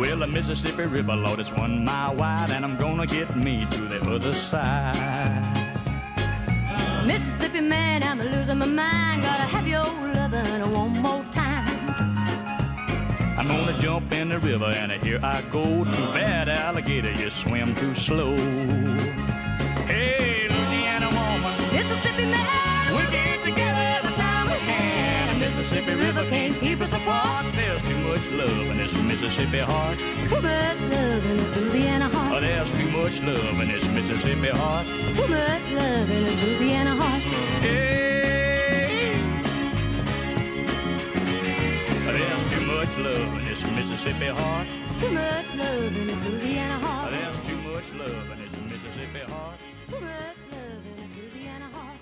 Well, 0.00 0.18
the 0.18 0.26
Mississippi 0.26 0.84
River, 0.84 1.14
Lord, 1.14 1.38
it's 1.38 1.52
one 1.52 1.84
mile 1.84 2.16
wide, 2.16 2.50
and 2.50 2.64
I'm 2.64 2.76
gonna 2.76 3.06
get 3.06 3.36
me 3.36 3.66
to 3.70 3.86
the 3.86 4.00
other 4.10 4.32
side. 4.32 5.44
Mississippi 7.06 7.60
man, 7.60 8.02
I'm 8.02 8.18
losing 8.18 8.58
my 8.58 8.66
mind. 8.66 9.22
Gotta 9.22 9.44
have 9.44 9.66
your 9.68 9.84
lovin' 9.84 10.72
one 10.72 10.72
more 10.72 10.80
time. 10.80 10.99
I'm 10.99 10.99
gonna 13.70 13.82
jump 13.82 14.12
in 14.12 14.28
the 14.28 14.38
river, 14.38 14.66
and 14.66 14.92
here 14.92 15.20
I 15.22 15.42
go. 15.42 15.84
Too 15.84 16.12
bad, 16.12 16.48
alligator, 16.48 17.12
you 17.12 17.30
swim 17.30 17.74
too 17.76 17.94
slow. 17.94 18.36
Hey, 19.86 20.48
Louisiana 20.48 21.08
woman, 21.08 21.54
Mississippi 21.72 22.24
man, 22.24 22.96
we 22.96 23.02
get 23.12 23.44
together 23.44 23.80
every 23.98 24.12
time 24.14 24.46
we 24.50 24.58
can. 24.58 25.38
The 25.38 25.46
Mississippi 25.46 25.94
River 25.94 26.24
can't 26.28 26.58
keep 26.58 26.80
us 26.80 26.92
apart. 26.92 27.46
There's 27.54 27.82
too 27.82 27.98
much 27.98 28.28
love 28.30 28.66
in 28.70 28.78
this 28.78 28.94
Mississippi 28.94 29.58
heart. 29.58 29.98
Too 29.98 30.40
much 30.40 30.80
love 30.80 31.26
in 31.26 31.36
this 31.36 31.56
Louisiana 31.56 32.08
heart. 32.08 32.34
Oh, 32.34 32.40
there's 32.40 32.70
too 32.72 32.90
much 32.90 33.20
love 33.22 33.60
in 33.60 33.68
this 33.68 33.86
Mississippi 33.86 34.48
heart. 34.48 34.86
Too 34.86 35.28
much 35.28 35.70
love 35.70 36.10
in 36.10 36.24
this 36.24 36.40
Louisiana 36.42 36.96
heart. 36.96 37.22
Hey. 37.62 37.89
There's 42.30 42.52
too 42.52 42.60
much 42.60 42.96
love 42.96 43.38
in 43.38 43.44
this 43.44 43.62
Mississippi 43.72 44.26
heart. 44.26 44.68
Too 45.00 45.10
much 45.10 45.54
love 45.56 45.96
in 45.96 46.06
this 46.06 46.16
Louisiana 46.24 46.78
heart. 46.78 47.10
There's 47.10 47.40
too 47.40 47.56
much 47.56 47.92
love 47.94 48.30
in 48.30 48.38
this 48.38 48.52
Mississippi 48.70 49.18
heart. 49.32 49.58
Too 49.88 49.98
much 49.98 50.36
love 50.52 50.86
in 50.86 50.94
this 50.96 51.10
Louisiana 51.16 51.68
heart. 51.72 51.98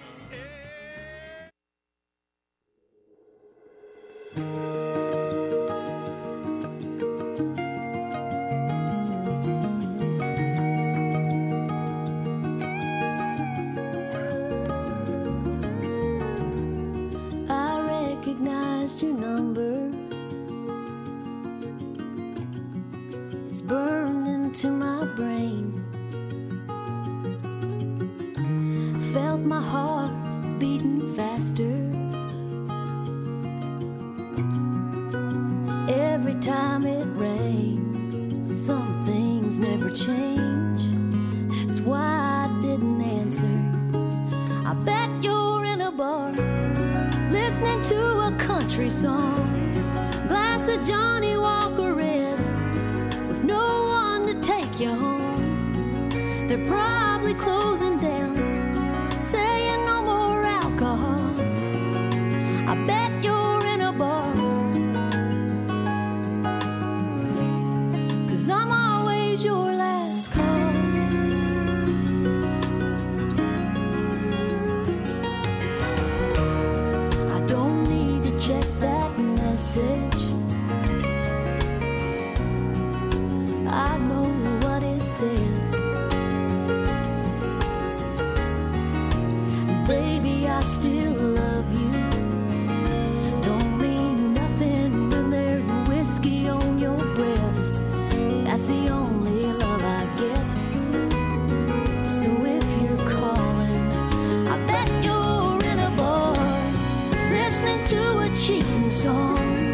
Song. 108.98 109.70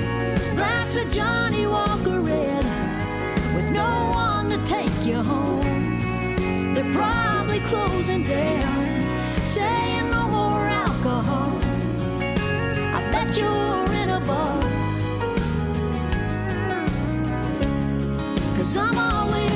Glass 0.54 0.98
Johnnie 1.10 1.66
Walker 1.66 2.20
Red 2.20 2.64
with 3.56 3.70
no 3.70 3.90
one 4.12 4.50
to 4.50 4.58
take 4.66 4.94
you 5.02 5.22
home. 5.22 6.74
They're 6.74 6.92
probably 6.92 7.60
closing 7.60 8.22
down, 8.22 8.84
saying 9.46 10.10
no 10.10 10.28
more 10.28 10.66
alcohol. 10.84 11.56
I 12.98 13.00
bet 13.12 13.34
you're 13.38 13.92
in 14.02 14.10
a 14.10 14.20
bar. 14.28 14.62
Cause 18.58 18.76
I'm 18.76 18.98
always 18.98 19.53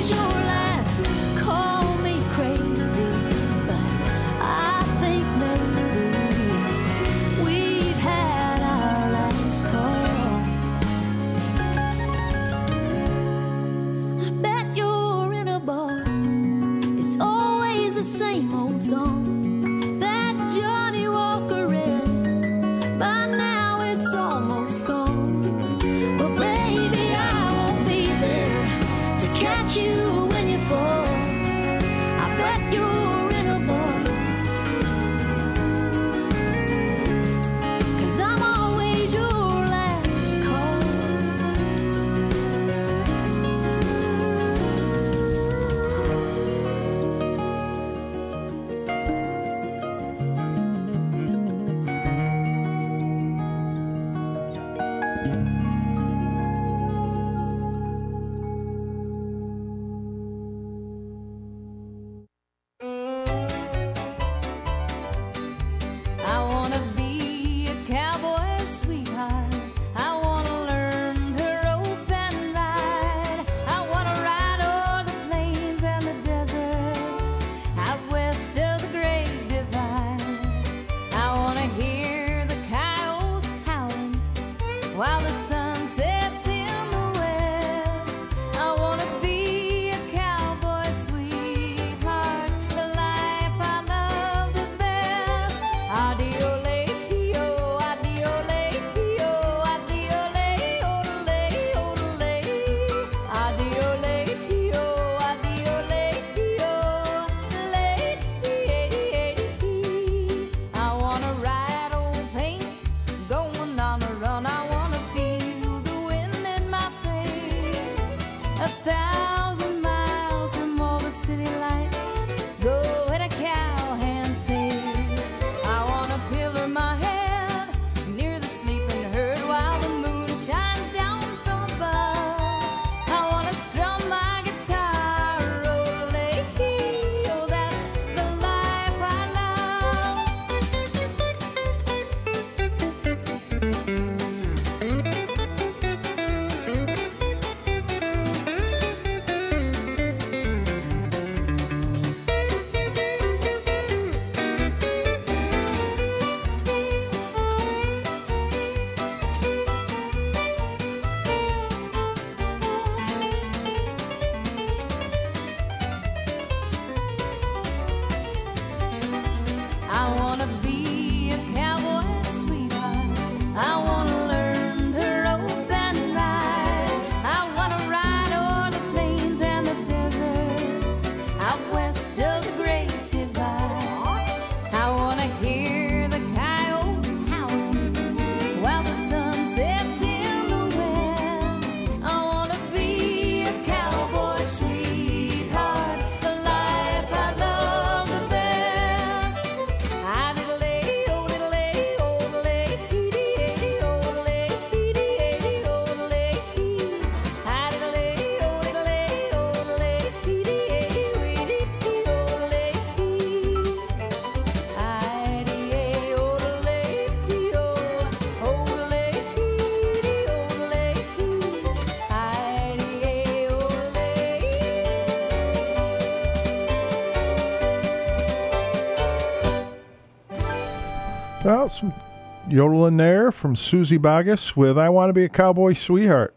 yodeling 232.50 232.96
there 232.96 233.30
from 233.30 233.56
Suzy 233.56 233.98
Bogguss 233.98 234.56
with 234.56 234.78
I 234.78 234.88
Want 234.88 235.10
to 235.10 235.12
Be 235.12 235.24
a 235.24 235.28
Cowboy 235.28 235.74
Sweetheart. 235.74 236.34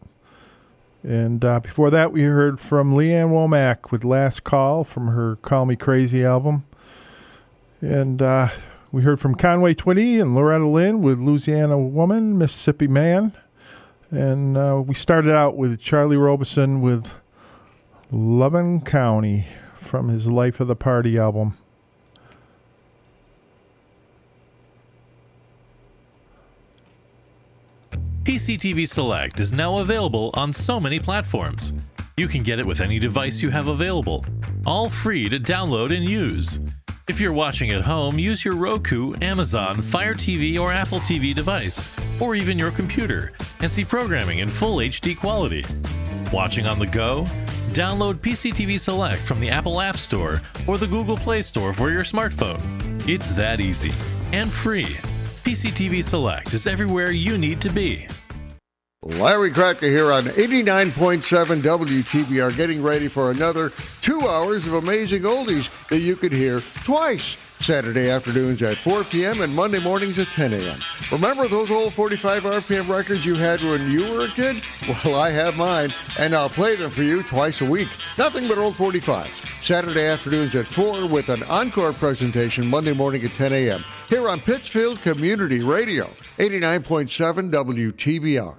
And 1.02 1.44
uh, 1.44 1.60
before 1.60 1.90
that, 1.90 2.12
we 2.12 2.22
heard 2.22 2.60
from 2.60 2.94
Lee 2.94 3.12
Ann 3.12 3.30
Womack 3.30 3.90
with 3.90 4.04
Last 4.04 4.44
Call 4.44 4.84
from 4.84 5.08
her 5.08 5.36
Call 5.36 5.66
Me 5.66 5.74
Crazy 5.74 6.24
album. 6.24 6.64
And 7.80 8.22
uh, 8.22 8.48
we 8.92 9.02
heard 9.02 9.20
from 9.20 9.34
Conway 9.34 9.74
Twitty 9.74 10.20
and 10.20 10.34
Loretta 10.34 10.66
Lynn 10.66 11.02
with 11.02 11.18
Louisiana 11.18 11.78
Woman, 11.78 12.38
Mississippi 12.38 12.86
Man. 12.86 13.32
And 14.10 14.56
uh, 14.56 14.82
we 14.86 14.94
started 14.94 15.34
out 15.34 15.56
with 15.56 15.80
Charlie 15.80 16.16
Robison 16.16 16.82
with 16.82 17.12
Lovin' 18.10 18.82
County 18.82 19.46
from 19.80 20.08
his 20.08 20.28
Life 20.28 20.60
of 20.60 20.68
the 20.68 20.76
Party 20.76 21.18
album. 21.18 21.56
PCTV 28.24 28.88
Select 28.88 29.40
is 29.40 29.52
now 29.52 29.78
available 29.78 30.30
on 30.34 30.52
so 30.52 30.78
many 30.78 31.00
platforms. 31.00 31.72
You 32.16 32.28
can 32.28 32.44
get 32.44 32.60
it 32.60 32.66
with 32.66 32.80
any 32.80 33.00
device 33.00 33.42
you 33.42 33.50
have 33.50 33.66
available, 33.66 34.24
all 34.64 34.88
free 34.88 35.28
to 35.28 35.40
download 35.40 35.92
and 35.94 36.04
use. 36.04 36.60
If 37.08 37.20
you're 37.20 37.32
watching 37.32 37.72
at 37.72 37.82
home, 37.82 38.20
use 38.20 38.44
your 38.44 38.54
Roku, 38.54 39.14
Amazon, 39.20 39.82
Fire 39.82 40.14
TV, 40.14 40.56
or 40.56 40.70
Apple 40.70 41.00
TV 41.00 41.34
device, 41.34 41.92
or 42.20 42.36
even 42.36 42.60
your 42.60 42.70
computer, 42.70 43.32
and 43.58 43.68
see 43.68 43.84
programming 43.84 44.38
in 44.38 44.48
full 44.48 44.76
HD 44.76 45.18
quality. 45.18 45.64
Watching 46.32 46.68
on 46.68 46.78
the 46.78 46.86
go? 46.86 47.24
Download 47.72 48.14
PCTV 48.14 48.78
Select 48.78 49.20
from 49.20 49.40
the 49.40 49.50
Apple 49.50 49.80
App 49.80 49.96
Store 49.96 50.40
or 50.68 50.78
the 50.78 50.86
Google 50.86 51.16
Play 51.16 51.42
Store 51.42 51.72
for 51.72 51.90
your 51.90 52.04
smartphone. 52.04 52.60
It's 53.08 53.32
that 53.32 53.58
easy 53.58 53.90
and 54.32 54.52
free. 54.52 54.96
PCTV 55.44 56.04
Select 56.04 56.54
is 56.54 56.68
everywhere 56.68 57.10
you 57.10 57.36
need 57.36 57.60
to 57.62 57.72
be. 57.72 58.06
Larry 59.02 59.50
Cracker 59.50 59.86
here 59.86 60.12
on 60.12 60.22
89.7 60.22 61.60
WTBR, 61.60 62.56
getting 62.56 62.80
ready 62.80 63.08
for 63.08 63.32
another 63.32 63.70
two 64.00 64.20
hours 64.28 64.68
of 64.68 64.74
amazing 64.74 65.22
oldies 65.22 65.68
that 65.88 65.98
you 65.98 66.14
could 66.14 66.32
hear 66.32 66.60
twice. 66.84 67.36
Saturday 67.62 68.10
afternoons 68.10 68.60
at 68.62 68.76
4 68.76 69.04
p.m. 69.04 69.40
and 69.40 69.54
Monday 69.54 69.78
mornings 69.78 70.18
at 70.18 70.26
10 70.28 70.52
a.m. 70.54 70.78
Remember 71.12 71.46
those 71.46 71.70
old 71.70 71.94
45 71.94 72.42
RPM 72.42 72.88
records 72.88 73.24
you 73.24 73.36
had 73.36 73.60
when 73.62 73.90
you 73.90 74.12
were 74.12 74.24
a 74.24 74.28
kid? 74.28 74.62
Well, 74.88 75.14
I 75.14 75.30
have 75.30 75.56
mine, 75.56 75.94
and 76.18 76.34
I'll 76.34 76.48
play 76.48 76.74
them 76.74 76.90
for 76.90 77.04
you 77.04 77.22
twice 77.22 77.60
a 77.60 77.64
week. 77.64 77.88
Nothing 78.18 78.48
but 78.48 78.58
old 78.58 78.74
45s. 78.74 79.62
Saturday 79.62 80.06
afternoons 80.06 80.56
at 80.56 80.66
4 80.66 81.06
with 81.06 81.28
an 81.28 81.44
encore 81.44 81.92
presentation 81.92 82.66
Monday 82.66 82.92
morning 82.92 83.24
at 83.24 83.30
10 83.32 83.52
a.m. 83.52 83.84
Here 84.08 84.28
on 84.28 84.40
Pittsfield 84.40 85.00
Community 85.02 85.60
Radio, 85.60 86.10
89.7 86.38 87.52
WTBR. 87.52 88.56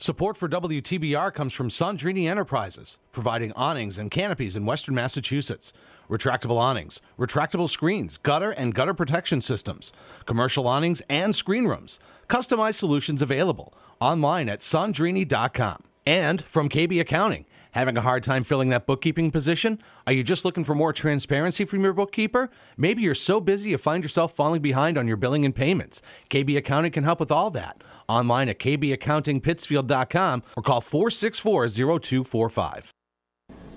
Support 0.00 0.36
for 0.36 0.48
WTBR 0.48 1.32
comes 1.32 1.54
from 1.54 1.70
Sandrini 1.70 2.28
Enterprises, 2.28 2.98
providing 3.10 3.52
awnings 3.52 3.96
and 3.96 4.10
canopies 4.10 4.54
in 4.54 4.66
western 4.66 4.94
Massachusetts. 4.94 5.72
Retractable 6.08 6.58
awnings, 6.58 7.00
retractable 7.18 7.68
screens, 7.68 8.18
gutter 8.18 8.50
and 8.50 8.74
gutter 8.74 8.94
protection 8.94 9.40
systems, 9.40 9.92
commercial 10.26 10.66
awnings 10.66 11.02
and 11.08 11.34
screen 11.34 11.66
rooms. 11.66 11.98
Customized 12.28 12.74
solutions 12.74 13.22
available 13.22 13.74
online 14.00 14.48
at 14.48 14.60
sandrini.com. 14.60 15.84
And 16.06 16.44
from 16.44 16.68
KB 16.68 17.00
Accounting. 17.00 17.46
Having 17.72 17.96
a 17.96 18.02
hard 18.02 18.22
time 18.22 18.44
filling 18.44 18.68
that 18.68 18.86
bookkeeping 18.86 19.32
position? 19.32 19.80
Are 20.06 20.12
you 20.12 20.22
just 20.22 20.44
looking 20.44 20.62
for 20.62 20.76
more 20.76 20.92
transparency 20.92 21.64
from 21.64 21.82
your 21.82 21.92
bookkeeper? 21.92 22.48
Maybe 22.76 23.02
you're 23.02 23.16
so 23.16 23.40
busy 23.40 23.70
you 23.70 23.78
find 23.78 24.04
yourself 24.04 24.36
falling 24.36 24.62
behind 24.62 24.96
on 24.96 25.08
your 25.08 25.16
billing 25.16 25.44
and 25.44 25.52
payments. 25.52 26.00
KB 26.30 26.56
Accounting 26.56 26.92
can 26.92 27.02
help 27.02 27.18
with 27.18 27.32
all 27.32 27.50
that. 27.50 27.82
Online 28.08 28.48
at 28.50 28.60
kbaccountingpittsfield.com 28.60 30.42
or 30.56 30.62
call 30.62 30.80
464 30.80 31.68
0245. 31.68 32.92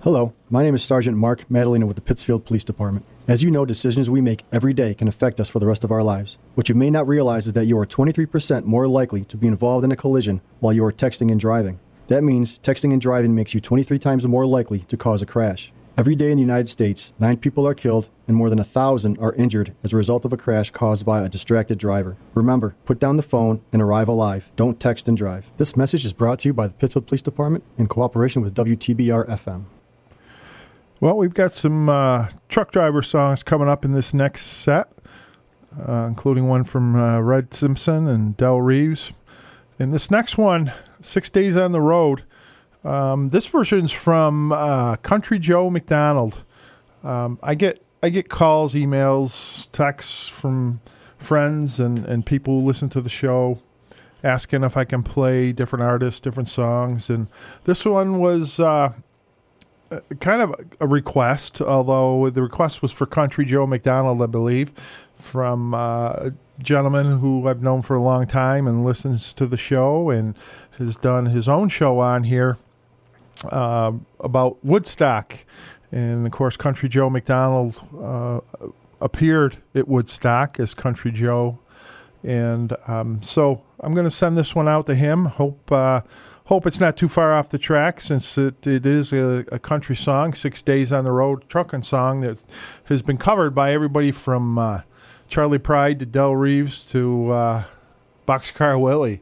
Hello, 0.07 0.31
my 0.49 0.63
name 0.63 0.73
is 0.73 0.85
Sergeant 0.85 1.17
Mark 1.17 1.43
Madalena 1.51 1.85
with 1.85 1.97
the 1.97 2.01
Pittsfield 2.01 2.45
Police 2.45 2.63
Department. 2.63 3.05
As 3.27 3.43
you 3.43 3.51
know, 3.51 3.65
decisions 3.65 4.09
we 4.09 4.21
make 4.21 4.45
every 4.53 4.73
day 4.73 4.93
can 4.93 5.09
affect 5.09 5.37
us 5.41 5.49
for 5.49 5.59
the 5.59 5.65
rest 5.65 5.83
of 5.83 5.91
our 5.91 6.01
lives. 6.01 6.37
What 6.55 6.69
you 6.69 6.75
may 6.75 6.89
not 6.89 7.09
realize 7.09 7.45
is 7.45 7.51
that 7.51 7.65
you 7.65 7.77
are 7.77 7.85
23% 7.85 8.63
more 8.63 8.87
likely 8.87 9.25
to 9.25 9.35
be 9.35 9.47
involved 9.47 9.83
in 9.83 9.91
a 9.91 9.97
collision 9.97 10.39
while 10.61 10.71
you 10.71 10.85
are 10.85 10.93
texting 10.93 11.29
and 11.29 11.37
driving. 11.37 11.81
That 12.07 12.23
means 12.23 12.57
texting 12.57 12.93
and 12.93 13.01
driving 13.01 13.35
makes 13.35 13.53
you 13.53 13.59
23 13.59 13.99
times 13.99 14.25
more 14.25 14.45
likely 14.45 14.79
to 14.79 14.95
cause 14.95 15.21
a 15.21 15.25
crash. 15.25 15.73
Every 15.97 16.15
day 16.15 16.31
in 16.31 16.37
the 16.37 16.41
United 16.41 16.69
States, 16.69 17.11
nine 17.19 17.35
people 17.35 17.67
are 17.67 17.73
killed 17.73 18.09
and 18.29 18.37
more 18.37 18.49
than 18.49 18.59
a 18.59 18.63
thousand 18.63 19.17
are 19.17 19.33
injured 19.33 19.75
as 19.83 19.91
a 19.91 19.97
result 19.97 20.23
of 20.23 20.31
a 20.31 20.37
crash 20.37 20.71
caused 20.71 21.05
by 21.05 21.21
a 21.21 21.27
distracted 21.27 21.79
driver. 21.79 22.15
Remember, 22.33 22.77
put 22.85 23.01
down 23.01 23.17
the 23.17 23.23
phone 23.23 23.59
and 23.73 23.81
arrive 23.81 24.07
alive. 24.07 24.53
Don't 24.55 24.79
text 24.79 25.09
and 25.09 25.17
drive. 25.17 25.51
This 25.57 25.75
message 25.75 26.05
is 26.05 26.13
brought 26.13 26.39
to 26.39 26.47
you 26.47 26.53
by 26.53 26.67
the 26.67 26.75
Pittsfield 26.75 27.07
Police 27.07 27.23
Department 27.23 27.65
in 27.77 27.87
cooperation 27.87 28.41
with 28.41 28.55
WTBR 28.55 29.27
FM. 29.27 29.65
Well, 30.99 31.15
we've 31.15 31.33
got 31.33 31.53
some 31.53 31.89
uh, 31.89 32.29
truck 32.49 32.71
driver 32.71 33.03
songs 33.03 33.43
coming 33.43 33.69
up 33.69 33.85
in 33.85 33.93
this 33.93 34.15
next 34.15 34.47
set, 34.47 34.89
uh, 35.87 36.05
including 36.07 36.47
one 36.47 36.63
from 36.63 36.95
uh, 36.95 37.19
Red 37.19 37.53
Simpson 37.53 38.07
and 38.07 38.35
Del 38.35 38.61
Reeves. 38.61 39.11
And 39.77 39.93
this 39.93 40.09
next 40.09 40.39
one, 40.39 40.73
Six 40.99 41.29
Days 41.29 41.55
on 41.55 41.71
the 41.71 41.81
Road, 41.81 42.23
um, 42.83 43.29
this 43.29 43.45
version's 43.45 43.91
from 43.91 44.51
uh, 44.51 44.95
Country 44.97 45.37
Joe 45.37 45.69
McDonald. 45.69 46.43
Um, 47.03 47.37
I 47.43 47.53
get 47.53 47.83
I 48.01 48.09
get 48.09 48.27
calls, 48.27 48.73
emails, 48.73 49.69
texts 49.71 50.27
from 50.27 50.81
friends 51.19 51.79
and, 51.79 52.05
and 52.05 52.25
people 52.25 52.59
who 52.59 52.65
listen 52.65 52.89
to 52.89 53.01
the 53.01 53.09
show 53.09 53.61
asking 54.23 54.63
if 54.63 54.75
I 54.75 54.83
can 54.83 55.03
play 55.03 55.51
different 55.51 55.83
artists, 55.83 56.19
different 56.19 56.49
songs. 56.49 57.07
And 57.07 57.27
this 57.65 57.85
one 57.85 58.17
was 58.17 58.59
kind 60.19 60.41
of 60.41 60.55
a 60.79 60.87
request, 60.87 61.61
although 61.61 62.29
the 62.29 62.41
request 62.41 62.81
was 62.81 62.91
for 62.91 63.05
Country 63.05 63.45
Joe 63.45 63.65
McDonald, 63.65 64.21
I 64.21 64.25
believe, 64.25 64.73
from 65.17 65.73
uh, 65.73 65.77
a 65.77 66.33
gentleman 66.59 67.19
who 67.19 67.47
I've 67.47 67.61
known 67.61 67.81
for 67.81 67.95
a 67.95 68.01
long 68.01 68.27
time 68.27 68.67
and 68.67 68.83
listens 68.83 69.33
to 69.33 69.45
the 69.45 69.57
show 69.57 70.09
and 70.09 70.35
has 70.77 70.95
done 70.95 71.27
his 71.27 71.47
own 71.47 71.69
show 71.69 71.99
on 71.99 72.23
here 72.23 72.57
uh, 73.45 73.93
about 74.19 74.63
Woodstock. 74.63 75.39
And 75.91 76.25
of 76.25 76.31
course, 76.31 76.57
Country 76.57 76.89
Joe 76.89 77.09
McDonald 77.09 77.81
uh, 77.99 78.41
appeared 78.99 79.57
at 79.73 79.87
Woodstock 79.87 80.59
as 80.59 80.73
Country 80.73 81.11
Joe. 81.11 81.59
And 82.23 82.75
um, 82.87 83.21
so 83.21 83.61
I'm 83.79 83.93
going 83.93 84.05
to 84.05 84.11
send 84.11 84.37
this 84.37 84.53
one 84.53 84.67
out 84.67 84.85
to 84.87 84.95
him. 84.95 85.25
Hope 85.25 85.71
uh, 85.71 86.01
hope 86.47 86.65
it's 86.65 86.79
not 86.79 86.95
too 86.95 87.09
far 87.09 87.33
off 87.33 87.49
the 87.49 87.57
track 87.57 87.99
since 87.99 88.37
it, 88.37 88.65
it 88.65 88.85
is 88.85 89.11
a, 89.11 89.45
a 89.51 89.59
country 89.59 89.95
song, 89.95 90.33
Six 90.33 90.61
Days 90.61 90.93
on 90.93 91.03
the 91.03 91.11
Road 91.11 91.47
trucking 91.49 91.83
song 91.83 92.21
that 92.21 92.41
has 92.85 93.01
been 93.01 93.17
covered 93.17 93.53
by 93.53 93.73
everybody 93.73 94.13
from 94.13 94.57
uh, 94.57 94.81
Charley 95.27 95.57
Pride 95.57 95.99
to 95.99 96.05
Del 96.05 96.35
Reeves 96.35 96.85
to 96.85 97.31
uh, 97.31 97.63
Boxcar 98.25 98.79
Willie, 98.79 99.21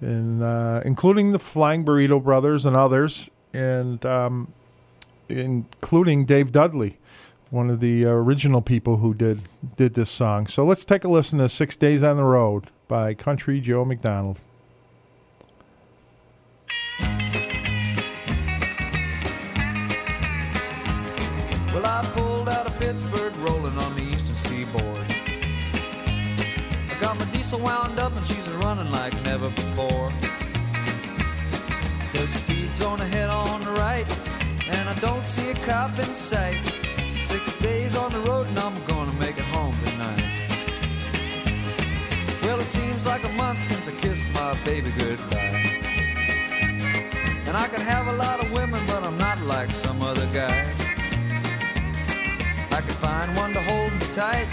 and 0.00 0.42
uh, 0.42 0.80
including 0.86 1.32
the 1.32 1.38
Flying 1.38 1.84
Burrito 1.84 2.22
Brothers 2.22 2.64
and 2.64 2.74
others, 2.74 3.28
and 3.52 4.04
um, 4.06 4.50
including 5.28 6.24
Dave 6.24 6.50
Dudley, 6.50 6.96
one 7.50 7.68
of 7.68 7.80
the 7.80 8.06
original 8.06 8.62
people 8.62 8.96
who 8.96 9.12
did 9.12 9.42
did 9.76 9.92
this 9.92 10.10
song. 10.10 10.46
So 10.46 10.64
let's 10.64 10.86
take 10.86 11.04
a 11.04 11.08
listen 11.08 11.38
to 11.40 11.48
Six 11.50 11.76
Days 11.76 12.02
on 12.02 12.16
the 12.16 12.24
Road 12.24 12.70
by 12.88 13.12
Country 13.12 13.60
Joe 13.60 13.84
McDonald. 13.84 14.40
Pittsburgh, 22.94 23.34
rolling 23.38 23.76
on 23.76 23.96
the 23.96 24.02
eastern 24.02 24.36
seaboard. 24.36 25.04
I 26.88 26.96
got 27.00 27.18
my 27.18 27.24
diesel 27.32 27.58
wound 27.58 27.98
up 27.98 28.16
and 28.16 28.24
she's 28.24 28.48
running 28.62 28.88
like 28.92 29.12
never 29.24 29.50
before. 29.50 30.12
There's 32.12 32.30
a 32.30 32.38
speed 32.38 32.72
zone 32.76 33.00
ahead 33.00 33.30
on 33.30 33.62
the 33.62 33.72
right, 33.72 34.06
and 34.68 34.88
I 34.88 34.94
don't 35.00 35.24
see 35.24 35.50
a 35.50 35.54
cop 35.66 35.98
in 35.98 36.14
sight. 36.14 36.64
Six 37.18 37.56
days 37.56 37.96
on 37.96 38.12
the 38.12 38.20
road 38.30 38.46
and 38.46 38.60
I'm 38.60 38.80
gonna 38.84 39.12
make 39.14 39.38
it 39.38 39.44
home 39.46 39.74
tonight. 39.86 40.48
Well, 42.42 42.60
it 42.60 42.68
seems 42.78 43.04
like 43.06 43.24
a 43.24 43.32
month 43.32 43.60
since 43.60 43.88
I 43.88 43.92
kissed 43.96 44.28
my 44.34 44.56
baby 44.64 44.92
goodbye. 44.96 45.80
And 47.48 47.56
I 47.56 47.66
could 47.66 47.80
have 47.80 48.06
a 48.06 48.12
lot 48.12 48.38
of 48.38 48.52
women, 48.52 48.80
but 48.86 49.02
I'm 49.02 49.18
not 49.18 49.40
like 49.42 49.70
some 49.70 50.00
other 50.00 50.28
guys. 50.32 50.83
I 52.74 52.80
could 52.80 52.96
find 52.96 53.36
one 53.36 53.52
to 53.52 53.60
hold 53.60 53.92
me 53.92 54.00
tight, 54.10 54.48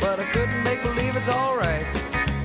but 0.00 0.18
I 0.18 0.24
couldn't 0.32 0.64
make 0.64 0.82
believe 0.82 1.14
it's 1.14 1.28
alright. 1.28 1.86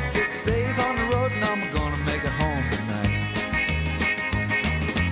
Six 0.05 0.43
days 0.43 0.77
on 0.77 0.95
the 0.95 1.01
road 1.15 1.31
and 1.31 1.43
I'm 1.43 1.73
gonna 1.73 1.97
make 2.05 2.23
it 2.23 2.29
home 2.43 2.63
tonight. 2.69 3.13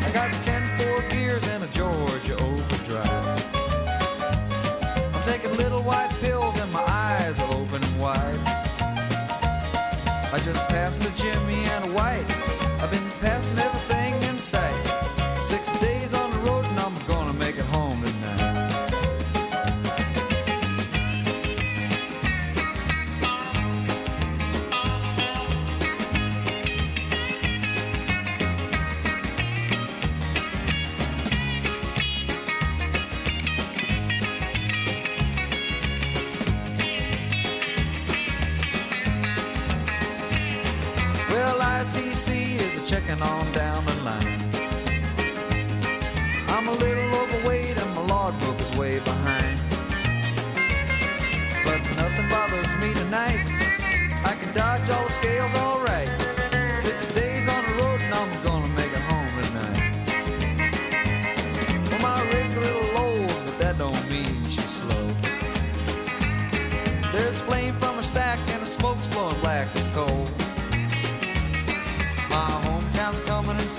I 0.05 0.11
got 0.13 0.31
ten 0.43 0.61
four 0.77 1.01
gears 1.09 1.43
and 1.49 1.63
a 1.63 1.67
Georgia 1.69 2.37
overdrive. 2.37 3.55
I'm 5.15 5.23
taking 5.23 5.57
little 5.57 5.81
white 5.81 6.13
pills 6.21 6.59
and 6.59 6.71
my 6.71 6.85
eyes 6.87 7.39
are 7.39 7.51
open 7.55 7.81
wide. 7.97 8.39
I 10.31 10.39
just 10.45 10.67
passed 10.67 11.01
the 11.01 11.09
Jimmy 11.19 11.65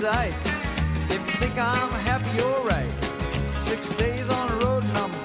sight. 0.01 0.33
If 1.11 1.21
you 1.27 1.33
think 1.37 1.53
I'm 1.59 1.91
happy, 2.09 2.31
you're 2.35 2.63
right. 2.65 2.91
Six 3.59 3.93
days 3.97 4.31
on 4.31 4.47
the 4.47 4.65
road 4.65 4.83
and 4.83 4.97
I'm 4.97 5.20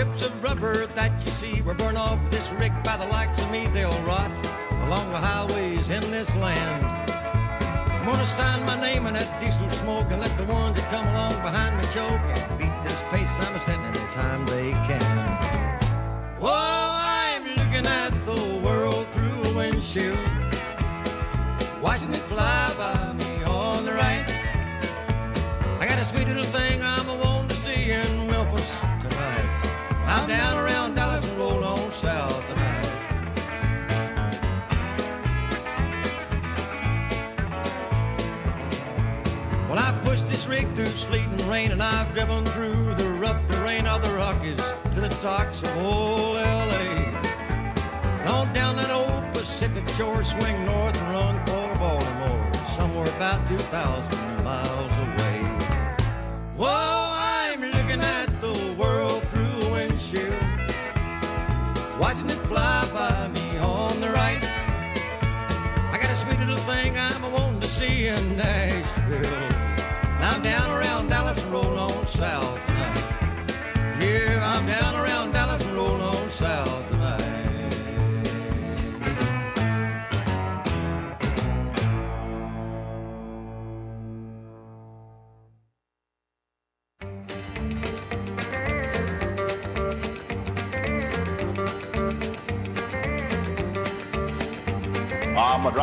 strips 0.00 0.22
of 0.22 0.42
rubber 0.42 0.86
that 0.86 1.12
you 1.26 1.30
see 1.30 1.60
were 1.60 1.74
burned 1.74 1.98
off 1.98 2.18
this 2.30 2.50
rig 2.52 2.72
by 2.82 2.96
the 2.96 3.04
likes 3.08 3.38
of 3.38 3.50
me. 3.50 3.66
They'll 3.66 3.90
rot 4.04 4.32
along 4.84 5.10
the 5.12 5.18
highways 5.18 5.90
in 5.90 6.00
this 6.10 6.34
land. 6.36 6.86
I'm 7.92 8.06
gonna 8.06 8.24
sign 8.24 8.64
my 8.64 8.80
name 8.80 9.04
in 9.06 9.12
that 9.12 9.28
diesel 9.42 9.68
smoke 9.68 10.10
and 10.10 10.22
let 10.22 10.34
the 10.38 10.44
ones 10.44 10.76
that 10.76 10.88
come 10.88 11.06
along 11.08 11.32
behind 11.42 11.76
me 11.76 11.84
choke 11.92 12.24
and 12.34 12.58
beat 12.58 12.72
this 12.82 13.02
pace 13.10 13.30
I'm 13.40 13.58
setting 13.58 13.84
anytime 13.84 14.46
they 14.46 14.72
can. 14.88 15.28
Whoa, 16.40 16.48
I'm 16.50 17.44
looking 17.44 17.86
at 17.86 18.12
the 18.24 18.58
world 18.64 19.06
through 19.08 19.50
a 19.50 19.54
windshield, 19.54 20.18
watching 21.82 22.14
it 22.14 22.24
fly 22.32 22.72
by 22.78 23.12
me 23.12 23.44
on 23.44 23.84
the 23.84 23.92
right. 23.92 24.24
I 25.78 25.86
got 25.86 25.98
a 25.98 26.06
sweet 26.06 26.26
little 26.26 26.44
thing 26.44 26.79
through 40.50 40.86
sleet 40.86 41.26
and 41.26 41.40
rain, 41.42 41.70
and 41.70 41.80
I've 41.80 42.12
driven 42.12 42.44
through 42.46 42.94
the 42.96 43.08
rough 43.20 43.40
terrain 43.48 43.86
of 43.86 44.02
the 44.02 44.12
Rockies 44.16 44.56
to 44.94 45.00
the 45.00 45.08
docks 45.22 45.62
of 45.62 45.76
old 45.76 46.36
L.A. 46.38 47.06
On 48.26 48.52
down 48.52 48.74
that 48.76 48.90
old 48.90 49.32
Pacific 49.32 49.88
shore, 49.90 50.24
swing 50.24 50.66
north 50.66 51.00
and 51.00 51.12
run 51.12 51.38
for 51.46 51.78
Baltimore, 51.78 52.52
somewhere 52.64 53.06
about 53.16 53.46
2,000 53.46 54.42
miles 54.42 54.92
away. 54.98 55.40
Whoa, 56.56 56.66
I'm 56.68 57.60
looking 57.60 58.00
at 58.00 58.40
the 58.40 58.74
world 58.76 59.22
through 59.28 59.68
a 59.68 59.70
windshield, 59.70 60.34
watching 62.00 62.28
it 62.28 62.40
fly 62.48 62.90
by 62.92 63.28
me 63.28 63.56
on 63.58 64.00
the 64.00 64.10
right. 64.10 64.44
I 65.92 65.98
got 66.02 66.10
a 66.10 66.16
sweet 66.16 66.40
little 66.40 66.56
thing 66.56 66.98
I'm 66.98 67.22
a 67.22 67.30
wanting 67.30 67.60
to 67.60 67.68
see, 67.68 68.08
and 68.08 68.42
I 68.42 68.79
down 70.42 70.70
around 70.70 71.08
Dallas, 71.08 71.42
roll 71.44 71.78
on 71.78 72.06
south. 72.06 72.69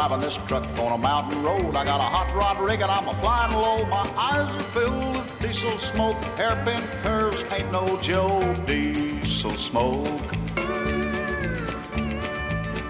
Driving 0.07 0.25
this 0.25 0.37
truck 0.47 0.63
on 0.79 0.93
a 0.93 0.97
mountain 0.97 1.43
road. 1.43 1.75
I 1.75 1.83
got 1.83 1.99
a 1.99 2.03
hot 2.03 2.33
rod 2.33 2.59
rig 2.59 2.81
and 2.81 2.89
I'm 2.89 3.07
a 3.07 3.15
flying 3.15 3.53
low. 3.53 3.85
My 3.87 4.09
eyes 4.15 4.49
are 4.49 4.59
filled 4.71 5.17
with 5.17 5.39
diesel 5.41 5.77
smoke. 5.77 6.15
Hairpin 6.37 6.81
curves 7.03 7.43
ain't 7.51 7.71
no 7.73 7.99
joke. 7.99 8.65
Diesel 8.65 9.51
smoke. 9.51 10.05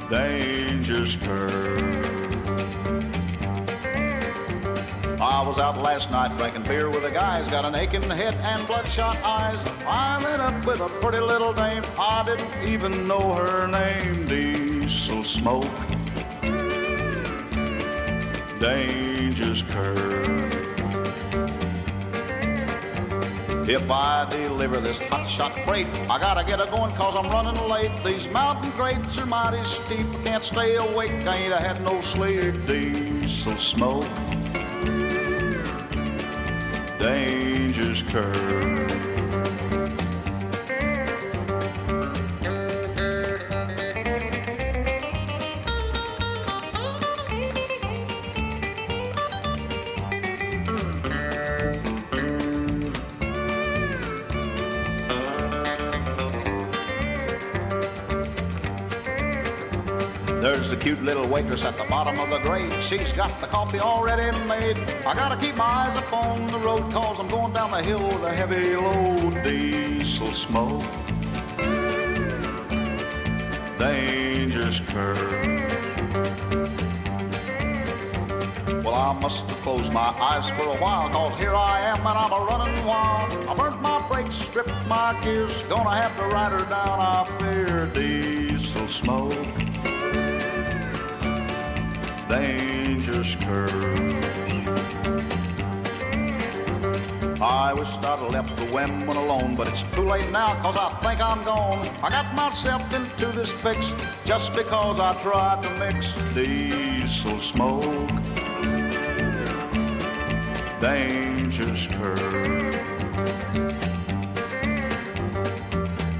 Dangerous 0.09 1.15
curve. 1.15 1.95
I 5.19 5.43
was 5.47 5.57
out 5.57 5.81
last 5.81 6.11
night 6.11 6.37
drinking 6.37 6.63
beer 6.63 6.89
with 6.89 7.03
a 7.03 7.11
guy. 7.11 7.41
He's 7.41 7.49
got 7.49 7.65
an 7.65 7.73
aching 7.73 8.03
head 8.03 8.35
and 8.35 8.67
bloodshot 8.67 9.17
eyes. 9.23 9.63
I 9.87 10.21
met 10.21 10.39
up 10.39 10.65
with 10.65 10.81
a 10.81 10.89
pretty 11.01 11.19
little 11.19 11.53
dame. 11.53 11.83
I 11.97 12.23
didn't 12.23 12.69
even 12.69 13.07
know 13.07 13.33
her 13.33 13.67
name. 13.67 14.27
Diesel 14.27 15.23
smoke 15.23 15.96
dangerous 18.59 19.61
curve. 19.63 20.67
If 23.69 23.91
I 23.91 24.25
deliver 24.29 24.79
this 24.79 25.01
hot 25.09 25.27
shot 25.27 25.53
freight, 25.65 25.87
I 26.09 26.17
gotta 26.19 26.43
get 26.45 26.59
it 26.59 26.71
going 26.71 26.91
cause 26.95 27.15
I'm 27.15 27.29
running 27.29 27.61
late. 27.69 27.91
These 28.03 28.27
mountain 28.29 28.71
grades 28.71 29.17
are 29.17 29.25
mighty 29.25 29.63
steep, 29.65 30.07
can't 30.23 30.43
stay 30.43 30.75
awake, 30.75 31.11
I 31.27 31.35
ain't 31.35 31.53
had 31.53 31.83
no 31.83 31.99
sleep. 32.01 32.53
Diesel 32.65 33.57
smoke, 33.57 34.07
dangerous 36.97 38.03
curve. 38.03 39.16
Cute 60.87 61.03
little 61.03 61.27
waitress 61.27 61.65
at 61.65 61.77
the 61.77 61.83
bottom 61.89 62.17
of 62.17 62.29
the 62.29 62.39
grade. 62.39 62.71
She's 62.81 63.11
got 63.11 63.41
the 63.41 63.47
coffee 63.47 63.81
already 63.81 64.31
made. 64.47 64.77
I 65.05 65.13
gotta 65.13 65.35
keep 65.35 65.57
my 65.57 65.65
eyes 65.65 65.97
up 65.97 66.13
on 66.13 66.47
the 66.47 66.59
road 66.59 66.89
cause 66.93 67.19
I'm 67.19 67.27
going 67.27 67.51
down 67.51 67.71
the 67.71 67.83
hill 67.83 68.01
with 68.01 68.23
a 68.23 68.31
heavy 68.31 68.73
load. 68.73 69.33
Diesel 69.43 70.31
smoke. 70.31 70.81
Dangerous 73.77 74.79
curve. 74.79 75.33
Well, 78.85 78.95
I 78.95 79.19
must 79.21 79.41
have 79.49 79.61
closed 79.63 79.91
my 79.91 80.09
eyes 80.31 80.49
for 80.51 80.67
a 80.67 80.77
while, 80.77 81.09
cause 81.09 81.37
here 81.37 81.53
I 81.53 81.81
am 81.81 81.97
and 81.97 82.17
I'm 82.17 82.31
a 82.31 82.45
running 82.45 82.85
wild. 82.85 83.33
I 83.49 83.53
burnt 83.55 83.81
my 83.81 84.07
brakes, 84.07 84.35
stripped 84.35 84.87
my 84.87 85.19
gears, 85.21 85.53
gonna 85.65 85.93
have 85.93 86.15
to 86.15 86.23
ride 86.27 86.53
her 86.53 86.65
down, 86.69 86.97
I 87.01 87.25
fear. 87.39 87.87
Diesel 87.87 88.87
smoke 88.87 89.33
dangerous 92.29 93.35
curve. 93.35 94.37
I 97.41 97.73
wish 97.73 97.87
I'd 97.87 98.31
left 98.31 98.57
the 98.57 98.65
women 98.73 99.15
alone, 99.15 99.55
but 99.55 99.67
it's 99.67 99.83
too 99.95 100.03
late 100.03 100.29
now, 100.31 100.59
cause 100.61 100.77
I 100.77 100.89
think 101.01 101.21
I'm 101.21 101.43
gone. 101.43 101.87
I 102.03 102.09
got 102.09 102.33
myself 102.35 102.81
into 102.93 103.27
this 103.27 103.51
fix 103.51 103.93
just 104.25 104.53
because 104.53 104.99
I 104.99 105.13
tried 105.21 105.63
to 105.63 105.69
mix 105.77 106.13
diesel 106.33 107.39
smoke. 107.39 107.83
Dangerous 110.81 111.87
curve. 111.87 112.73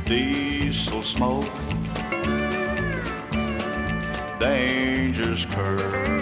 Diesel 0.05 1.01
smoke 1.03 1.76
dangerous 4.39 5.45
curve. 5.45 6.18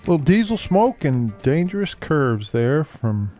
Little 0.00 0.18
diesel 0.18 0.58
smoke 0.58 1.04
and 1.04 1.36
dangerous 1.42 1.94
curves 1.94 2.50
there 2.50 2.82
from 2.82 3.30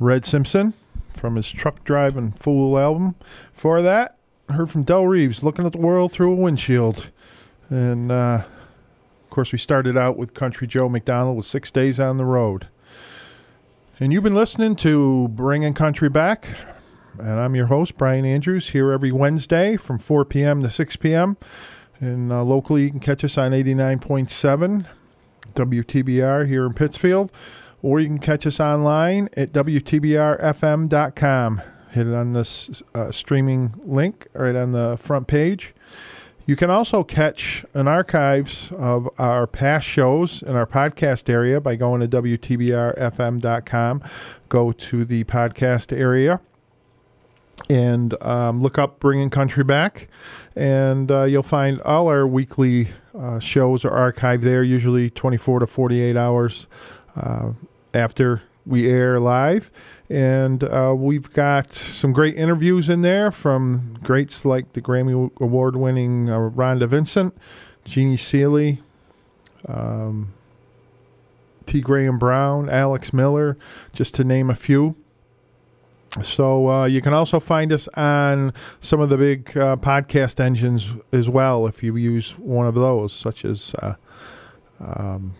Red 0.00 0.26
Simpson 0.26 0.74
from 1.16 1.36
his 1.36 1.50
Truck 1.50 1.84
Driving 1.84 2.32
Fool 2.32 2.78
album. 2.78 3.14
For 3.52 3.80
that, 3.80 4.18
heard 4.48 4.70
from 4.70 4.82
Del 4.82 5.06
Reeves, 5.06 5.42
looking 5.42 5.64
at 5.64 5.72
the 5.72 5.78
world 5.78 6.12
through 6.12 6.32
a 6.32 6.36
windshield. 6.36 7.08
And 7.70 8.10
uh, 8.10 8.44
of 9.22 9.30
course, 9.30 9.52
we 9.52 9.58
started 9.58 9.96
out 9.96 10.16
with 10.16 10.34
Country 10.34 10.66
Joe 10.66 10.88
McDonald 10.88 11.36
with 11.36 11.46
Six 11.46 11.70
Days 11.70 12.00
on 12.00 12.18
the 12.18 12.24
Road. 12.24 12.66
And 14.00 14.12
you've 14.12 14.24
been 14.24 14.34
listening 14.34 14.74
to 14.76 15.28
Bringing 15.28 15.72
Country 15.72 16.08
Back. 16.08 16.48
And 17.16 17.38
I'm 17.38 17.54
your 17.54 17.66
host, 17.66 17.96
Brian 17.96 18.24
Andrews, 18.24 18.70
here 18.70 18.90
every 18.90 19.12
Wednesday 19.12 19.76
from 19.76 20.00
4 20.00 20.24
p.m. 20.24 20.64
to 20.64 20.70
6 20.70 20.96
p.m. 20.96 21.36
And 22.00 22.32
uh, 22.32 22.42
locally, 22.42 22.82
you 22.82 22.90
can 22.90 22.98
catch 22.98 23.22
us 23.22 23.38
on 23.38 23.52
89.7 23.52 24.86
WTBR 25.54 26.48
here 26.48 26.66
in 26.66 26.74
Pittsfield, 26.74 27.30
or 27.82 28.00
you 28.00 28.08
can 28.08 28.18
catch 28.18 28.44
us 28.48 28.58
online 28.58 29.28
at 29.36 29.52
WTBRFM.com. 29.52 30.02
Hit 31.92 32.06
it 32.08 32.14
on 32.14 32.32
this 32.32 32.82
uh, 32.96 33.12
streaming 33.12 33.80
link 33.84 34.26
right 34.32 34.56
on 34.56 34.72
the 34.72 34.96
front 34.98 35.28
page. 35.28 35.72
You 36.46 36.56
can 36.56 36.68
also 36.68 37.04
catch 37.04 37.64
an 37.72 37.88
archives 37.88 38.70
of 38.76 39.08
our 39.18 39.46
past 39.46 39.86
shows 39.86 40.42
in 40.42 40.56
our 40.56 40.66
podcast 40.66 41.30
area 41.30 41.58
by 41.58 41.74
going 41.74 42.02
to 42.02 42.22
WTBRFM.com. 42.22 44.02
Go 44.50 44.72
to 44.72 45.04
the 45.06 45.24
podcast 45.24 45.96
area 45.96 46.40
and 47.70 48.20
um, 48.22 48.60
look 48.60 48.78
up 48.78 49.00
Bringing 49.00 49.30
Country 49.30 49.64
Back, 49.64 50.08
and 50.54 51.10
uh, 51.10 51.22
you'll 51.24 51.42
find 51.42 51.80
all 51.80 52.08
our 52.08 52.26
weekly 52.26 52.90
uh, 53.18 53.38
shows 53.38 53.84
are 53.86 54.12
archived 54.12 54.42
there, 54.42 54.62
usually 54.62 55.08
24 55.08 55.60
to 55.60 55.66
48 55.66 56.14
hours 56.14 56.66
uh, 57.16 57.52
after 57.94 58.42
we 58.66 58.86
air 58.86 59.18
live. 59.18 59.70
And 60.10 60.62
uh, 60.62 60.94
we've 60.96 61.32
got 61.32 61.72
some 61.72 62.12
great 62.12 62.36
interviews 62.36 62.88
in 62.88 63.02
there 63.02 63.30
from 63.30 63.98
greats 64.02 64.44
like 64.44 64.72
the 64.74 64.82
Grammy 64.82 65.30
Award 65.40 65.76
winning 65.76 66.28
uh, 66.28 66.38
Rhonda 66.38 66.86
Vincent, 66.86 67.34
Jeannie 67.84 68.18
Seeley, 68.18 68.82
um, 69.66 70.34
T. 71.66 71.80
Graham 71.80 72.18
Brown, 72.18 72.68
Alex 72.68 73.12
Miller, 73.12 73.56
just 73.92 74.14
to 74.16 74.24
name 74.24 74.50
a 74.50 74.54
few. 74.54 74.94
So 76.22 76.70
uh, 76.70 76.84
you 76.84 77.00
can 77.00 77.12
also 77.12 77.40
find 77.40 77.72
us 77.72 77.88
on 77.94 78.52
some 78.78 79.00
of 79.00 79.08
the 79.08 79.16
big 79.16 79.56
uh, 79.56 79.76
podcast 79.76 80.38
engines 80.38 80.92
as 81.12 81.28
well 81.28 81.66
if 81.66 81.82
you 81.82 81.96
use 81.96 82.32
one 82.38 82.66
of 82.66 82.74
those, 82.74 83.12
such 83.12 83.44
as 83.44 83.74
uh, 83.82 83.94
um, 84.80 85.34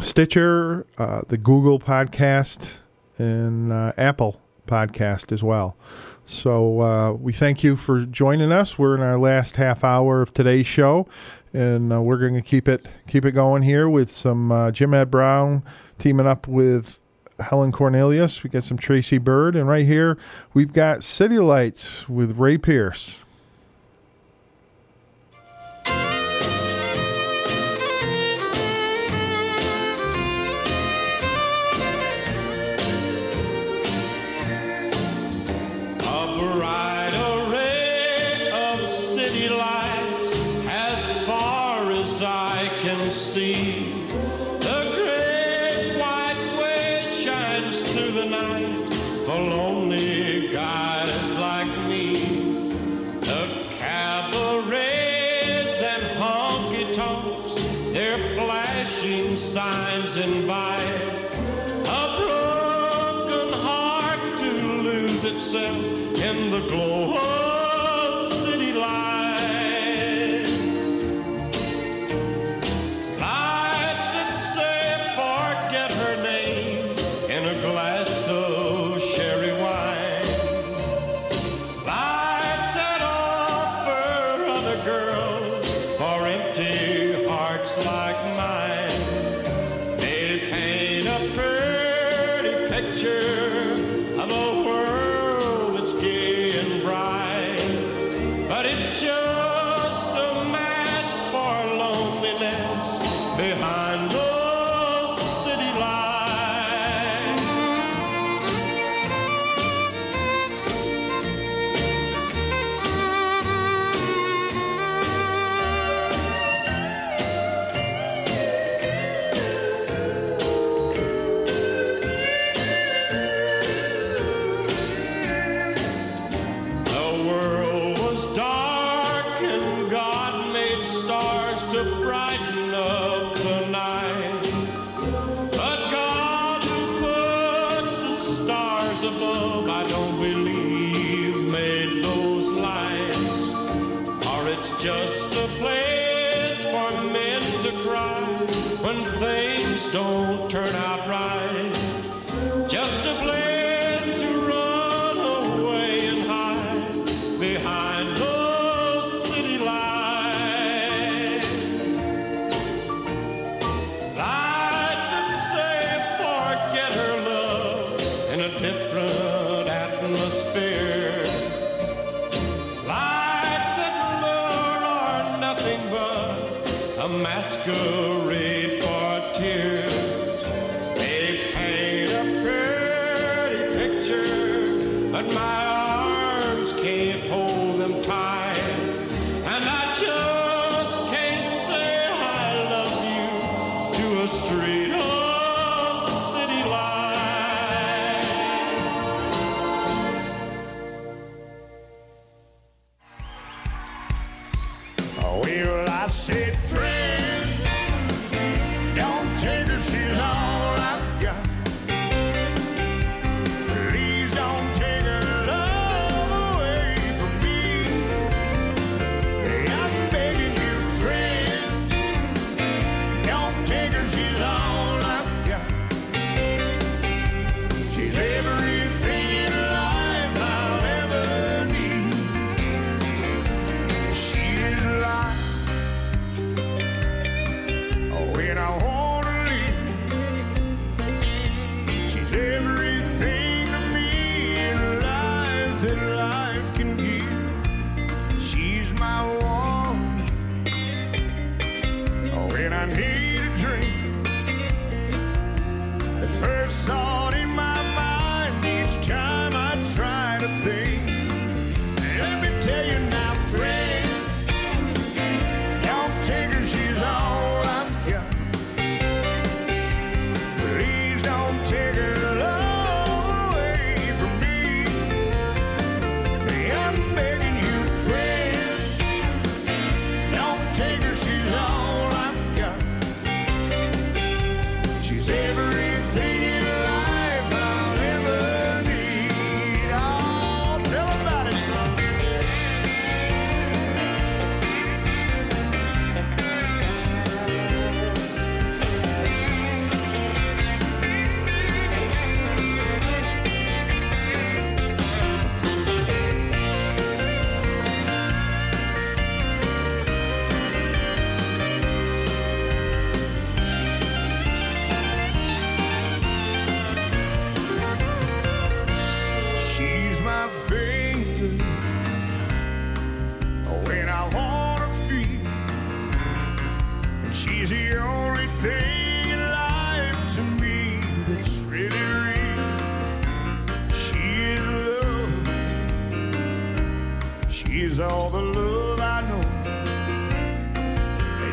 Stitcher, 0.00 0.86
uh, 0.96 1.22
the 1.26 1.36
Google 1.36 1.80
Podcast, 1.80 2.74
and 3.20 3.72
uh, 3.72 3.92
Apple 3.98 4.40
Podcast 4.66 5.30
as 5.30 5.42
well. 5.42 5.76
So 6.24 6.80
uh, 6.80 7.12
we 7.12 7.32
thank 7.32 7.62
you 7.62 7.76
for 7.76 8.04
joining 8.06 8.52
us. 8.52 8.78
We're 8.78 8.94
in 8.94 9.00
our 9.00 9.18
last 9.18 9.56
half 9.56 9.84
hour 9.84 10.22
of 10.22 10.32
today's 10.32 10.66
show, 10.66 11.06
and 11.52 11.92
uh, 11.92 12.00
we're 12.00 12.18
going 12.18 12.34
to 12.34 12.42
keep 12.42 12.68
it 12.68 12.86
keep 13.06 13.24
it 13.24 13.32
going 13.32 13.62
here 13.62 13.88
with 13.88 14.10
some 14.12 14.50
uh, 14.52 14.70
Jim 14.70 14.94
Ed 14.94 15.10
Brown 15.10 15.64
teaming 15.98 16.26
up 16.26 16.46
with 16.46 17.02
Helen 17.40 17.72
Cornelius. 17.72 18.42
We 18.42 18.50
got 18.50 18.64
some 18.64 18.78
Tracy 18.78 19.18
Bird, 19.18 19.56
and 19.56 19.68
right 19.68 19.84
here 19.84 20.16
we've 20.54 20.72
got 20.72 21.04
City 21.04 21.38
Lights 21.38 22.08
with 22.08 22.38
Ray 22.38 22.56
Pierce. 22.58 23.19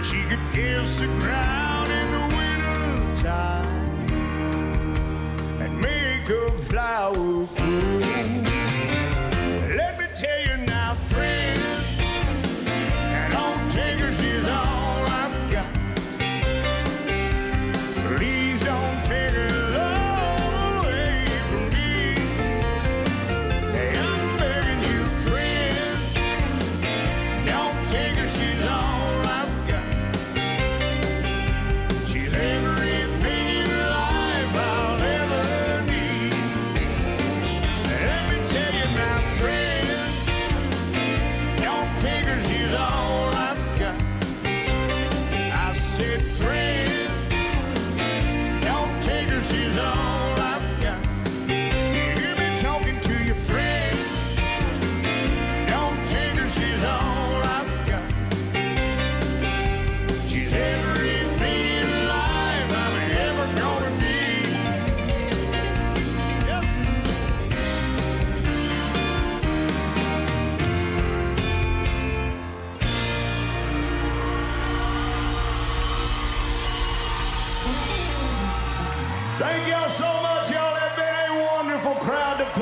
She 0.08 0.24
could 0.30 0.40
kiss 0.54 1.00
the 1.00 1.06
ground 1.06 1.90
in 1.90 2.12
the 2.12 2.36
winter 2.38 3.22
time 3.22 4.06
and 5.60 5.82
make 5.82 6.30
a 6.30 6.50
flower 6.70 7.46
grow. 7.58 8.47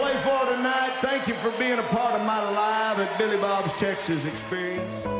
Play 0.06 0.22
for 0.22 0.46
tonight. 0.56 0.92
Thank 1.02 1.28
you 1.28 1.34
for 1.36 1.50
being 1.58 1.80
a 1.80 1.84
part 1.84 2.14
of 2.14 2.26
my 2.26 2.40
live 2.52 3.00
at 3.00 3.18
Billy 3.18 3.38
Bob's 3.38 3.74
Texas 3.74 4.26
experience. 4.26 5.15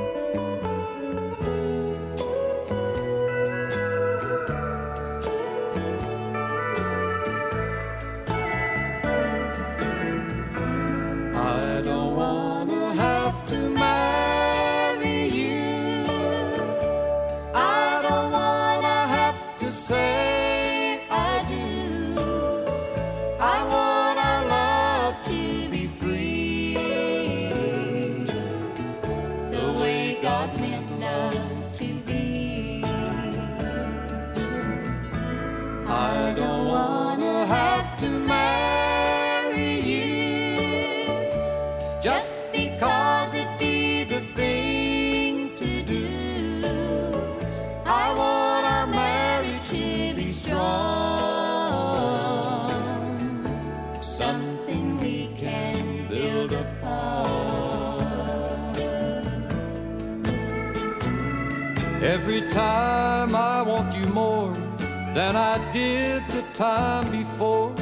Than 65.26 65.36
I 65.36 65.58
did 65.72 66.22
the 66.28 66.44
time 66.54 67.10
before. 67.10 67.74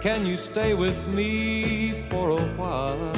Can 0.00 0.26
you 0.26 0.36
stay 0.36 0.74
with 0.74 1.06
me 1.06 1.92
for 2.10 2.30
a 2.30 2.42
while? 2.58 3.09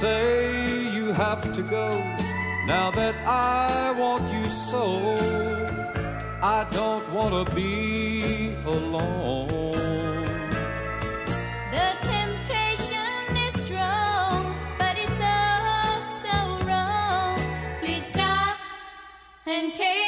Say 0.00 0.94
you 0.94 1.12
have 1.12 1.50
to 1.50 1.60
go 1.60 2.00
now 2.66 2.88
that 2.92 3.16
I 3.26 3.90
want 3.98 4.32
you 4.32 4.48
so. 4.48 4.84
I 6.40 6.64
don't 6.70 7.06
want 7.12 7.32
to 7.34 7.44
be 7.52 8.54
alone. 8.64 9.48
The 11.74 11.88
temptation 12.12 13.36
is 13.46 13.54
strong, 13.64 14.54
but 14.78 14.94
it's 15.04 15.20
oh 15.20 15.98
so 16.24 16.36
wrong. 16.68 17.40
Please 17.80 18.06
stop 18.06 18.56
and 19.46 19.74
take 19.74 20.07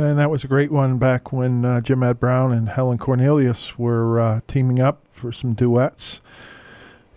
And 0.00 0.16
that 0.16 0.30
was 0.30 0.44
a 0.44 0.48
great 0.48 0.70
one 0.70 0.98
back 0.98 1.32
when 1.32 1.64
uh, 1.64 1.80
Jim 1.80 2.04
Ed 2.04 2.20
Brown 2.20 2.52
and 2.52 2.68
Helen 2.68 2.98
Cornelius 2.98 3.76
were 3.76 4.20
uh, 4.20 4.40
teaming 4.46 4.78
up 4.78 5.02
for 5.10 5.32
some 5.32 5.54
duets. 5.54 6.20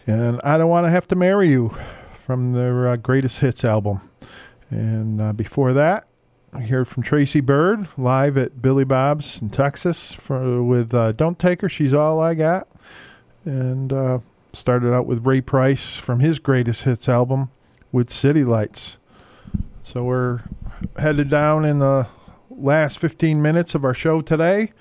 And 0.08 0.41
I 0.44 0.58
Don't 0.58 0.68
Want 0.68 0.88
to 0.88 0.90
Have 0.90 1.08
to 1.10 1.16
Marry 1.16 1.49
You 1.49 1.78
from 2.26 2.53
their 2.53 2.88
uh, 2.88 2.95
Greatest 2.95 3.40
Hits 3.40 3.64
album. 3.64 4.10
And 4.72 5.22
uh, 5.22 5.32
before 5.32 5.74
that, 5.74 6.08
I 6.53 6.62
heard 6.62 6.88
from 6.88 7.03
Tracy 7.03 7.40
Bird 7.40 7.88
live 7.99 8.36
at 8.36 8.64
Billy 8.64 8.84
Bob's 8.84 9.40
in 9.40 9.52
Texas 9.52 10.14
for, 10.14 10.64
with 10.64 10.91
uh, 10.91 11.12
Don't 11.12 11.38
Take 11.38 11.62
Her, 11.62 11.70
She's 11.70 11.94
All 11.94 12.20
I 12.20 12.34
Got. 12.34 12.68
And 13.45 13.94
uh, 13.94 14.20
started 14.53 14.91
out 14.91 15.06
with 15.06 15.24
Ray 15.24 15.41
Price 15.41 15.98
from 15.98 16.20
his 16.20 16.40
Greatest 16.40 16.82
Hits 16.86 17.08
album 17.08 17.52
with 17.91 18.10
City 18.10 18.44
Lights. 18.44 18.98
So 19.84 20.03
we're 20.03 20.41
headed 20.98 21.30
down 21.30 21.64
in 21.64 21.78
the 21.78 22.08
last 22.62 22.98
15 23.00 23.42
minutes 23.42 23.76
of 23.76 23.84
our 23.84 23.94
show 23.94 24.22
today. 24.22 24.72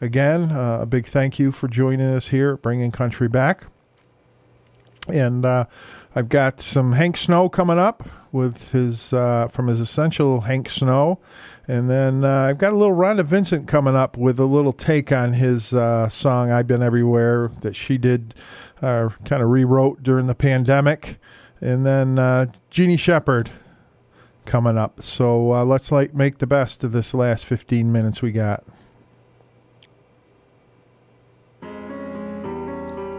again, 0.00 0.52
uh, 0.52 0.80
a 0.82 0.86
big 0.86 1.06
thank 1.06 1.38
you 1.38 1.52
for 1.52 1.68
joining 1.68 2.14
us 2.14 2.28
here 2.28 2.52
at 2.52 2.62
Bringing 2.62 2.90
Country 2.90 3.28
Back. 3.28 3.66
And 5.08 5.44
uh, 5.44 5.64
I've 6.14 6.28
got 6.28 6.60
some 6.60 6.92
Hank 6.92 7.16
Snow 7.16 7.48
coming 7.48 7.78
up 7.78 8.08
with 8.32 8.72
his 8.72 9.12
uh, 9.12 9.48
from 9.48 9.68
his 9.68 9.80
essential 9.80 10.42
Hank 10.42 10.68
Snow, 10.68 11.18
and 11.66 11.88
then 11.88 12.24
uh, 12.24 12.42
I've 12.42 12.58
got 12.58 12.72
a 12.72 12.76
little 12.76 12.94
Rhonda 12.94 13.24
Vincent 13.24 13.66
coming 13.66 13.96
up 13.96 14.16
with 14.16 14.38
a 14.38 14.44
little 14.44 14.72
take 14.72 15.12
on 15.12 15.34
his 15.34 15.72
uh, 15.72 16.08
song 16.08 16.50
"I've 16.50 16.66
Been 16.66 16.82
Everywhere" 16.82 17.50
that 17.60 17.74
she 17.74 17.98
did, 17.98 18.34
uh, 18.82 19.10
kind 19.24 19.42
of 19.42 19.48
rewrote 19.48 20.02
during 20.02 20.26
the 20.26 20.34
pandemic, 20.34 21.18
and 21.60 21.86
then 21.86 22.18
uh, 22.18 22.46
Jeannie 22.70 22.96
Shepard 22.96 23.50
coming 24.48 24.78
up. 24.78 25.02
So 25.02 25.52
uh, 25.52 25.64
let's 25.64 25.92
like 25.92 26.14
make 26.14 26.38
the 26.38 26.46
best 26.46 26.82
of 26.82 26.92
this 26.92 27.14
last 27.14 27.44
15 27.44 27.92
minutes 27.92 28.22
we 28.22 28.32
got. 28.32 28.64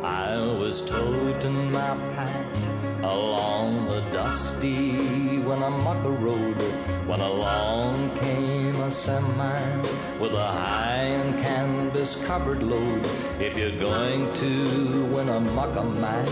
I 0.04 0.36
was 0.60 0.84
toting 0.86 1.72
my 1.72 1.96
pack 2.16 2.56
along 3.04 3.86
the 3.86 4.02
dusty 4.12 5.38
Winnemucca 5.40 6.10
Road 6.10 6.62
when 7.08 7.20
along 7.20 8.18
came 8.18 8.76
a 8.82 8.90
semi 8.90 9.82
with 10.20 10.34
a 10.34 10.52
high 10.52 11.04
and 11.04 11.42
canvas 11.44 12.24
covered 12.26 12.64
load. 12.64 13.06
If 13.40 13.56
you're 13.56 13.80
going 13.80 14.34
to 14.34 15.06
Winnemucca, 15.06 15.84
man, 15.84 16.26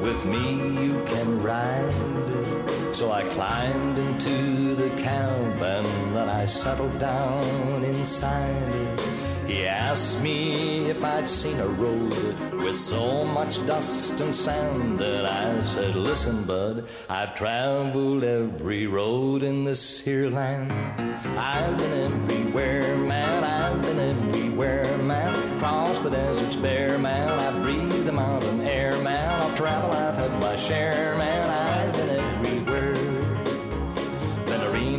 with 0.00 0.24
me 0.24 0.84
you 0.84 1.04
can 1.06 1.42
ride. 1.42 2.43
So 2.94 3.10
I 3.10 3.24
climbed 3.34 3.98
into 3.98 4.76
the 4.76 4.88
cab 5.02 5.60
and 5.60 6.14
then 6.14 6.28
I 6.28 6.44
settled 6.46 6.96
down 7.00 7.82
inside. 7.82 9.00
He 9.48 9.66
asked 9.66 10.22
me 10.22 10.88
if 10.90 11.02
I'd 11.02 11.28
seen 11.28 11.58
a 11.58 11.66
road 11.66 12.14
with 12.52 12.78
so 12.78 13.24
much 13.24 13.54
dust 13.66 14.20
and 14.20 14.32
sand, 14.32 15.00
and 15.00 15.26
I 15.26 15.60
said, 15.62 15.96
Listen, 15.96 16.44
bud, 16.44 16.86
I've 17.10 17.34
traveled 17.34 18.22
every 18.22 18.86
road 18.86 19.42
in 19.42 19.64
this 19.64 20.00
here 20.00 20.30
land. 20.30 20.70
I've 21.36 21.76
been 21.76 22.12
everywhere, 22.12 22.96
man, 22.96 23.42
I've 23.42 23.82
been 23.82 23.98
everywhere, 23.98 24.98
man. 24.98 25.58
Crossed 25.58 26.04
the 26.04 26.10
deserts 26.10 26.56
bare, 26.56 26.96
man, 26.96 27.28
I 27.28 27.60
breathe 27.60 28.06
the 28.06 28.12
mountain 28.12 28.60
air, 28.60 28.96
man. 29.02 29.42
I've 29.42 29.56
traveled, 29.56 29.94
I've 29.94 30.14
had 30.14 30.40
my 30.40 30.56
share, 30.56 31.18
man, 31.18 31.50
I've 31.50 31.93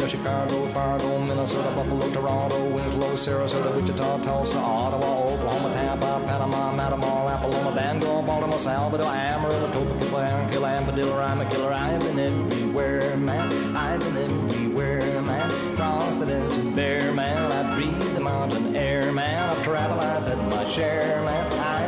Been 0.06 0.12
Chicago, 0.12 0.68
Fargo, 0.68 1.20
Minnesota, 1.20 1.72
Buffalo, 1.74 2.08
Toronto, 2.12 2.70
Winslow, 2.70 3.16
Sarasota, 3.16 3.76
Wichita, 3.76 4.24
Tulsa, 4.24 4.60
Ottawa, 4.60 5.34
Oklahoma, 5.34 5.74
Tampa, 5.74 6.22
Panama, 6.28 6.72
Matamor, 6.78 7.32
Apollonia, 7.32 7.72
Bangor, 7.72 8.22
Baltimore, 8.22 8.60
Salvador, 8.60 9.08
Amarillo, 9.08 9.72
Topeka, 9.74 10.06
Anquil, 10.06 10.64
Amadillo, 10.64 11.18
I'm 11.18 11.42
a 11.42 11.46
killer. 11.50 11.74
I've 11.74 12.00
been 12.02 12.20
everywhere, 12.20 13.18
man. 13.18 13.76
I've 13.76 14.00
been 14.00 14.18
everywhere, 14.18 15.22
man. 15.24 15.76
Cross 15.76 16.18
the 16.18 16.28
desert 16.28 16.76
bare, 16.76 17.12
man. 17.12 17.52
I 17.52 17.76
breathe 17.76 18.14
the 18.14 18.20
mountain 18.20 18.76
air, 18.76 19.12
man. 19.12 19.50
I've 19.50 19.64
traveled, 19.64 20.02
I've 20.02 20.28
had 20.28 20.38
my 20.50 20.70
share, 20.70 21.24
man. 21.24 21.52
I've 21.54 21.85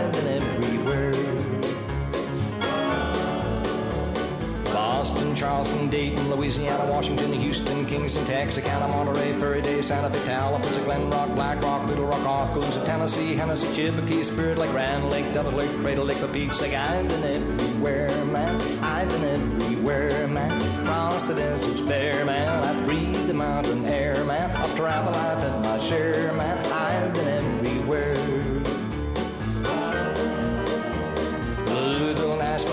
Boston, 4.98 5.36
Charleston, 5.36 5.92
Dayton, 5.92 6.28
Louisiana, 6.28 6.92
Washington, 6.92 7.32
Houston, 7.32 7.86
Kingston, 7.86 8.26
Texarkana, 8.26 8.88
Monterey, 8.88 9.62
Day, 9.62 9.80
Santa 9.80 10.10
Fe, 10.10 10.26
Tallapoosa, 10.26 10.84
Glen 10.86 11.08
Rock, 11.12 11.30
Black 11.36 11.62
Rock, 11.62 11.88
Little 11.88 12.08
Rock, 12.08 12.26
Oskaloosa, 12.26 12.84
Tennessee, 12.84 13.36
Hennessy, 13.36 13.72
Chippewa, 13.76 14.24
Spirit 14.24 14.58
Lake, 14.58 14.72
Grand 14.72 15.08
Lake, 15.12 15.32
Double 15.36 15.52
Lake, 15.52 15.70
Cradle 15.82 16.06
Lake, 16.06 16.20
the 16.20 16.28
Peaks 16.30 16.60
Lake. 16.62 16.74
I've 16.74 17.08
been 17.08 17.24
everywhere, 17.24 18.26
man. 18.26 18.60
I've 18.84 19.08
been 19.10 19.24
everywhere, 19.24 20.28
man. 20.28 20.84
Cross 20.84 21.28
the 21.28 21.36
deserts 21.36 21.82
bare, 21.82 22.26
man. 22.26 22.48
I 22.64 22.84
breathe 22.88 23.28
the 23.28 23.36
mountain 23.36 23.86
air, 23.86 24.24
man. 24.24 24.50
I've 24.50 24.76
traveled, 24.76 25.16
I've 25.16 25.44
had 25.44 25.62
my 25.62 25.88
share, 25.88 26.34
man. 26.34 26.58
I've 26.74 27.14
been 27.14 27.28
everywhere. 27.28 27.57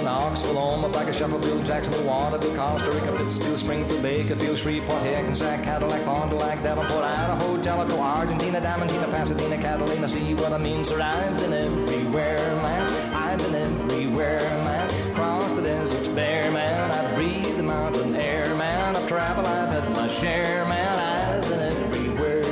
Nashville, 0.05 0.53
Knoxville, 0.53 0.59
Omaha, 0.59 1.05
Shuffleville, 1.13 1.67
Jacksonville, 1.67 2.05
Waterville, 2.05 2.55
Costa 2.55 2.91
Rica, 2.91 3.17
Pittsfield, 3.17 3.59
Springfield, 3.59 4.03
Bakerfield, 4.03 4.59
Shreveport, 4.59 5.03
Hackensack, 5.03 5.65
Cadillac, 5.65 6.03
Fond 6.05 6.31
du 6.31 6.37
Lac, 6.37 6.63
Davenport, 6.63 7.05
Idaho, 7.05 7.63
Jellicoe, 7.63 8.01
Argentina, 8.01 8.61
Diamantina, 8.61 9.11
Pasadena, 9.11 9.57
Catalina. 9.57 10.09
See 10.09 10.35
what 10.35 10.53
I 10.53 10.59
mean, 10.59 10.85
sir? 10.85 11.01
I've 11.01 11.37
been 11.39 11.53
everywhere, 11.53 12.55
man. 12.57 13.15
I've 13.15 13.39
been 13.39 13.55
everywhere, 13.55 14.41
man. 14.65 15.15
Cross 15.15 15.53
the 15.53 15.63
deserts 15.63 16.09
bare, 16.09 16.51
man. 16.51 16.91
I 16.91 17.15
breathe 17.17 17.57
the 17.57 17.63
mountain 17.63 18.15
air, 18.15 18.55
man. 18.57 18.97
I've 18.97 19.09
traveled, 19.09 19.47
I've 19.47 19.71
had 19.73 19.91
my 19.93 20.09
share, 20.09 20.67
man. 20.67 20.99
I've 20.99 21.49
been 21.49 21.61
everywhere. 21.61 22.45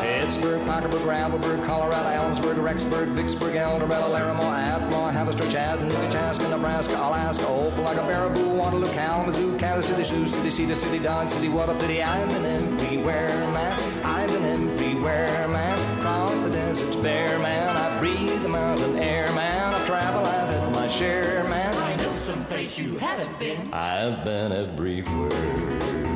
Pittsburgh, 0.00 0.66
Parkersburg, 0.66 1.02
Gravelburg, 1.02 1.66
Colorado, 1.66 2.11
Ellensburg, 2.52 2.64
Rexburg, 2.64 3.08
Vicksburg, 3.14 3.54
El 3.54 3.78
Dorado, 3.78 4.12
Larimore, 4.12 4.58
Atmore, 4.66 5.12
Haverstraw, 5.12 5.50
Chattanooga, 5.50 6.12
Chaska, 6.12 6.48
Nebraska, 6.48 6.94
Alaska, 6.94 7.44
Opelika, 7.44 8.04
Baraboo, 8.06 8.56
Waterloo, 8.56 8.92
Kalamazoo, 8.92 9.58
Kansas 9.58 9.86
City, 9.86 10.04
Sioux 10.04 10.26
City, 10.28 10.50
Cedar 10.50 10.74
City, 10.74 10.98
Dodge 10.98 11.30
City, 11.30 11.48
what 11.48 11.68
up 11.68 11.80
City. 11.80 12.02
I've 12.02 12.28
been 12.28 12.44
everywhere, 12.44 13.28
man. 13.52 14.04
I've 14.04 14.30
been 14.30 14.44
everywhere, 14.44 15.48
man. 15.48 16.02
Cross 16.02 16.38
the 16.40 16.50
deserts 16.50 16.96
bare, 16.96 17.38
man. 17.38 17.76
I 17.76 17.98
breathe 18.00 18.42
the 18.42 18.48
mountain 18.48 18.98
air, 18.98 19.32
man. 19.32 19.74
I've 19.74 19.86
traveled, 19.86 20.26
I've 20.26 20.48
had 20.48 20.72
my 20.72 20.88
share, 20.88 21.44
man. 21.44 21.74
I 21.76 21.96
know 21.96 22.12
someplace 22.14 22.78
you 22.78 22.98
haven't 22.98 23.38
been. 23.38 23.72
I've 23.72 24.24
been 24.24 24.52
everywhere. 24.52 26.11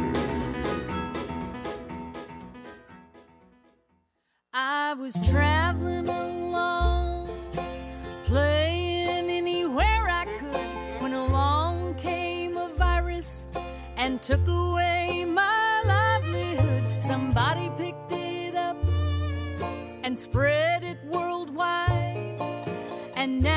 Was 4.99 5.21
traveling 5.29 6.09
along, 6.09 7.29
playing 8.25 9.29
anywhere 9.29 10.09
I 10.09 10.25
could, 10.39 11.03
when 11.03 11.13
along 11.13 11.97
came 11.97 12.57
a 12.57 12.69
virus 12.71 13.47
and 13.97 14.23
took 14.23 14.47
away 14.49 15.27
my 15.27 15.83
livelihood. 15.85 17.03
Somebody 17.03 17.71
picked 17.77 18.13
it 18.13 18.55
up 18.55 18.79
and 20.03 20.19
spread 20.19 20.83
it 20.83 20.99
worldwide. 21.05 22.41
And 23.15 23.43
now, 23.43 23.56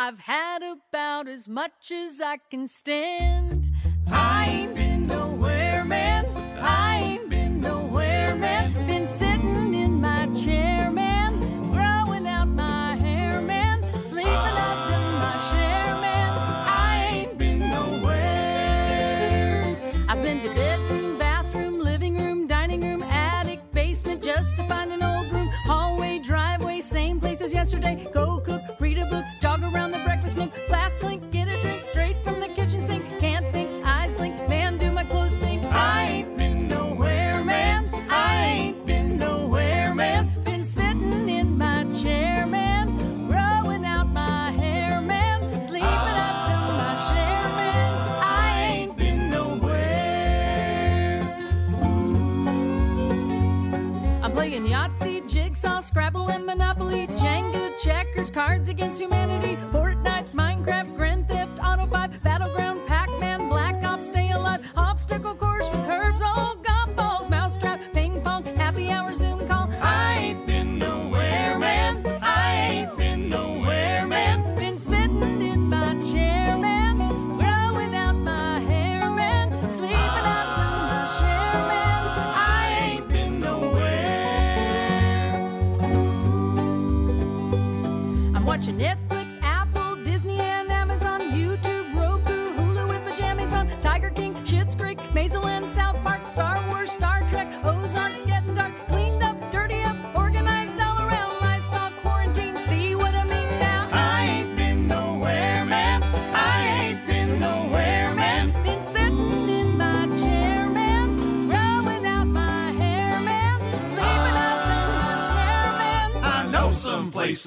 I've 0.00 0.20
had 0.20 0.62
about 0.62 1.26
as 1.26 1.48
much 1.48 1.90
as 1.90 2.20
I 2.20 2.36
can 2.36 2.68
stand. 2.68 3.68
I 4.06 4.46
ain't 4.48 4.76
been 4.76 5.08
nowhere, 5.08 5.84
man. 5.84 6.24
I 6.60 6.98
ain't 6.98 7.28
been 7.28 7.60
nowhere, 7.60 8.36
man. 8.36 8.72
Been 8.86 9.08
sitting 9.08 9.74
in 9.74 10.00
my 10.00 10.26
chair, 10.32 10.88
man. 10.92 11.32
Growing 11.72 12.28
out 12.28 12.46
my 12.46 12.94
hair, 12.94 13.40
man. 13.40 13.82
Sleeping 14.04 14.28
up 14.68 14.88
in 14.88 15.02
my 15.18 15.36
share, 15.50 15.96
man. 16.00 16.30
I 16.68 17.08
ain't 17.12 17.36
been 17.36 17.58
nowhere. 17.58 18.46
I've 20.08 20.22
been 20.22 20.40
to 20.42 20.54
bedroom, 20.54 21.18
bathroom, 21.18 21.80
living 21.80 22.16
room, 22.16 22.46
dining 22.46 22.82
room, 22.82 23.02
attic, 23.02 23.68
basement, 23.72 24.22
just 24.22 24.56
to 24.58 24.62
find 24.68 24.92
an 24.92 25.02
old 25.02 25.32
room. 25.32 25.48
Hallway, 25.64 26.20
driveway, 26.20 26.82
same 26.82 27.18
place 27.18 27.40
as 27.40 27.52
yesterday. 27.52 28.08
Go 28.12 28.38
Jigsaw, 55.60 55.80
Scrabble, 55.80 56.30
and 56.30 56.46
Monopoly, 56.46 57.08
Jenga, 57.08 57.76
checkers, 57.82 58.30
Cards 58.30 58.68
Against 58.68 59.00
Humanity, 59.00 59.56
Fortnite, 59.72 60.28
Minecraft, 60.30 60.96
Grand 60.96 61.26
Theft 61.26 61.58
Auto 61.60 61.84
5, 61.86 62.22
Battleground, 62.22 62.86
Pac-Man, 62.86 63.48
Black 63.48 63.82
Ops, 63.82 64.06
Stay 64.06 64.30
Alive, 64.30 64.60
Obstacle 64.76 65.34
Course 65.34 65.68
with 65.70 65.80
Herbs, 65.88 66.22
all 66.22 66.54
golf 66.62 66.94
balls, 66.94 67.27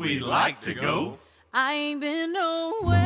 we'd 0.01 0.21
like 0.23 0.59
to 0.61 0.73
go. 0.73 1.19
I 1.53 1.73
ain't 1.73 2.01
been 2.01 2.33
nowhere. 2.33 2.97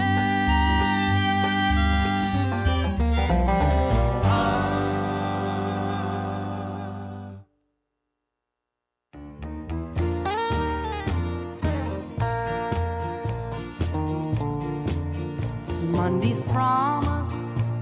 Monday's 15.91 16.39
promise 16.41 17.33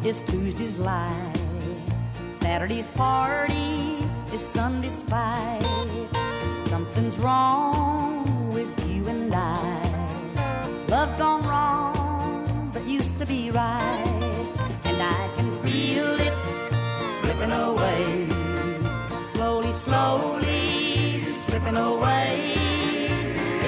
is 0.03 0.21
Tuesday's 0.21 0.79
lie. 0.79 1.33
Saturday's 2.31 2.87
party 2.89 3.99
is 4.33 4.41
Sunday's 4.41 5.03
fight. 5.03 5.61
Something's 6.67 7.19
wrong 7.19 7.92
right. 13.53 14.03
And 14.85 15.01
I 15.01 15.31
can 15.35 15.63
feel 15.63 16.19
it 16.19 16.33
slipping 17.21 17.51
away. 17.51 18.27
Slowly, 19.29 19.73
slowly 19.73 21.23
slipping 21.45 21.77
away. 21.77 22.53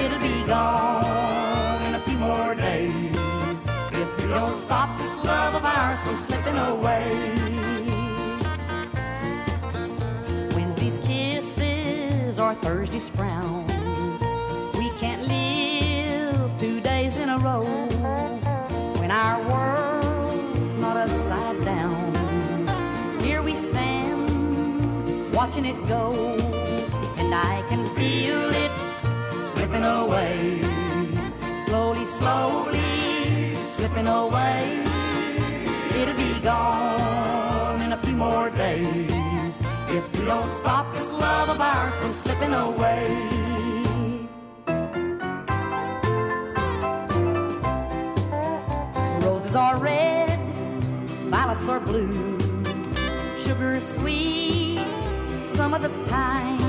It'll 0.04 0.18
be 0.18 0.44
gone 0.46 1.82
in 1.82 1.94
a 1.94 2.00
few 2.00 2.18
more 2.18 2.54
days 2.54 3.58
if 3.92 4.22
we 4.22 4.28
don't 4.28 4.60
stop 4.62 4.98
this 4.98 5.24
love 5.24 5.54
of 5.54 5.64
ours 5.64 6.00
from 6.00 6.16
slipping 6.16 6.56
away. 6.56 7.32
Wednesday's 10.54 10.98
kisses 10.98 12.38
or 12.38 12.54
Thursday's 12.54 13.08
frowns. 13.08 13.65
Watching 25.56 25.74
it 25.74 25.88
go, 25.88 26.12
and 27.16 27.34
I 27.34 27.64
can 27.68 27.88
feel 27.96 28.50
it 28.50 28.70
slipping 29.52 29.84
away. 29.84 30.60
Slowly, 31.64 32.04
slowly 32.04 33.56
slipping 33.70 34.06
away. 34.06 34.82
It'll 35.94 36.14
be 36.14 36.38
gone 36.40 37.80
in 37.80 37.92
a 37.92 37.96
few 37.96 38.16
more 38.16 38.50
days 38.50 39.54
if 39.88 40.18
we 40.18 40.26
don't 40.26 40.52
stop 40.56 40.92
this 40.92 41.10
love 41.12 41.48
of 41.48 41.60
ours 41.60 41.94
from 41.96 42.12
slipping 42.12 42.52
away. 42.52 43.06
Roses 49.24 49.54
are 49.56 49.78
red, 49.78 50.38
violets 51.30 51.68
are 51.68 51.80
blue, 51.80 52.25
some 55.56 55.72
of 55.72 55.80
the 55.80 56.10
time. 56.10 56.65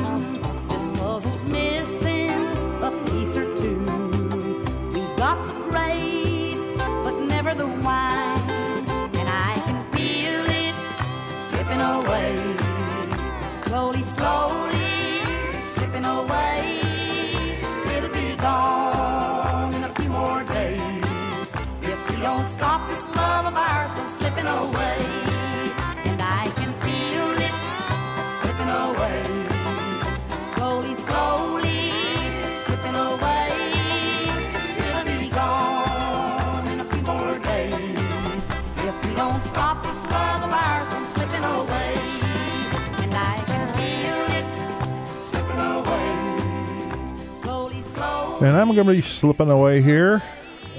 And 48.40 48.56
I'm 48.56 48.76
going 48.76 48.86
to 48.86 48.94
be 48.94 49.02
slipping 49.02 49.50
away 49.50 49.82
here 49.82 50.22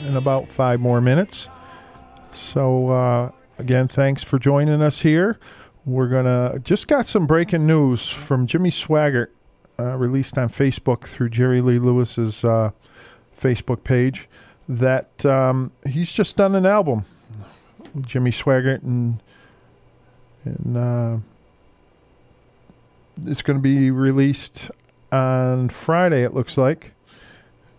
in 0.06 0.16
about 0.16 0.48
five 0.48 0.78
more 0.78 1.00
minutes. 1.00 1.48
So, 2.30 2.90
uh, 2.90 3.32
again, 3.58 3.88
thanks 3.88 4.22
for 4.22 4.38
joining 4.38 4.80
us 4.80 5.00
here. 5.00 5.40
We're 5.84 6.06
going 6.06 6.26
to 6.26 6.60
just 6.60 6.86
got 6.86 7.06
some 7.06 7.26
breaking 7.26 7.66
news 7.66 8.08
from 8.08 8.46
Jimmy 8.46 8.70
Swaggart, 8.70 9.30
uh, 9.76 9.96
released 9.96 10.38
on 10.38 10.50
Facebook 10.50 11.08
through 11.08 11.30
Jerry 11.30 11.60
Lee 11.60 11.80
Lewis's 11.80 12.44
uh, 12.44 12.70
Facebook 13.36 13.82
page, 13.82 14.28
that 14.68 15.26
um, 15.26 15.72
he's 15.84 16.12
just 16.12 16.36
done 16.36 16.54
an 16.54 16.64
album. 16.64 17.06
Jimmy 18.02 18.30
Swaggart 18.30 18.82
and 18.84 19.20
and 20.44 20.76
uh, 20.76 21.16
it's 23.26 23.42
going 23.42 23.58
to 23.58 23.62
be 23.62 23.90
released 23.90 24.70
on 25.10 25.70
Friday. 25.70 26.22
It 26.22 26.34
looks 26.34 26.56
like, 26.56 26.92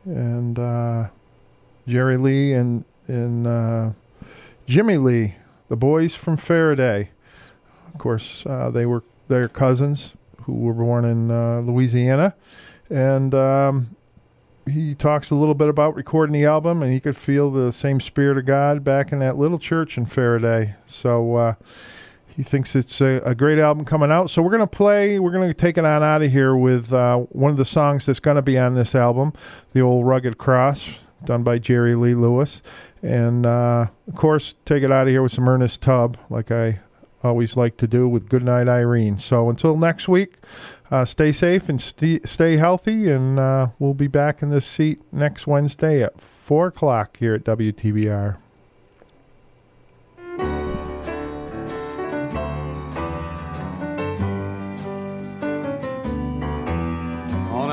and 0.06 0.58
uh, 0.58 1.08
Jerry 1.88 2.18
Lee 2.18 2.54
and 2.54 2.86
and 3.08 3.48
uh, 3.48 3.92
Jimmy 4.68 4.98
Lee, 4.98 5.36
the 5.68 5.76
boys 5.76 6.16
from 6.16 6.38
Faraday. 6.38 7.10
Of 7.94 8.00
course, 8.00 8.46
uh, 8.46 8.70
they 8.70 8.86
were 8.86 9.04
their 9.28 9.48
cousins 9.48 10.14
who 10.44 10.54
were 10.54 10.74
born 10.74 11.06
in 11.06 11.32
uh, 11.32 11.62
Louisiana, 11.62 12.36
and 12.90 13.34
um, 13.34 13.96
he 14.70 14.94
talks 14.96 15.32
a 15.32 15.36
little 15.36 15.56
bit 15.56 15.70
about 15.70 15.96
recording 15.96 16.34
the 16.34 16.46
album, 16.46 16.84
and 16.84 16.94
he 16.94 17.00
could 17.00 17.18
feel 17.18 17.50
the 17.50 17.72
same 17.72 18.00
spirit 18.00 18.38
of 18.38 18.46
God 18.46 18.84
back 18.84 19.12
in 19.12 19.20
that 19.20 19.38
little 19.38 19.60
church 19.60 19.98
in 19.98 20.06
Faraday. 20.06 20.76
So. 20.88 21.56
He 22.36 22.44
thinks 22.44 22.76
it's 22.76 23.02
a, 23.02 23.22
a 23.26 23.36
great 23.36 23.60
album 23.60 23.86
coming 23.86 24.12
out. 24.12 24.30
So 24.30 24.42
we're 24.42 24.52
going 24.52 24.62
to 24.62 24.68
play, 24.68 25.20
we're 25.20 25.32
going 25.32 25.48
to 25.48 25.54
take 25.54 25.78
it 25.78 25.86
on 25.86 26.04
out 26.04 26.22
of 26.22 26.32
here 26.32 26.56
with 26.56 26.94
uh, 26.94 27.18
one 27.18 27.52
of 27.52 27.58
the 27.58 27.66
songs 27.66 28.06
that's 28.06 28.20
going 28.20 28.36
to 28.36 28.42
be 28.42 28.58
on 28.58 28.76
this 28.76 28.96
album, 28.96 29.34
The 29.74 29.82
Old 29.82 30.06
Rugged 30.06 30.38
Cross, 30.38 30.90
done 31.24 31.44
by 31.44 31.60
Jerry 31.60 31.96
Lee 31.96 32.16
Lewis. 32.16 32.62
And 33.02 33.46
uh, 33.46 33.88
of 34.08 34.16
course, 34.16 34.56
take 34.66 34.84
it 34.84 34.92
out 34.92 35.08
of 35.08 35.10
here 35.10 35.22
with 35.22 35.34
some 35.34 35.48
Ernest 35.48 35.82
Tubb, 35.82 36.18
like 36.30 36.52
I 36.52 36.80
always 37.24 37.58
like 37.58 37.78
to 37.78 37.88
do 37.88 38.08
with 38.08 38.30
Goodnight 38.30 38.68
Irene. 38.68 39.18
So 39.20 39.50
until 39.50 39.78
next 39.78 40.08
week, 40.08 40.36
uh, 40.92 41.06
stay 41.06 41.32
safe 41.32 41.70
and 41.70 41.82
st- 41.82 42.28
stay 42.28 42.58
healthy. 42.58 43.10
And 43.10 43.40
uh, 43.40 43.70
we'll 43.80 43.94
be 43.94 44.08
back 44.08 44.42
in 44.42 44.50
this 44.50 44.66
seat 44.66 45.02
next 45.12 45.48
Wednesday 45.48 46.04
at 46.04 46.20
4 46.20 46.68
o'clock 46.68 47.18
here 47.18 47.36
at 47.36 47.44
WTBR. 47.44 48.38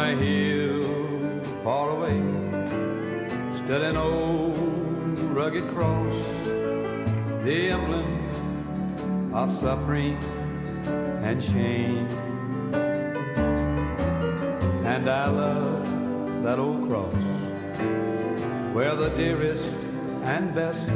A 0.06 0.14
hill 0.14 0.84
far 1.64 1.90
away 1.90 2.20
stood 3.56 3.82
an 3.82 3.96
old 3.96 5.18
rugged 5.38 5.66
cross, 5.74 6.14
the 7.42 7.70
emblem 7.76 9.34
of 9.34 9.48
suffering 9.60 10.16
and 11.26 11.42
shame. 11.42 12.06
And 14.94 15.08
I 15.10 15.26
love 15.28 16.42
that 16.44 16.60
old 16.60 16.88
cross 16.88 17.14
where 18.74 18.94
the 18.94 19.08
dearest 19.16 19.74
and 20.22 20.54
best 20.54 20.86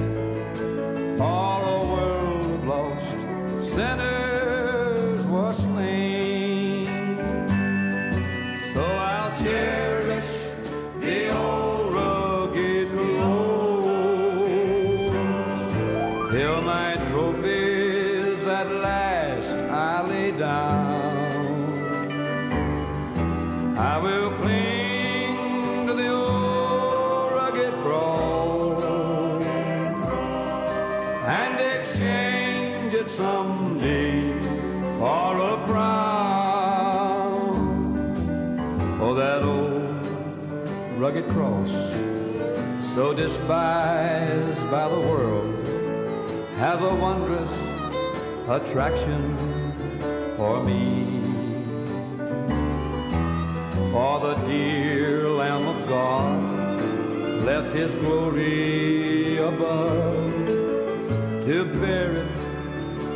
for 1.18 1.58
a 1.76 1.84
world 1.94 2.44
of 2.44 2.64
lost 2.64 3.74
sinners 3.74 4.39
so 42.94 43.12
despised 43.12 44.70
by 44.70 44.88
the 44.88 45.00
world, 45.00 45.54
has 46.56 46.80
a 46.80 46.94
wondrous 46.94 47.52
attraction 48.48 49.36
for 50.36 50.62
me. 50.64 51.20
For 53.92 54.20
the 54.20 54.34
dear 54.46 55.28
Lamb 55.28 55.66
of 55.66 55.88
God 55.88 57.42
left 57.44 57.74
his 57.74 57.94
glory 57.96 59.36
above 59.38 60.30
to 61.46 61.64
bear 61.80 62.12
it 62.12 62.28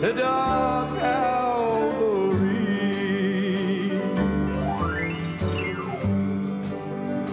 to 0.01 0.13
dark 0.13 0.99
Calvary. 0.99 2.65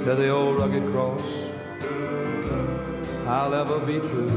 To 0.06 0.16
the 0.16 0.30
old 0.30 0.60
rugged 0.60 0.92
cross, 0.92 1.11
I'll 3.32 3.54
ever 3.54 3.80
be 3.80 3.98
true. 4.00 4.28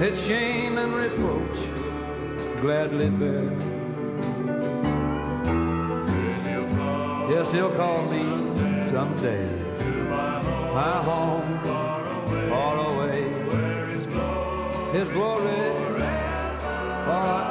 Its 0.00 0.18
shame 0.26 0.78
and 0.78 0.94
reproach 0.94 1.58
gladly 2.62 3.10
bear. 3.10 3.52
Yes, 7.30 7.52
he'll 7.52 7.74
call 7.76 8.00
me 8.06 8.24
someday. 8.90 9.46
to 9.80 9.90
My 10.72 11.02
home, 11.10 11.60
far 12.48 12.76
away. 12.92 13.24
His 14.98 15.10
glory, 15.10 15.52
forever 17.04 17.47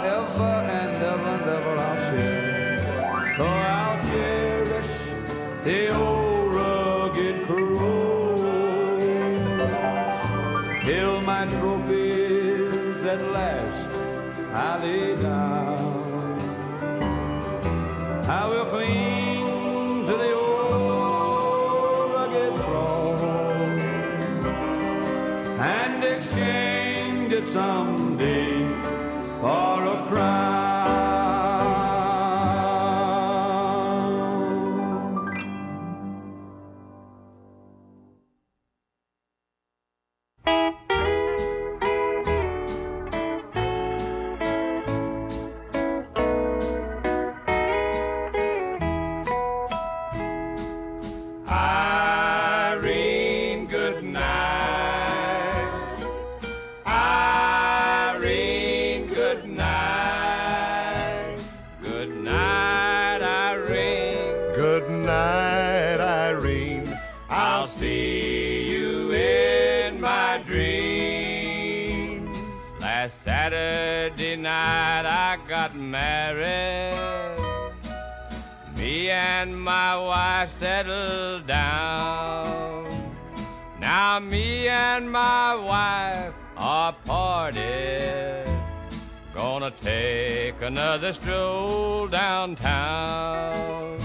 another 90.97 91.13
stroll 91.13 92.07
downtown. 92.07 93.99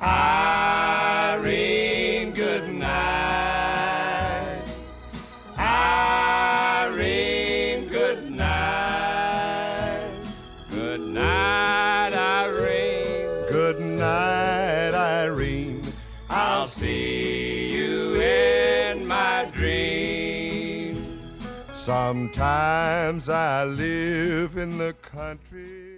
Irene, 0.00 2.32
good 2.32 2.72
night. 2.72 4.64
Irene, 5.58 7.88
good 7.88 8.30
night. 8.30 10.10
Good 10.70 11.02
night, 11.02 12.14
Irene. 12.14 13.50
Good 13.50 13.80
night, 13.80 14.94
Irene. 14.94 15.92
I'll 16.30 16.66
see 16.66 17.76
you 17.76 18.18
in 18.18 19.06
my 19.06 19.46
dreams. 19.52 21.06
Sometimes 21.74 23.28
I 23.28 23.64
live 23.64 24.56
in 24.56 24.78
the 24.78 24.94
country. 25.30 25.89